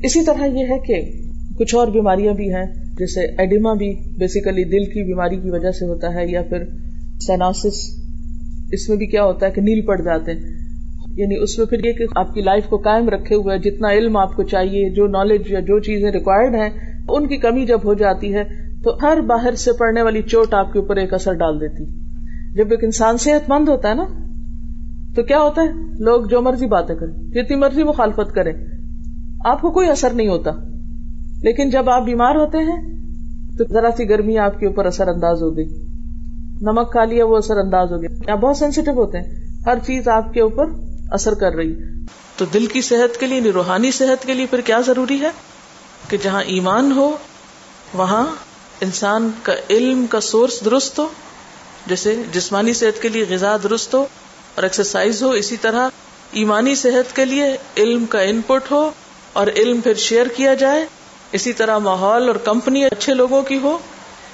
اسی 0.03 0.25
طرح 0.25 0.45
یہ 0.45 0.65
ہے 0.69 0.79
کہ 0.79 1.11
کچھ 1.59 1.75
اور 1.75 1.87
بیماریاں 1.87 2.33
بھی 2.33 2.53
ہیں، 2.53 2.65
جیسے 2.97 3.21
ایڈیما 3.21 3.73
بھی 3.73 3.95
بیسیکلی 4.19 4.63
دل 4.63 4.85
کی 4.85 5.03
بیماری 5.07 5.35
کی 5.35 5.49
وجہ 5.49 5.71
سے 5.71 5.85
ہوتا 5.85 6.13
ہے، 6.13 6.31
یا 6.31 6.41
پھر 6.41 6.63
سینوس 7.27 7.65
اس 8.71 8.89
میں 8.89 8.97
بھی 8.97 9.07
کیا 9.07 9.23
ہوتا 9.23 9.45
ہے 9.45 9.51
کہ 9.51 9.61
نیل 9.61 9.85
پڑ 9.85 10.01
جاتے 10.01 10.31
ہیں۔ 10.31 10.64
یعنی 11.15 11.43
اس 11.43 11.57
میں 11.57 11.65
پھر 11.67 11.85
یہ 11.85 11.93
کہ 11.93 12.05
آپ 12.15 12.33
کی 12.33 12.41
لائف 12.41 12.67
کو 12.67 12.77
قائم 12.77 13.09
رکھے 13.09 13.35
ہوئے 13.35 13.59
جتنا 13.59 13.91
علم 13.91 14.17
آپ 14.17 14.35
کو 14.35 14.43
چاہیے، 14.43 14.89
جو 14.89 15.07
نالج 15.07 15.41
یا 15.47 15.59
جو 15.59 15.79
چیزیں 15.79 16.11
ریکوائرڈ 16.11 16.55
ہیں، 16.55 16.69
ان 17.09 17.27
کی 17.27 17.37
کمی 17.37 17.65
جب 17.65 17.79
ہو 17.83 17.93
جاتی 17.93 18.33
ہے، 18.33 18.43
تو 18.83 18.91
ہر 19.01 19.21
باہر 19.21 19.55
سے 19.55 19.71
پڑنے 19.71 20.01
والی 20.01 20.21
چوٹ 20.21 20.53
آپ 20.53 20.73
کے 20.73 20.79
اوپر 20.79 20.95
ایک 20.95 21.13
اثر 21.13 21.33
ڈال 21.33 21.61
دیتی۔ 21.61 21.85
جب 22.55 22.67
ایک 22.69 22.83
انسان 22.83 23.17
صحت 23.17 23.49
مند 23.49 23.69
ہوتا 23.69 23.89
ہے 23.89 23.93
نا، 23.93 24.05
تو 25.15 25.23
کیا 25.23 25.41
ہوتا 25.41 25.61
ہے؟ 25.61 25.67
لوگ 25.99 26.25
جو 26.25 26.41
مرضی 26.41 26.65
باتیں 26.65 26.95
کریں، 26.95 27.13
جتنی 27.31 27.55
مرضی 27.55 27.83
مخالفت 27.83 28.35
کریں، 28.35 28.53
آپ 29.45 29.61
کو 29.61 29.71
کوئی 29.71 29.89
اثر 29.89 30.09
نہیں 30.13 30.27
ہوتا۔ 30.27 30.51
لیکن 31.43 31.69
جب 31.69 31.89
آپ 31.89 32.03
بیمار 32.03 32.35
ہوتے 32.35 32.57
ہیں، 32.57 32.81
تو 33.57 33.63
ذرا 33.73 33.89
سی 33.97 34.09
گرمی 34.09 34.37
آپ 34.37 34.59
کے 34.59 34.65
اوپر 34.65 34.85
اثر 34.85 35.07
انداز 35.07 35.41
ہو 35.41 35.57
گئی 35.57 35.65
نمک 36.61 36.91
کھا 36.91 37.05
لیا، 37.05 37.25
وہ 37.25 37.37
اثر 37.37 37.57
انداز 37.57 37.91
ہو 37.91 38.01
گیا 38.01 38.33
آپ 38.33 38.39
بہت 38.39 38.57
سینسیٹیو 38.57 38.93
ہوتے 38.93 39.17
ہیں۔ 39.17 39.25
ہر 39.65 39.77
چیز 39.85 40.07
آپ 40.07 40.33
کے 40.33 40.41
اوپر 40.41 40.65
اثر 41.11 41.33
کر 41.33 41.51
رہی۔ 41.51 41.73
تو 42.37 42.45
دل 42.45 42.65
کی 42.65 42.81
صحت 42.81 43.19
کے 43.19 43.27
لیے، 43.27 43.51
روحانی 43.51 43.91
صحت 43.91 44.25
کے 44.25 44.33
لیے 44.33 44.45
پھر 44.45 44.61
کیا 44.61 44.79
ضروری 44.79 45.21
ہے؟ 45.21 45.29
کہ 46.09 46.17
جہاں 46.17 46.43
ایمان 46.43 46.91
ہو، 46.91 47.17
وہاں 47.93 48.25
انسان 48.81 49.31
کا 49.43 49.53
علم 49.69 50.05
کا 50.07 50.19
سورس 50.19 50.65
درست 50.65 50.99
ہو، 50.99 51.07
جیسے 51.87 52.15
جسمانی 52.31 52.73
صحت 52.73 53.01
کے 53.01 53.09
لیے 53.09 53.25
غذا 53.29 53.57
درست 53.63 53.93
ہو 53.93 54.01
اور 54.55 54.63
ایکسرسائز 54.63 55.23
ہو، 55.23 55.29
اسی 55.29 55.57
طرح 55.57 55.89
ایمانی 56.31 56.75
صحت 56.75 57.15
کے 57.15 57.25
لیے 57.25 57.57
علم 57.77 58.05
کا 58.05 58.21
ان 58.21 58.41
پٹ 58.41 58.71
ہو 58.71 58.91
اور 59.33 59.47
علم 59.47 59.81
پھر 59.81 59.93
شیئر 59.93 60.27
کیا 60.27 60.53
جائے۔ 60.53 60.85
اسی 61.31 61.53
طرح 61.53 61.77
ماحول 61.77 62.27
اور 62.27 62.35
کمپنی 62.35 62.85
اچھے 62.85 63.13
لوگوں 63.13 63.41
کی 63.41 63.57
ہو، 63.57 63.77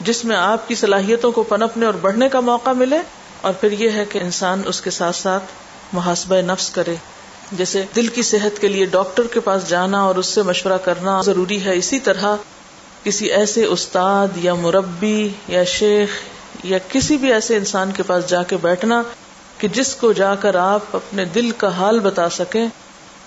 جس 0.01 0.26
میں 0.26 0.36
آپ 0.36 0.67
کی 0.67 0.76
صلاحیتوں 0.76 1.32
کو 1.32 1.43
پنپنے 1.43 1.86
اور 1.86 1.93
بڑھنے 1.93 2.30
کا 2.30 2.39
موقع 2.39 2.69
ملے۔ 2.69 2.99
اور 3.41 3.53
پھر 3.53 3.72
یہ 3.72 3.89
ہے 3.89 4.05
کہ 4.09 4.19
انسان 4.19 4.61
اس 4.65 4.82
کے 4.82 4.89
ساتھ 4.89 5.15
ساتھ 5.15 5.43
محاسبہ 5.93 6.35
نفس 6.35 6.69
کرے۔ 6.69 6.95
جیسے 7.51 7.85
دل 7.95 8.07
کی 8.07 8.21
صحت 8.21 8.61
کے 8.61 8.67
لیے 8.67 8.85
ڈاکٹر 8.85 9.23
کے 9.27 9.39
پاس 9.39 9.69
جانا 9.69 10.01
اور 10.01 10.15
اس 10.15 10.25
سے 10.25 10.41
مشورہ 10.41 10.77
کرنا 10.77 11.21
ضروری 11.21 11.65
ہے۔ 11.65 11.77
اسی 11.77 11.99
طرح 11.99 12.35
کسی 13.03 13.31
ایسے 13.31 13.65
استاد 13.65 14.27
یا 14.35 14.53
مربی 14.53 15.29
یا 15.47 15.63
شیخ 15.63 16.09
یا 16.63 16.77
کسی 16.89 17.17
بھی 17.17 17.33
ایسے 17.33 17.57
انسان 17.57 17.91
کے 17.91 18.03
پاس 18.03 18.27
جا 18.27 18.43
کے 18.43 18.57
بیٹھنا 18.57 19.03
کہ 19.57 19.67
جس 19.67 19.95
کو 19.95 20.11
جا 20.11 20.35
کر 20.35 20.55
آپ 20.55 20.81
اپنے 20.93 21.25
دل 21.25 21.51
کا 21.51 21.67
حال 21.67 21.99
بتا 21.99 22.29
سکیں 22.29 22.67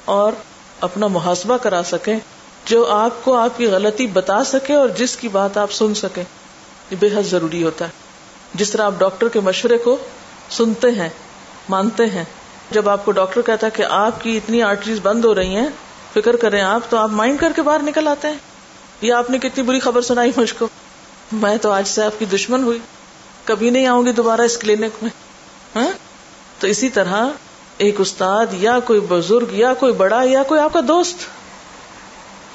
اور 0.05 0.33
اپنا 0.81 1.07
محاسبہ 1.07 1.57
کرا 1.57 1.83
سکیں۔ 1.87 2.19
جو 2.65 2.87
آپ 2.87 3.25
کو 3.25 3.37
آپ 3.37 3.59
کی 3.59 3.67
غلطی 3.67 4.07
بتا 4.07 4.45
سکے 4.45 4.75
اور 4.75 4.89
جس 4.89 5.17
کی 5.17 5.29
بات 5.29 5.57
آپ 5.57 5.73
سن 5.73 5.95
سکے 5.95 6.23
یہ 6.91 6.97
بے 7.01 7.07
حد 7.07 7.23
ضروری 7.23 7.63
ہوتا 7.63 7.85
ہے۔ 7.85 7.91
جس 8.55 8.71
طرح 8.71 8.83
آپ 8.83 8.95
ڈاکٹر 8.99 9.29
کے 9.29 9.41
مشورے 9.41 9.79
کو 9.79 9.97
سنتے 10.51 10.91
ہیں، 10.91 11.09
مانتے 11.69 12.07
ہیں 12.07 12.25
جب 12.71 12.89
آپ 12.89 13.05
کو 13.05 13.11
ڈاکٹر 13.11 13.43
کہتا 13.43 13.67
ہے 13.67 13.71
کہ 13.71 13.85
آپ 13.91 14.21
کی 14.21 14.37
اتنی 14.37 14.63
آرٹریز 14.63 14.99
بند 15.03 15.25
ہو 15.25 15.35
رہی 15.35 15.57
ہیں، 15.57 15.69
فکر 16.13 16.37
کریں 16.37 16.63
آپ، 16.63 16.81
تو 16.89 16.97
آپ 16.97 17.09
مائنڈ 17.09 17.41
کر 17.41 17.53
کے 17.57 17.63
باہر 17.63 17.83
نکل 17.83 18.09
آتے 18.09 18.29
ہیں۔ 18.29 18.39
یا 19.01 19.19
آپ 19.19 19.31
نے 19.31 19.39
کتنی 19.39 19.63
بری 19.63 19.81
خبر 19.81 20.03
سنائی 20.03 20.31
مجھ 20.37 20.55
کو۔ 20.59 20.69
میں 21.33 21.57
تو 21.57 21.71
آج 21.71 21.89
سے 21.89 22.03
آپ 22.03 22.19
کی 22.19 22.25
دشمن 22.25 22.63
ہوئی۔ 22.63 22.79
کبھی 23.45 23.71
نہیں 23.71 23.87
آؤں 23.87 24.07
گی 24.07 24.13
دوبارہ 24.13 24.41
اس 24.41 24.59
کلینک 24.59 25.03
میں۔ 25.03 25.11
ہاں؟ 25.77 25.89
تو 26.59 26.67
اسی 26.67 26.89
طرح 26.89 27.29
ایک 27.79 28.01
استاد 28.01 28.47
یا 28.53 28.79
کوئی 28.79 29.01
بزرگ 29.01 29.47
یا 29.51 29.75
کوئی 29.75 29.93
بڑا 29.93 30.23
یا 30.25 30.43
کوئی 30.43 30.61
آپ 30.61 30.73
کا 30.73 30.81
دوست۔ 30.89 31.19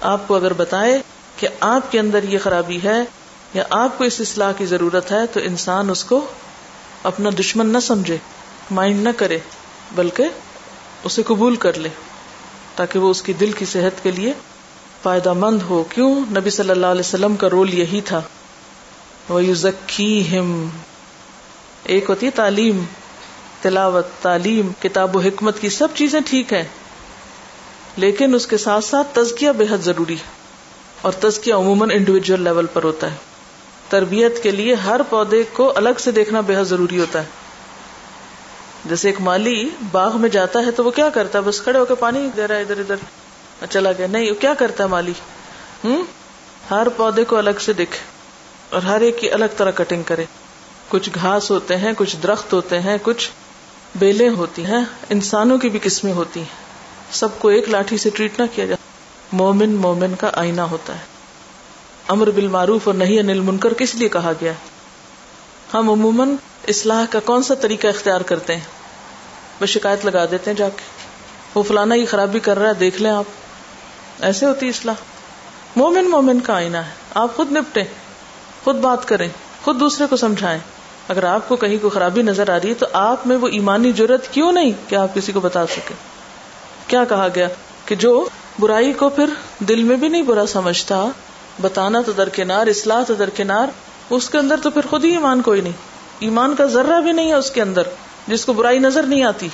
آپ 0.01 0.27
کو 0.27 0.35
اگر 0.35 0.53
بتائے 0.53 1.01
کہ 1.37 1.47
آپ 1.59 1.91
کے 1.91 1.99
اندر 1.99 2.23
یہ 2.23 2.39
خرابی 2.39 2.79
ہے 2.83 3.03
یا 3.53 3.63
آپ 3.69 3.97
کو 3.97 4.03
اس 4.03 4.21
اصلاح 4.21 4.51
کی 4.51 4.65
ضرورت 4.65 5.11
ہے، 5.11 5.27
تو 5.33 5.39
انسان 5.39 5.89
اس 5.89 6.03
کو 6.03 6.25
اپنا 7.03 7.29
دشمن 7.39 7.67
نہ 7.67 7.77
سمجھے، 7.77 8.17
مائنڈ 8.71 9.03
نہ 9.03 9.09
کرے۔ 9.17 9.39
بلکہ 9.95 10.23
اسے 11.03 11.23
قبول 11.23 11.55
کر 11.55 11.77
لے 11.77 11.89
تاکہ 12.75 12.99
وہ 12.99 13.09
اس 13.09 13.21
کی 13.21 13.33
دل 13.33 13.51
کی 13.51 13.65
صحت 13.65 14.03
کے 14.03 14.11
لیے 14.11 14.33
فائدہ 15.03 15.33
مند 15.33 15.61
ہو۔ 15.61 15.83
کیوں؟ 15.83 16.19
نبی 16.19 16.49
صلی 16.49 16.69
اللہ 16.69 16.85
علیہ 16.85 16.99
وسلم 16.99 17.35
کا 17.35 17.49
رول 17.49 17.73
یہی 17.73 18.01
تھا۔ 18.01 18.21
وہ 19.29 19.39
ایک 21.83 22.09
ہوتی 22.09 22.25
ہے 22.25 22.31
تعلیم، 22.31 22.83
تلاوت، 23.61 24.07
تعلیم، 24.21 24.71
کتاب 24.81 25.15
و 25.15 25.19
حکمت 25.19 25.59
کی 25.59 25.69
سب 25.69 25.87
چیزیں 25.95 26.19
ٹھیک 26.25 26.53
ہے 26.53 26.67
لیکن 27.97 28.35
اس 28.35 28.47
کے 28.47 28.57
ساتھ 28.57 28.85
ساتھ 28.85 29.07
تزکیہ 29.15 29.51
بے 29.51 29.65
حد 29.71 29.77
ضروری 29.77 30.13
ہے۔ 30.13 30.39
اور 31.01 31.11
تزکیہ 31.11 31.53
عموماً 31.53 31.89
انڈیویجل 31.91 32.41
لیول 32.41 32.65
پر 32.73 32.83
ہوتا 32.83 33.11
ہے۔ 33.11 33.15
تربیت 33.89 34.43
کے 34.43 34.51
لیے 34.51 34.73
ہر 34.73 35.01
پودے 35.09 35.43
کو 35.53 35.73
الگ 35.75 35.89
سے 35.99 36.11
دیکھنا 36.11 36.41
بے 36.41 36.55
حد 36.55 36.63
ضروری 36.63 36.99
ہوتا 36.99 37.21
ہے۔ 37.21 37.48
جیسے 38.85 39.09
ایک 39.09 39.21
مالی 39.21 39.69
باغ 39.91 40.17
میں 40.17 40.29
جاتا 40.29 40.59
ہے 40.65 40.71
تو 40.71 40.83
وہ 40.83 40.91
کیا 40.91 41.09
کرتا 41.09 41.39
ہے؟ 41.39 41.43
بس 41.43 41.61
کھڑے 41.61 41.79
ہو 41.79 41.85
کے 41.85 41.95
پانی 41.95 42.29
دے 42.35 42.47
رہا 42.47 42.55
ہے 42.55 42.61
ادھر 42.61 42.79
ادھر۔ 42.79 42.95
اچھا 43.61 43.65
چلا 43.67 43.91
گیا 43.91 44.07
نہیں، 44.07 44.29
وہ 44.29 44.41
کیا 44.41 44.53
کرتا 44.53 44.83
ہے 44.83 44.89
مالی؟ 44.89 45.13
ہوں 45.83 46.03
ہر 46.71 46.87
پودے 46.97 47.23
کو 47.23 47.37
الگ 47.37 47.59
سے 47.59 47.73
دیکھے 47.73 47.99
اور 48.69 48.81
ہر 48.81 49.01
ایک 49.01 49.19
کی 49.19 49.31
الگ 49.31 49.45
طرح 49.57 49.71
کٹنگ 49.71 50.03
کرے۔ 50.03 50.25
کچھ 50.89 51.09
گھاس 51.15 51.51
ہوتے 51.51 51.77
ہیں، 51.77 51.93
کچھ 51.97 52.17
درخت 52.23 52.53
ہوتے 52.53 52.79
ہیں، 52.79 52.97
کچھ 53.03 53.29
بیلیں 53.95 54.29
ہوتی 54.29 54.65
ہیں۔ 54.65 54.83
انسانوں 55.09 55.57
کی 55.57 55.69
بھی 55.69 55.79
قسمیں 55.81 56.13
ہوتی 56.13 56.39
ہیں۔ 56.39 56.69
سب 57.11 57.27
کو 57.39 57.47
ایک 57.47 57.69
لاٹھی 57.69 57.97
سے 57.97 58.09
ٹریٹ 58.09 58.39
نہ 58.39 58.45
کیا 58.55 58.65
جاتا 58.65 58.83
مومن 59.31 59.69
مومن 59.69 60.15
کا 60.15 60.31
آئینہ 60.33 60.61
ہوتا 60.61 60.93
ہے۔ 60.93 61.19
امر 62.07 62.29
بالمعروف 62.29 62.81
اور 62.83 62.95
نہیں 62.95 63.19
انل 63.19 63.39
منکر 63.39 63.73
کس 63.73 63.95
لیے 63.95 64.09
کہا 64.09 64.31
گیا 64.41 64.51
ہم 65.73 65.89
عموماً 65.89 66.35
اصلاح 66.67 67.05
کا 67.09 67.19
کون 67.19 67.43
سا 67.43 67.53
طریقہ 67.53 67.87
اختیار 67.87 68.21
کرتے 68.21 68.53
ہیں؟ 68.53 68.63
بس 69.61 69.69
شکایت 69.69 70.05
لگا 70.05 70.25
دیتے 70.31 70.51
ہیں 70.51 70.57
جا 70.57 70.69
کے۔ 70.69 70.81
وہ 71.55 71.63
فلانا 71.63 71.95
ہی 71.95 72.05
خرابی 72.05 72.39
کر 72.39 72.59
رہا 72.59 72.69
ہے، 72.69 72.73
دیکھ 72.73 73.01
لیں 73.01 73.11
آپ۔ 73.11 73.23
ایسے 74.19 74.45
ہوتی 74.45 74.69
اصلاح۔ 74.69 74.95
مومن 75.75 76.09
مومن 76.09 76.39
کا 76.39 76.53
آئینہ 76.53 76.77
ہے۔ 76.77 76.91
آپ 77.13 77.35
خود 77.35 77.51
نپٹے 77.51 77.83
خود 78.63 78.75
بات 78.75 79.07
کریں، 79.07 79.29
خود 79.63 79.79
دوسرے 79.79 80.07
کو 80.09 80.17
سمجھائیں۔ 80.17 80.59
اگر 81.07 81.23
آپ 81.23 81.49
کو 81.49 81.55
کہیں 81.55 81.77
کو 81.81 81.89
خرابی 81.89 82.21
نظر 82.21 82.49
آ 82.49 82.57
رہی 82.59 82.69
ہے 82.69 82.73
تو 82.73 82.85
آپ 82.93 83.27
میں 83.27 83.37
وہ 83.37 83.47
ایمانی 83.47 83.91
ضرورت 83.91 84.33
کیوں 84.33 84.51
نہیں 84.51 84.71
کہ 84.87 84.95
آپ 84.95 85.15
کسی 85.15 85.31
کو 85.31 85.39
بتا 85.39 85.67
سکے 85.67 85.93
کیا 86.87 87.03
کہا 87.05 87.27
گیا 87.35 87.47
کہ 87.85 87.95
جو 87.95 88.29
برائی 88.59 88.93
کو 88.93 89.09
پھر 89.09 89.25
دل 89.59 89.83
میں 89.83 89.95
بھی 89.95 90.07
نہیں 90.07 90.21
برا 90.21 90.47
سمجھتا، 90.47 91.05
بتانا 91.61 92.01
تو 92.05 92.11
درکنار 92.11 92.67
اصلاح 92.67 93.03
تو 93.03 93.13
درکنار 93.13 93.67
اس 94.09 94.29
کے 94.29 94.37
اندر 94.37 94.55
تو 94.63 94.69
پھر 94.69 94.81
خود 94.89 95.05
ہی 95.05 95.11
ایمان 95.11 95.41
کوئی 95.41 95.61
نہیں۔ 95.61 95.73
ایمان 96.19 96.55
کا 96.55 96.65
ذرہ 96.65 97.01
بھی 97.01 97.11
نہیں 97.11 97.29
ہے 97.29 97.33
اس 97.33 97.51
کے 97.51 97.61
اندر، 97.61 97.81
جس 98.27 98.45
کو 98.45 98.53
برائی 98.53 98.79
نظر 98.79 99.03
نہیں 99.03 99.23
آتی۔ 99.23 99.47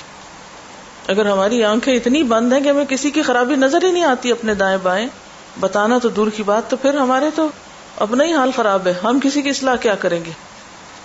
اگر 1.08 1.26
ہماری 1.26 1.64
آنکھیں 1.64 1.94
اتنی 1.94 2.22
بند 2.22 2.52
ہیں 2.52 2.60
کہ 2.60 2.68
ہمیں 2.68 2.84
کسی 2.84 3.10
کی 3.10 3.22
خرابی 3.22 3.54
نظر 3.54 3.84
ہی 3.84 3.90
نہیں 3.90 4.04
آتی 4.04 4.32
اپنے 4.32 4.54
دائیں 4.54 4.78
بائیں، 4.82 5.08
بتانا 5.60 5.98
تو 5.98 6.08
دور 6.08 6.28
کی 6.36 6.42
بات، 6.42 6.70
تو 6.70 6.76
پھر 6.76 6.94
ہمارے 6.94 7.26
تو 7.34 7.48
اپنا 7.96 8.24
ہی 8.24 8.32
حال 8.32 8.50
خراب 8.56 8.86
ہے۔ 8.86 8.94
ہم 9.04 9.18
کسی 9.22 9.42
کی 9.42 9.50
اصلاح 9.50 9.76
کیا 9.76 9.94
کریں 9.94 10.24
گے؟ 10.24 10.30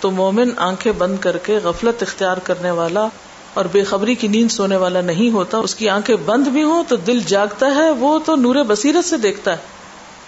تو 0.00 0.10
مومن 0.10 0.50
آنکھیں 0.56 0.92
بند 0.92 1.18
کر 1.18 1.38
کے 1.38 1.58
غفلت 1.62 2.02
اختیار 2.02 2.36
کرنے 2.36 2.70
والا 2.70 3.08
اور 3.54 3.64
بے 3.64 3.84
خبری 3.84 4.14
کی 4.14 4.28
نیند 4.28 4.50
سونے 4.50 4.76
والا 4.76 5.00
نہیں 5.00 5.30
ہوتا۔ 5.30 5.58
اس 5.58 5.74
کی 5.74 5.88
آنکھیں 5.88 6.16
بند 6.16 6.46
بھی 6.46 6.62
ہوں 6.62 6.84
تو 6.88 6.96
دل 6.96 7.20
جاگتا 7.26 7.74
ہے، 7.74 7.90
وہ 7.90 8.18
تو 8.18 8.36
نور 8.36 8.54
بصیرت 8.54 9.04
سے 9.04 9.16
دیکھتا 9.16 9.50
ہے۔ 9.50 9.56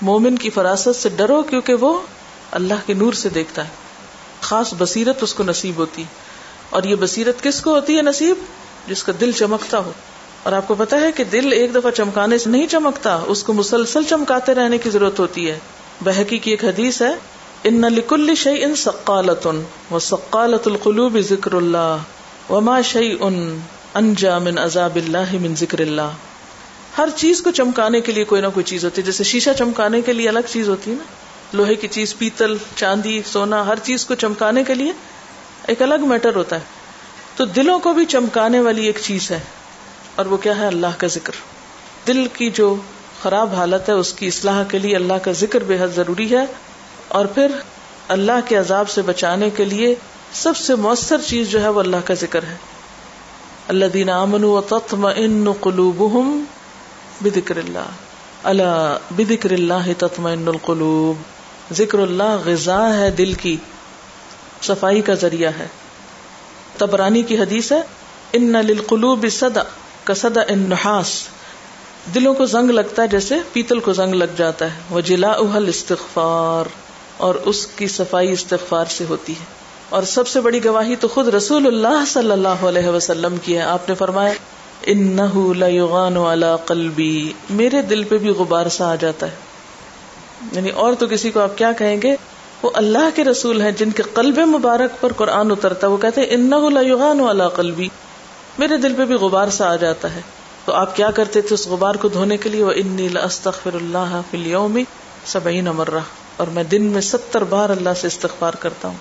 مومن 0.03 0.37
کی 0.37 0.51
فراست 0.51 0.97
سے 0.97 1.09
ڈرو 1.09 1.43
کیونکہ 1.43 1.75
وہ 1.75 2.01
اللہ 2.51 2.75
کے 2.87 2.95
نور 2.95 3.13
سے 3.13 3.29
دیکھتا 3.29 3.65
ہے۔ 3.65 3.71
خاص 4.41 4.75
بصیرت 4.79 5.23
اس 5.23 5.35
کو 5.35 5.43
نصیب 5.43 5.77
ہوتی۔ 5.77 6.05
اور 6.71 6.83
یہ 6.83 6.97
بصیرت 7.01 7.43
کس 7.43 7.61
کو 7.61 7.75
ہوتی 7.75 7.97
ہے 7.97 8.03
نصیب؟ 8.03 8.37
جس 8.87 9.05
کا 9.05 9.13
دل 9.21 9.33
چمکتا 9.33 9.79
ہو۔ 9.79 9.93
اور 10.43 10.53
آپ 10.53 10.69
کو 10.69 10.75
پتا 10.75 11.01
ہے 11.01 11.13
کہ 11.13 11.25
دل 11.25 11.53
ایک 11.53 11.75
دفعہ 11.75 11.91
چمکانے 11.91 12.39
سے 12.39 12.51
نہیں 12.51 12.67
چمکتا، 12.67 13.21
اس 13.27 13.43
کو 13.43 13.53
مسلسل 13.53 14.03
چمکاتے 14.05 14.55
رہنے 14.55 14.79
کی 14.79 14.91
ضرورت 14.91 15.19
ہوتی 15.19 15.51
ہے۔ 15.51 15.59
بحقی 16.01 16.39
کی 16.39 16.51
ایک 16.51 16.65
حدیث 16.65 17.03
ہے، 17.03 17.15
ان 17.65 17.81
لکل 17.81 18.35
شعی 18.35 18.65
ان 18.65 18.75
سقالت 18.75 19.49
و 19.91 19.99
سقالت 19.99 20.69
القلوب 20.69 21.21
ذکر 21.21 21.53
اللہ 21.53 21.97
وما 22.51 22.81
شعی 22.81 23.17
ان 23.21 23.59
انجا 23.95 24.39
من 24.39 24.59
عذاب 24.59 24.97
اللہ 24.97 25.35
من 25.41 25.55
ذکر 25.55 25.79
اللہ۔ 25.79 26.11
ہر 26.99 27.09
چیز 27.17 27.43
کو 27.43 27.51
چمکانے 27.51 28.01
کے 28.01 28.13
لیے 28.13 28.25
کوئی 28.25 28.43
نہ 28.43 28.47
کوئی 28.55 28.65
چیز 28.65 28.85
ہوتی 28.85 29.01
ہے، 29.01 29.07
جیسے 29.07 29.25
شیشہ 29.25 29.51
چمکانے 29.59 30.03
کے 30.03 30.13
لیے 30.13 30.29
الگ 30.29 30.41
چیز 30.49 30.69
ہوتی 30.69 30.91
ہے 30.91 30.97
نا۔ 30.97 31.24
لوہے 31.55 31.75
کی 31.75 31.89
چیز، 31.89 32.17
پیتل، 32.19 32.57
چاندی، 32.77 33.23
سونا، 33.27 33.67
ہر 33.67 33.79
چیز 33.83 34.07
کو 34.07 34.15
چمکانے 34.15 34.65
کے 34.65 34.75
لیے 34.75 34.93
ایک 35.69 35.83
الگ 35.83 35.95
میٹر 36.01 36.35
ہوتا 36.35 36.57
ہے۔ 36.57 36.61
تو 37.37 37.45
دلوں 37.45 37.79
کو 37.79 37.93
بھی 37.93 38.05
چمکانے 38.05 38.61
والی 38.61 38.87
ایک 38.87 38.99
چیز 39.03 39.31
ہے۔ 39.31 39.41
اور 40.15 40.27
وہ 40.27 40.37
کیا 40.37 40.57
ہے؟ 40.57 40.67
اللہ 40.67 40.87
کا 40.99 41.07
ذکر۔ 41.07 41.33
دل 42.07 42.27
کی 42.33 42.51
جو 42.51 42.77
خراب 43.23 43.55
حالت 43.55 43.89
ہے، 43.89 43.95
اس 43.95 44.13
کی 44.13 44.27
اصلاح 44.27 44.65
کے 44.65 44.79
لیے 44.79 44.97
اللہ 44.97 45.15
کا 45.15 45.33
ذکر 45.33 45.65
بے 45.65 45.79
حد 45.81 45.89
ضروری 45.97 46.37
ہے۔ 46.37 46.45
اور 47.09 47.27
پھر 47.27 47.47
اللہ 48.09 48.49
کے 48.49 48.57
عذاب 48.57 48.89
سے 48.89 49.03
بچانے 49.03 49.51
کے 49.51 49.65
لیے 49.65 49.95
سب 50.33 50.57
سے 50.57 50.75
مؤثر 50.75 51.17
چیز 51.27 51.51
جو 51.51 51.63
ہے، 51.63 51.69
وہ 51.69 51.81
اللہ 51.81 51.97
کا 52.05 52.15
ذکر 52.15 52.43
ہے۔ 52.43 52.57
اللہ 53.69 53.85
دین 53.85 54.11
امن 54.11 54.45
و 54.45 54.61
تتم 54.61 55.09
ان 55.17 55.53
قلوب 55.61 56.17
بکر 57.21 57.57
اللہ۔ 57.57 57.91
اللہ 58.43 58.99
بدکر 59.11 59.51
اللہ 59.51 59.93
تتم 59.99 60.27
ان 60.27 60.49
القلوب۔ 60.49 61.44
ذکر 61.73 61.99
اللہ 61.99 62.37
غذا 62.45 62.97
ہے 62.97 63.11
دل 63.11 63.33
کی، 63.33 63.57
صفائی 64.63 65.03
کا 65.03 65.15
ذریعہ 65.15 65.51
ہے۔ 65.59 65.67
تبرانی 66.79 67.23
کی 67.23 67.39
حدیث 67.39 67.73
ہے، 67.73 67.83
ان 68.33 68.53
للقلوب 68.53 69.27
صدا 69.31 69.63
کا 70.05 70.15
صدا 70.15 70.41
ان 70.49 70.59
نحاس 70.59 71.29
دلوں 72.15 72.35
کو 72.35 72.47
زنگ 72.47 72.71
لگتا 72.71 73.03
ہے 73.03 73.09
جیسے 73.09 73.35
پیتل 73.53 73.81
کو 73.81 73.93
زنگ 73.93 74.15
لگ 74.15 74.25
جاتا 74.37 74.65
ہے۔ 74.65 74.79
وہ 74.91 75.01
جلا 75.01 75.31
اہل 75.31 75.69
استغفار 75.69 76.69
اور 77.17 77.35
اس 77.35 77.67
کی 77.67 77.89
صفائی 77.89 78.33
استغفار 78.33 78.85
سے 78.89 79.05
ہوتی 79.09 79.33
ہے۔ 79.33 79.45
اور 79.89 80.03
سب 80.03 80.29
سے 80.29 80.41
بڑی 80.41 80.65
گواہی 80.65 80.97
تو 80.97 81.09
خود 81.09 81.29
رسول 81.29 81.67
اللہ 81.67 82.05
صلی 82.07 82.31
اللہ 82.31 82.49
علیہ 82.49 82.89
وسلم 82.89 83.37
کی 83.43 83.57
ہے۔ 83.57 83.63
آپ 83.63 83.89
نے 83.89 83.95
فرمایا 83.95 84.33
قلبی 86.57 87.33
میرے 87.51 87.83
دل 87.83 88.05
پہ 88.05 88.19
بھی 88.19 88.29
غبار 88.29 88.69
سا 88.69 88.93
آ 88.93 88.95
جاتا 88.95 89.27
ہے۔ 89.27 89.54
یعنی 90.53 90.71
اور 90.71 90.95
تو 90.95 91.07
کسی 91.07 91.31
کو 91.31 91.41
آپ 91.41 91.59
کیا 91.59 91.73
کہیں 91.73 92.03
گے؟ 92.03 92.17
وہ 92.63 92.71
اللہ 92.75 93.09
کے 93.15 93.25
رسول 93.25 93.61
ہیں 93.61 93.71
جن 93.71 93.91
کے 93.91 94.03
قلب 94.03 94.39
مبارک 94.39 95.01
پر 95.01 95.13
قرآن 95.13 95.51
اترتا 95.51 95.87
وہ 95.87 95.97
کہتے 95.97 96.21
انغان 96.21 97.21
والا 97.21 97.49
قلبی۔ 97.49 97.89
میرے 98.59 98.77
دل 98.77 98.95
پہ 98.95 99.05
بھی 99.05 99.15
غبار 99.15 99.49
سا 99.49 99.73
آ 99.73 99.77
جاتا 99.77 100.15
ہے۔ 100.15 100.21
تو 100.65 100.73
آپ 100.73 100.97
کیا 100.97 101.11
کرتے 101.11 101.41
تھے 101.41 101.55
اس 101.55 101.69
غبار 101.69 101.95
کو 101.95 102.09
دھونے 102.09 102.37
کے 102.37 102.49
لیے؟ 102.49 102.65
وہ 102.65 102.73
انستخر 102.77 103.75
اللہ 103.75 104.21
فلیومی 104.31 104.85
سبعین 105.27 105.65
مرہ۔ 105.65 105.99
اور 106.37 106.47
میں 106.47 106.65
دن 106.65 106.83
میں 106.83 107.01
ستر 107.01 107.45
بار 107.45 107.71
اللہ 107.71 107.91
سے 108.01 108.07
استغفار 108.07 108.53
کرتا 108.53 108.89
ہوں۔ 108.89 108.97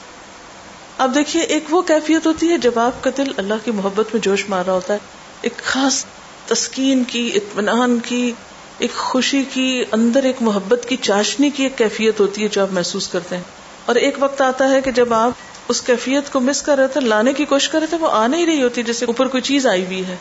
اب 0.98 1.16
دیکھیے، 1.16 1.44
ایک 1.44 1.64
وہ 1.70 1.82
کیفیت 1.82 2.28
ہوتی 2.28 2.50
ہے 2.50 2.58
جب 2.58 2.80
آپ 2.80 3.04
کا 3.04 3.10
دل 3.18 3.32
اللہ 3.38 3.54
کی 3.64 3.72
محبت 3.72 4.06
میں 4.14 4.22
جوش 4.22 4.50
مار 4.50 4.64
رہا 4.66 4.74
ہوتا 4.74 4.94
ہے۔ 4.94 5.00
ایک 5.42 5.58
خاص 5.58 6.06
تسکین 6.48 7.04
کی، 7.04 7.32
اطمینان 7.36 8.00
کی 8.06 8.32
ایک 8.78 8.94
خوشی 8.94 9.44
کی 9.54 9.84
اندر 9.92 10.24
ایک 10.24 10.36
محبت 10.42 10.86
کی 10.90 10.98
چاشنی 10.98 11.50
کی 11.50 11.64
ایک 11.64 11.78
کیفیت 11.78 12.20
ہوتی 12.20 12.44
ہے 12.44 12.48
جو 12.48 12.62
آپ 12.62 12.68
محسوس 12.72 13.08
کرتے 13.08 13.36
ہیں۔ 13.36 13.44
اور 13.86 13.96
ایک 13.96 14.16
وقت 14.20 14.42
آتا 14.42 14.70
ہے 14.70 14.82
کہ 14.82 14.92
جب 14.92 15.14
آپ 15.14 15.32
اس 15.68 15.82
کیفیت 15.82 16.34
کو 16.34 16.40
مس 16.40 16.62
کر 16.62 16.78
رہے 16.78 16.88
تھے، 16.88 17.02
لانے 17.02 17.34
کی 17.34 17.46
کوشش 17.46 17.70
کر 17.70 17.80
رہے 17.80 17.88
تھے، 17.88 17.98
وہ 17.98 18.08
آ 18.12 18.28
نہیں 18.28 18.46
رہی 18.46 18.64
ہوتی 18.64 18.84
جیسے 18.84 19.06
اوپر 19.06 19.28
کوئی 19.28 19.42
چیز 19.42 19.68
آئی 19.68 19.86
ہوئی 19.86 20.06
ہے۔ 20.06 20.16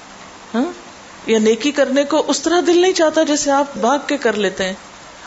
ہاں؟ 0.55 0.65
یا 1.27 1.39
نیکی 1.39 1.71
کرنے 1.71 2.05
کو 2.05 2.25
اس 2.29 2.43
طرح 2.43 2.61
دل 2.67 2.79
نہیں 2.79 2.93
چاہتا 2.93 3.23
جیسے 3.23 3.51
آپ 3.51 3.67
بھاگ 3.77 3.99
کے 4.07 4.17
کر 4.17 4.33
لیتے 4.33 4.65
ہیں۔ 4.65 4.73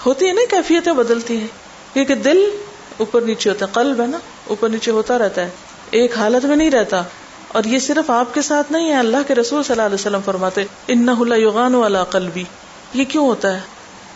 ہوتی 0.05 0.27
ہے 0.27 0.33
نا 0.33 0.41
کیفیتیں 0.49 0.93
بدلتی 0.93 1.37
ہیں۔ 1.37 1.47
کیونکہ 1.93 2.15
دل 2.15 2.49
اوپر 2.97 3.21
نیچے 3.21 3.49
ہوتا 3.49 3.65
ہے، 3.65 3.71
قلب 3.73 4.01
ہے 4.01 4.07
نا، 4.07 4.17
اوپر 4.47 4.69
نیچے 4.69 4.91
ہوتا 4.91 5.17
رہتا 5.17 5.41
ہے۔ 5.41 5.49
ایک 5.91 6.17
حالت 6.17 6.45
میں 6.45 6.55
نہیں 6.55 6.71
رہتا۔ 6.71 7.03
اور 7.47 7.63
یہ 7.63 7.79
صرف 7.79 8.11
آپ 8.11 8.33
کے 8.33 8.41
ساتھ 8.41 8.71
نہیں 8.71 8.89
ہے، 8.89 8.95
اللہ 8.95 9.17
کے 9.27 9.35
رسول 9.35 9.63
صلی 9.63 9.71
اللہ 9.71 9.81
علیہ 9.81 9.95
وسلم 9.95 10.19
فرماتے 10.25 10.63
ان 10.87 11.09
یوغان 11.37 11.75
والا 11.75 12.03
قلبی 12.03 12.43
یہ 12.95 13.05
کیوں 13.05 13.27
ہوتا 13.27 13.53
ہے؟ 13.53 13.59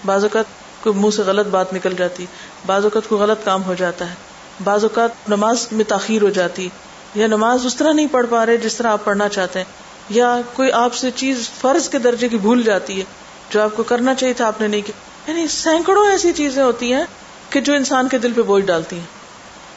بعض 0.06 0.24
اوقات 0.24 0.46
کوئی 0.84 0.96
منہ 0.96 1.10
سے 1.16 1.22
غلط 1.22 1.48
بات 1.48 1.74
نکل 1.74 1.94
جاتی، 1.98 2.26
بعض 2.66 2.84
اوقات 2.84 3.10
کوئی 3.10 3.22
غلط 3.22 3.46
کام 3.46 3.64
ہو 3.64 3.74
جاتا 3.74 4.10
ہے، 4.10 4.16
بعض 4.64 4.84
اوقات 4.84 5.30
نماز 5.30 5.68
میں 5.72 5.86
تاخیر 5.86 6.22
ہو 6.22 6.30
جاتی، 6.30 6.70
یا 7.16 7.28
نماز 7.28 7.66
اس 7.66 7.76
طرح 7.76 7.92
نہیں 7.92 8.08
پڑھ 8.12 8.26
پا 8.30 8.46
رہے 8.46 8.58
جس 8.58 8.76
طرح 8.76 8.88
آپ 8.88 9.06
پڑھنا 9.06 9.30
چاہتے 9.30 9.60
ہیں، 9.60 9.66
یا 10.10 10.42
کوئی 10.54 10.72
آپ 10.72 10.94
سے 10.94 11.12
چیز 11.12 11.50
فرض 11.62 11.90
کے 11.90 12.00
درجے 12.00 12.30
کی 12.30 12.38
بھول 12.38 12.64
جاتی 12.64 13.00
ہے، 13.00 13.04
جو 13.50 13.62
آپ 13.62 13.70
کو 13.76 13.84
کرنا 13.84 14.16
چاہیے 14.16 14.34
تھا 14.34 14.48
آپ 14.48 14.62
نے 14.62 14.68
نہیں 14.68 14.82
کیا۔ 14.82 15.32
یعنی 15.32 15.48
سینکڑوں 15.48 16.10
ایسی 16.10 16.34
چیزیں 16.34 16.64
ہوتی 16.64 16.94
ہیں 16.94 17.04
کہ 17.50 17.62
جو 17.62 17.74
انسان 17.74 18.08
کے 18.08 18.18
دل 18.18 18.32
پہ 18.32 18.42
بوجھ 18.42 18.66
ڈالتی 18.66 18.96
ہیں۔ 18.96 19.06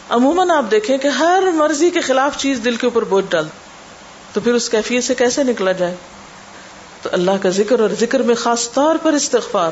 عموماً 0.09 0.51
آپ 0.51 0.65
دیکھیں 0.71 0.99
کہ 0.99 1.09
ہر 1.09 1.43
مرضی 1.55 1.91
کے 1.91 2.01
خلاف 2.01 2.37
چیز 2.37 2.61
دل 2.65 2.77
کے 2.77 2.87
اوپر 2.87 3.05
بوجھ 3.05 3.25
ڈال، 3.29 3.49
تو 4.33 4.41
پھر 4.41 4.55
اس 4.55 4.69
کیفیت 4.69 5.05
سے 5.05 5.15
کیسے 5.15 5.43
نکلا 5.43 5.73
جائے؟ 5.73 5.97
تو 7.03 7.11
اللہ 7.13 7.31
کا 7.43 7.49
ذکر 7.49 7.81
اور 7.81 7.91
ذکر 8.01 8.21
میں 8.21 8.35
خاص 8.35 8.73
طور 8.73 8.97
پر 9.03 9.13
استغفار، 9.13 9.71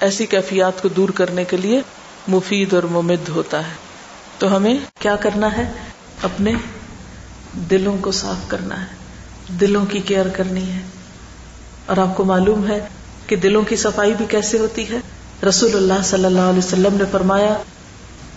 ایسی 0.00 0.26
کیفیات 0.26 0.82
کو 0.82 0.88
دور 0.88 1.08
کرنے 1.08 1.44
کے 1.44 1.56
لیے 1.56 1.80
مفید 2.28 2.72
اور 2.72 2.82
ممد 2.82 3.28
ہوتا 3.28 3.58
ہے۔ 3.58 3.72
تو 4.38 4.56
ہمیں 4.56 4.74
کیا 4.98 5.16
کرنا 5.16 5.56
ہے؟ 5.56 5.72
اپنے 6.22 6.52
دلوں 7.52 7.96
کو 8.00 8.12
صاف 8.12 8.50
کرنا 8.50 8.80
ہے، 8.80 8.86
دلوں 9.48 9.86
کی 9.86 10.00
کیئر 10.00 10.28
کرنی 10.28 10.70
ہے۔ 10.72 10.80
اور 11.86 11.96
آپ 11.96 12.16
کو 12.16 12.24
معلوم 12.24 12.68
ہے 12.68 12.88
کہ 13.26 13.36
دلوں 13.36 13.62
کی 13.62 13.76
صفائی 13.76 14.14
بھی 14.14 14.26
کیسے 14.28 14.58
ہوتی 14.58 14.90
ہے؟ 14.90 14.98
رسول 15.48 15.76
اللہ 15.76 16.02
صلی 16.04 16.24
اللہ 16.24 16.40
علیہ 16.40 16.58
وسلم 16.58 16.94
نے 16.94 17.04
فرمایا 17.12 17.54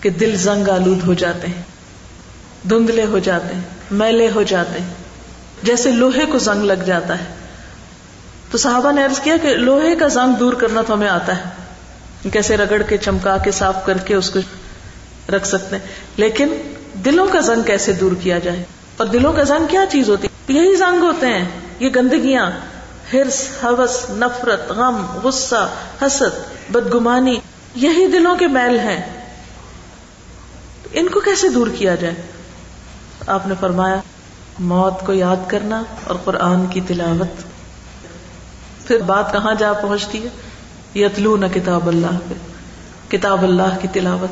کہ 0.02 0.10
دل 0.10 0.36
زنگ 0.36 0.70
آلود 0.70 1.04
ہو 1.08 1.14
جاتے 1.14 1.48
ہیں، 1.48 1.64
دھندلے 2.70 3.06
ہو 3.06 3.20
جاتے 3.20 3.54
ہیں، 3.54 3.62
میلے 3.92 4.30
ہو 4.36 4.44
جاتے 4.44 4.80
ہیں۔ 4.80 4.94
جیسے 5.64 5.92
لوہے 5.92 6.26
کو 6.26 6.40
زنگ 6.40 6.64
لگ 6.64 6.74
جاتا 6.74 7.20
ہے۔ 7.20 7.39
تو 8.52 8.58
صحابہ 8.58 8.92
نے 8.92 9.06
عرض 9.06 9.20
کیا 9.20 9.38
کہ 9.38 9.54
لوہے 9.54 9.96
کا 9.96 10.08
زنگ 10.08 10.34
دور 10.34 10.54
کرنا 10.54 10.82
تو 10.88 10.94
ہمیں 10.94 11.10
آتا 11.10 11.38
ہے۔ 11.38 11.44
کیسے 12.30 12.58
رگڑ 12.58 12.82
کے 12.82 12.98
چمکا 12.98 13.38
کے 13.38 13.52
صاف 13.52 13.86
کر 13.86 13.98
کے 13.98 14.16
اس 14.16 14.30
کو 14.30 14.40
رکھ 15.36 15.48
سکتے 15.48 15.76
ہیں۔ 15.76 15.88
لیکن 16.18 16.48
دلوں 17.06 17.28
کا 17.32 17.40
زنگ 17.40 17.62
کیسے 17.62 17.94
دور 17.94 18.12
کیا 18.22 18.40
جائے؟ 18.40 18.64
اور 18.98 19.08
دلوں 19.08 19.34
کا 19.34 19.44
زنگ 19.44 19.68
کیا 19.68 19.86
چیز 19.92 20.10
ہوتی؟ 20.10 20.28
یہی 20.48 20.76
زنگ 20.76 21.02
ہوتے 21.04 21.28
ہیں، 21.28 21.46
یہ 21.80 21.90
گندگیاں، 21.90 22.52
ہرس 23.14 23.48
حوث 23.64 24.10
نفرت، 24.10 24.72
غم، 24.72 25.06
غصہ، 25.24 25.70
حسد، 26.02 26.54
بدگمانی، 26.72 27.40
یہی 27.76 28.08
دلوں 28.08 28.36
کے 28.36 28.48
میل 28.48 28.80
ہیں۔ 28.80 29.30
ان 30.92 31.08
کو 31.08 31.20
کیسے 31.20 31.50
دور 31.50 31.68
کیا 31.68 31.96
جائے؟ 31.96 32.14
آپ 33.28 33.48
نے 33.48 33.54
فرمایا، 33.60 33.96
موت 34.60 35.06
کو 35.06 35.14
یاد 35.14 35.50
کرنا 35.50 35.84
اور 36.04 36.16
قرآن 36.24 36.66
کی 36.68 36.82
تلاوت۔ 36.88 37.59
پھر 38.90 39.00
بات 39.00 39.32
کہاں 39.32 39.54
جا 39.54 39.74
پہنچتی 39.74 40.26
ہے؟ 40.26 40.30
یتلو 41.00 41.38
نہ 41.38 41.46
کتاب 41.54 41.88
اللہ 41.88 42.08
پہ۔ 42.30 42.34
کتاب 43.12 43.44
اللہ 43.44 43.78
کی 43.82 43.88
تلاوت۔ 43.88 44.30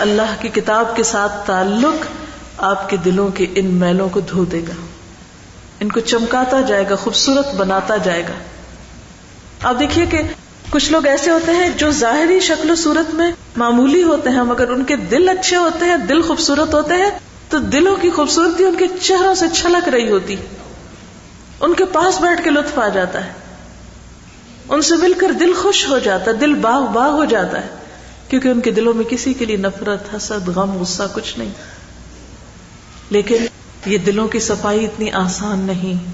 اللہ 0.00 0.34
کی 0.40 0.48
کتاب 0.48 0.96
کے 0.96 1.02
ساتھ 1.02 1.46
تعلق 1.46 2.06
آپ 2.58 2.90
کے 2.90 2.96
دلوں 2.96 3.28
کے 3.28 3.46
ان 3.54 3.66
میلوں 3.66 4.08
کو 4.08 4.20
دھو 4.20 4.44
دے 4.44 4.60
گا۔ 4.68 4.72
ان 5.80 5.92
کو 5.92 6.00
چمکاتا 6.00 6.60
جائے 6.60 6.84
گا، 6.90 6.96
خوبصورت 6.96 7.54
بناتا 7.54 7.96
جائے 7.96 8.22
گا۔ 8.22 8.32
آپ 9.62 9.80
دیکھیے 9.80 10.06
کہ 10.06 10.22
کچھ 10.70 10.92
لوگ 10.92 11.06
ایسے 11.06 11.30
ہوتے 11.30 11.52
ہیں 11.52 11.68
جو 11.76 11.90
ظاہری 11.90 12.40
شکل 12.40 12.70
و 12.70 12.74
صورت 12.74 13.14
میں 13.14 13.32
معمولی 13.56 14.02
ہوتے 14.02 14.30
ہیں، 14.30 14.42
مگر 14.42 14.68
ان 14.68 14.84
کے 14.84 14.96
دل 14.96 15.28
اچھے 15.28 15.56
ہوتے 15.56 15.84
ہیں، 15.84 15.96
دل 15.96 16.22
خوبصورت 16.22 16.74
ہوتے 16.74 16.94
ہیں، 16.94 17.10
تو 17.48 17.58
دلوں 17.58 17.96
کی 17.96 18.10
خوبصورتی 18.10 18.64
ان 18.64 18.74
کے 18.78 18.86
چہروں 19.02 19.34
سے 19.34 19.48
چھلک 19.48 19.88
رہی 19.88 20.10
ہوتی۔ 20.10 20.36
ان 21.60 21.74
کے 21.74 21.84
پاس 21.84 22.20
بیٹھ 22.20 22.44
کے 22.44 22.50
لطف 22.50 22.78
آ 22.78 22.88
جاتا 22.88 23.26
ہے۔ 23.26 23.32
ان 24.68 24.82
سے 24.82 24.96
مل 24.96 25.12
کر 25.12 25.32
دل 25.32 25.52
خوش 25.54 25.88
ہو 25.88 25.98
جاتا 25.98 26.30
ہے، 26.30 26.36
دل 26.36 26.54
باغ 26.54 26.82
باغ 26.92 27.10
ہو 27.10 27.24
جاتا 27.24 27.60
ہے۔ 27.60 27.68
کیونکہ 28.28 28.48
ان 28.48 28.60
کے 28.60 28.70
دلوں 28.70 28.94
میں 28.94 29.04
کسی 29.04 29.34
کے 29.34 29.44
لیے 29.44 29.56
نفرت، 29.56 30.14
حسد، 30.16 30.48
غم، 30.48 30.78
غصہ 30.80 31.02
کچھ 31.14 31.38
نہیں۔ 31.38 31.50
لیکن 33.10 33.36
یہ 33.86 33.98
دلوں 33.98 34.28
کی 34.28 34.38
صفائی 34.38 34.84
اتنی 34.84 35.10
آسان 35.10 35.58
نہیں۔ 35.58 36.10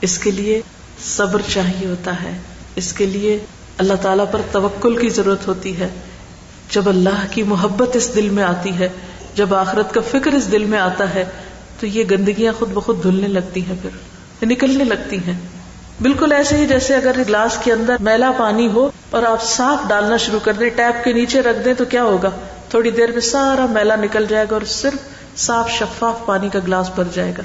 اس 0.00 0.18
کے 0.18 0.30
لیے 0.30 0.62
صبر 1.04 1.42
چاہیے 1.48 1.86
ہوتا 1.86 2.22
ہے۔ 2.22 2.38
اس 2.76 2.92
کے 2.92 3.06
لیے 3.06 3.38
اللہ 3.78 3.92
تعالی 4.02 4.22
پر 4.32 4.40
توکل 4.52 4.96
کی 4.96 5.08
ضرورت 5.08 5.48
ہوتی 5.48 5.78
ہے۔ 5.78 5.88
جب 6.70 6.88
اللہ 6.88 7.26
کی 7.30 7.42
محبت 7.42 7.96
اس 7.96 8.14
دل 8.14 8.28
میں 8.28 8.44
آتی 8.44 8.78
ہے، 8.78 8.88
جب 9.34 9.54
آخرت 9.54 9.94
کا 9.94 10.00
فکر 10.10 10.32
اس 10.32 10.52
دل 10.52 10.64
میں 10.64 10.78
آتا 10.78 11.14
ہے، 11.14 11.24
تو 11.80 11.86
یہ 11.86 12.04
گندگیاں 12.10 12.52
خود 12.58 12.70
بخود 12.70 13.02
دھلنے 13.02 13.28
لگتی 13.28 13.66
ہیں 13.66 13.76
پھر۔ 13.82 14.17
نکلنے 14.46 14.84
لگتی 14.84 15.18
ہیں۔ 15.26 15.38
بالکل 16.00 16.32
ایسے 16.32 16.56
ہی 16.56 16.66
جیسے 16.66 16.94
اگر 16.94 17.12
گلاس 17.28 17.58
کے 17.64 17.72
اندر 17.72 17.96
میلا 18.00 18.32
پانی 18.36 18.68
ہو 18.68 18.90
اور 19.10 19.22
آپ 19.22 19.44
صاف 19.44 19.88
ڈالنا 19.88 20.16
شروع 20.16 20.40
کر 20.40 20.52
دیں، 20.52 20.70
ٹیپ 20.70 21.04
کے 21.04 21.12
نیچے 21.12 21.42
رکھ 21.42 21.64
دیں 21.64 21.74
تو 21.74 21.84
کیا 21.84 22.02
ہوگا؟ 22.02 22.30
تھوڑی 22.68 22.90
دیر 22.90 23.12
میں 23.12 23.20
سارا 23.20 23.66
میلا 23.66 23.96
نکل 23.96 24.26
جائے 24.26 24.46
گا 24.50 24.54
اور 24.54 24.64
صرف 24.66 25.38
صاف 25.38 25.70
شفاف 25.70 26.26
پانی 26.26 26.48
کا 26.48 26.58
گلاس 26.66 26.90
بھر 26.94 27.04
جائے 27.14 27.32
گا۔ 27.38 27.42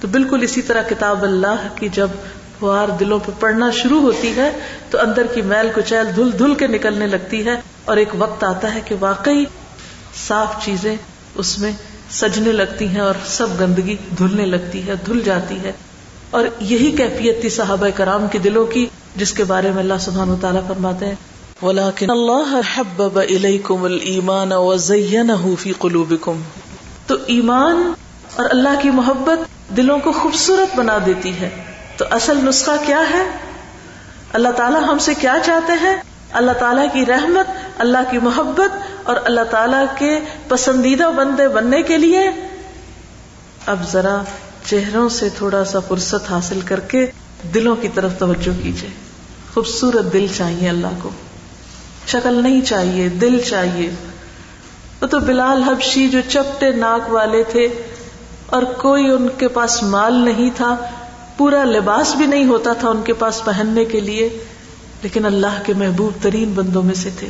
تو 0.00 0.08
بالکل 0.08 0.42
اسی 0.42 0.62
طرح 0.62 0.82
کتاب 0.82 1.22
اللہ 1.22 1.68
کی 1.74 1.88
جب 1.88 2.08
فوار 2.58 2.88
دلوں 2.88 3.18
پہ 3.26 3.32
پڑنا 3.40 3.70
شروع 3.70 4.00
ہوتی 4.00 4.36
ہے، 4.36 4.52
تو 4.90 5.00
اندر 5.00 5.26
کی 5.34 5.42
میل 5.42 5.68
کچیل 5.74 6.06
دھل 6.16 6.30
دھل 6.38 6.54
کے 6.54 6.66
نکلنے 6.66 7.06
لگتی 7.06 7.46
ہے 7.46 7.54
اور 7.84 7.96
ایک 7.96 8.08
وقت 8.18 8.44
آتا 8.44 8.74
ہے 8.74 8.80
کہ 8.84 8.94
واقعی 9.00 9.44
صاف 10.28 10.64
چیزیں 10.64 10.96
اس 11.34 11.58
میں 11.58 11.72
سجنے 12.10 12.52
لگتی 12.52 12.88
ہیں 12.88 13.00
اور 13.00 13.14
سب 13.26 13.46
گندگی 13.60 13.96
دھلنے 14.18 14.46
لگتی 14.46 14.86
ہے، 14.86 14.92
دھل 15.06 15.20
جاتی 15.24 15.58
ہے۔ 15.64 15.72
اور 16.34 16.44
یہی 16.60 16.90
کیفیت 16.90 17.40
تھی 17.40 17.48
صحابہ 17.48 17.86
کرام 17.96 18.26
کے 18.28 18.38
دلوں 18.38 18.66
کی، 18.66 18.86
جس 19.16 19.32
کے 19.32 19.44
بارے 19.44 19.70
میں 19.70 19.82
اللہ 19.82 19.94
سبحان 20.00 20.30
و 20.30 20.36
تعالیٰ 20.40 20.60
فرماتے 20.68 21.06
ہیں 21.06 21.14
ولیکن 21.62 22.10
اللہ 22.10 22.60
حبب 22.74 23.18
الیکم 23.18 23.84
الایمان 23.84 24.52
وزینہ 24.52 25.32
فی 25.58 25.72
قلوبکم 25.78 26.42
تو 27.06 27.14
ایمان 27.26 27.92
اور 28.36 28.44
اللہ 28.50 28.68
کی 28.82 28.90
محبت 28.90 29.38
دلوں 29.76 29.98
کو 29.98 30.12
خوبصورت 30.12 30.76
بنا 30.76 30.98
دیتی 31.06 31.32
ہے۔ 31.40 31.50
تو 31.96 32.04
اصل 32.10 32.36
نسخہ 32.48 32.70
کیا 32.86 33.00
ہے؟ 33.10 33.30
اللہ 34.32 34.48
تعالیٰ 34.48 34.88
ہم 34.88 34.98
سے 34.98 35.14
کیا 35.14 35.36
چاہتے 35.44 35.72
ہیں؟ 35.80 35.96
اللہ 36.32 36.52
تعالیٰ 36.52 36.86
کی 36.92 37.06
رحمت، 37.06 37.46
اللہ 37.78 37.98
کی 38.10 38.18
محبت 38.18 38.78
اور 39.02 39.16
اللہ 39.24 39.44
تعالیٰ 39.50 39.84
کے 39.98 40.18
پسندیدہ 40.48 41.10
بندے 41.16 41.48
بننے 41.48 41.82
کے 41.82 41.98
لیے۔ 41.98 42.30
اب 43.66 43.76
ذرا 43.92 44.22
چہروں 44.64 45.08
سے 45.08 45.28
تھوڑا 45.28 45.64
سا 45.64 45.78
فرصت 45.80 46.30
حاصل 46.30 46.60
کر 46.60 46.80
کے 46.80 47.06
دلوں 47.54 47.76
کی 47.76 47.88
طرف 47.94 48.10
توجہ 48.18 48.62
کیجیے 48.62 48.90
خوبصورت 49.54 50.12
دل 50.12 50.26
چاہیے 50.36 50.68
اللہ 50.68 50.86
کو۔ 51.02 51.10
شکل 52.06 52.42
نہیں 52.42 52.60
چاہیے، 52.60 53.08
دل 53.08 53.40
چاہیے۔ 53.48 53.90
وہ 55.02 55.06
تو 55.06 55.20
بلال 55.20 55.62
حبشی 55.62 56.08
جو 56.08 56.18
چپٹے 56.28 56.70
ناک 56.70 57.12
والے 57.12 57.42
تھے 57.42 57.68
اور 58.46 58.62
کوئی 58.62 59.10
ان 59.10 59.28
کے 59.38 59.48
پاس 59.48 59.82
مال 59.82 60.14
نہیں 60.14 60.50
تھا، 60.56 60.76
پورا 61.36 61.64
لباس 61.64 62.14
بھی 62.16 62.26
نہیں 62.26 62.44
ہوتا 62.44 62.72
تھا 62.72 62.88
ان 62.88 63.02
کے 63.02 63.12
پاس 63.12 63.44
پہننے 63.44 63.84
کے 63.84 64.00
لیے، 64.00 64.38
لیکن 65.02 65.24
اللہ 65.24 65.62
کے 65.66 65.74
محبوب 65.74 66.22
ترین 66.22 66.52
بندوں 66.52 66.82
میں 66.82 66.94
سے 66.94 67.10
تھے۔ 67.18 67.26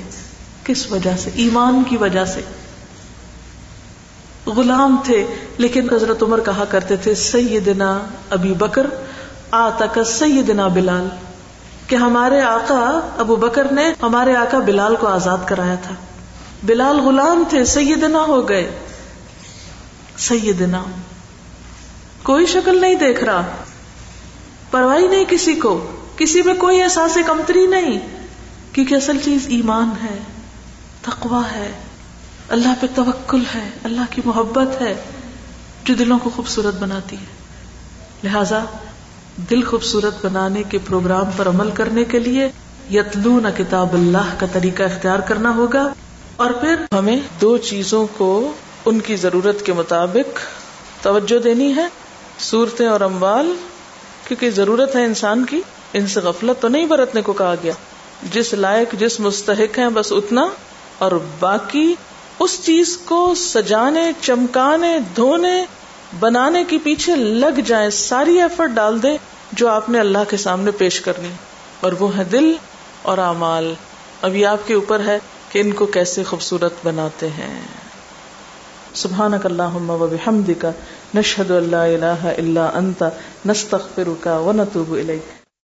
کس 0.65 0.91
وجہ 0.91 1.17
سے؟ 1.19 1.31
ایمان 1.35 1.83
کی 1.89 1.97
وجہ 1.97 2.25
سے۔ 2.25 2.41
غلام 4.47 4.97
تھے، 5.05 5.27
لیکن 5.59 5.95
حضرت 5.95 6.23
عمر 6.23 6.41
کہا 6.41 6.65
کرتے 6.65 6.97
تھے، 6.97 7.15
سیدنا 7.15 8.01
ابی 8.31 8.53
بکر 8.53 8.87
آ 9.51 9.71
تک 9.71 9.99
سیدنا 10.07 10.69
بلال. 10.69 11.09
کہ 11.87 11.97
ہمارے 11.97 12.41
آقا 12.41 13.11
ابو 13.19 13.37
بکر 13.37 13.73
نے 13.73 13.93
ہمارے 14.03 14.37
آقا 14.37 14.59
بلال 14.59 14.97
کو 14.97 15.07
آزاد 15.07 15.39
کرایا 15.47 15.75
تھا۔ 15.75 15.95
بلال 16.63 17.01
غلام 17.01 17.45
تھے، 17.49 17.65
سیدنا 17.65 18.19
ہو 18.19 18.49
گئے۔ 18.49 18.79
سیدنا۔ 20.19 20.83
کوئی 22.23 22.47
شکل 22.47 22.81
نہیں 22.81 22.95
دیکھ 22.95 23.25
رہا۔ 23.25 23.43
پرواہی 24.71 25.09
نہیں 25.09 25.25
کسی 25.29 25.55
کو۔ 25.55 25.87
کسی 26.17 26.43
میں 26.43 26.55
کوئی 26.55 26.83
احساس 26.83 27.19
کمتری 27.27 27.67
نہیں۔ 27.67 27.99
کیونکہ 28.73 28.95
اصل 28.95 29.19
چیز 29.25 29.47
ایمان 29.49 29.91
ہے 30.03 30.19
تقوا 31.03 31.43
ہے۔ 31.55 31.73
اللہ 32.49 32.75
پہ 32.81 32.87
توکل 32.95 33.43
ہے، 33.55 33.71
اللہ 33.85 34.01
کی 34.11 34.23
محبت 34.25 34.83
ہے، 34.83 34.95
جو 35.85 35.95
دلوں 35.95 36.19
کو 36.19 36.31
خوبصورت 36.37 36.75
بناتی 36.75 37.17
ہے۔ 37.17 37.25
لہذا 38.25 38.65
دل 39.51 39.65
خوبصورت 39.65 40.27
بنانے 40.27 40.63
کے 40.63 40.79
پروگرام 40.79 41.25
پر 41.37 41.49
عمل 41.49 41.71
کرنے 41.71 42.05
کے 42.05 42.19
لیے 42.19 42.49
یتلون 42.91 43.47
کتاب 43.57 43.95
اللہ 43.95 44.35
کا 44.39 44.47
طریقہ 44.53 44.83
اختیار 44.83 45.19
کرنا 45.19 45.57
ہوگا۔ 45.57 45.93
اور 46.37 46.51
پھر 46.51 46.75
ہمیں 46.93 47.21
دو 47.41 47.59
چیزوں 47.59 48.07
کو 48.17 48.53
ان 48.85 49.01
کی 49.01 49.17
ضرورت 49.17 49.67
کے 49.67 49.73
مطابق 49.73 50.39
توجہ 51.03 51.39
دینی 51.39 51.77
ہے، 51.77 51.87
صورتیں 52.39 52.87
اور 52.87 53.01
اموال، 53.01 53.55
کیونکہ 54.29 54.51
ضرورت 54.51 54.97
ہے 54.97 55.05
انسان 55.05 55.45
کی۔ 55.45 55.61
ان 55.93 56.07
سے 56.07 56.21
غفلت 56.21 56.63
تو 56.63 56.69
نہیں 56.69 56.87
برتنے 56.87 57.23
کو 57.23 57.33
کہا 57.33 57.55
گیا۔ 57.63 57.73
جس 58.33 58.55
لائق، 58.55 58.95
جس 58.99 59.21
مستحق 59.21 59.79
ہیں، 59.79 59.89
بس 59.89 60.13
اتنا۔ 60.13 60.49
اور 60.99 61.13
باقی 61.41 61.95
اس 62.39 62.61
چیز 62.65 62.97
کو 63.05 63.35
سجانے، 63.37 64.13
چمکانے، 64.21 64.99
دھونے، 65.17 65.65
بنانے 66.21 66.65
کے 66.65 66.79
پیچھے 66.83 67.17
لگ 67.17 67.61
جائیں، 67.67 67.91
ساری 67.91 68.43
ایفرٹ 68.43 68.71
ڈال 68.71 69.03
دیں 69.03 69.19
جو 69.53 69.69
آپ 69.69 69.89
نے 69.89 70.01
اللہ 70.01 70.19
کے 70.29 70.37
سامنے 70.37 70.71
پیش 70.71 71.01
کرنی۔ 71.01 71.29
اور 71.81 71.93
وہ 71.93 72.17
ہے 72.17 72.25
دل 72.25 72.55
اور 73.03 73.19
اعمال۔ 73.19 73.75
ابھی 74.23 74.47
آپ 74.47 74.59
کے 74.67 74.75
اوپر 74.75 75.01
ہے 75.01 75.19
کہ 75.53 75.59
ان 75.59 75.73
کو 75.73 75.87
کیسے 75.87 76.25
خوبصورت 76.25 76.73
بناتے 76.85 77.29
ہیں۔ 77.29 77.61
سبحانک 78.95 79.47
اللہم 79.47 79.91
و 79.91 80.07
بحمدک، 80.11 80.67
نشہد 81.15 81.51
اللہ 81.51 81.77
الہ 81.77 82.27
الا 82.39 82.71
انت، 82.75 83.05
نستغفرک 83.47 84.29
و 84.47 84.53
نتوب 84.53 84.93
الیک۔ 84.93 85.44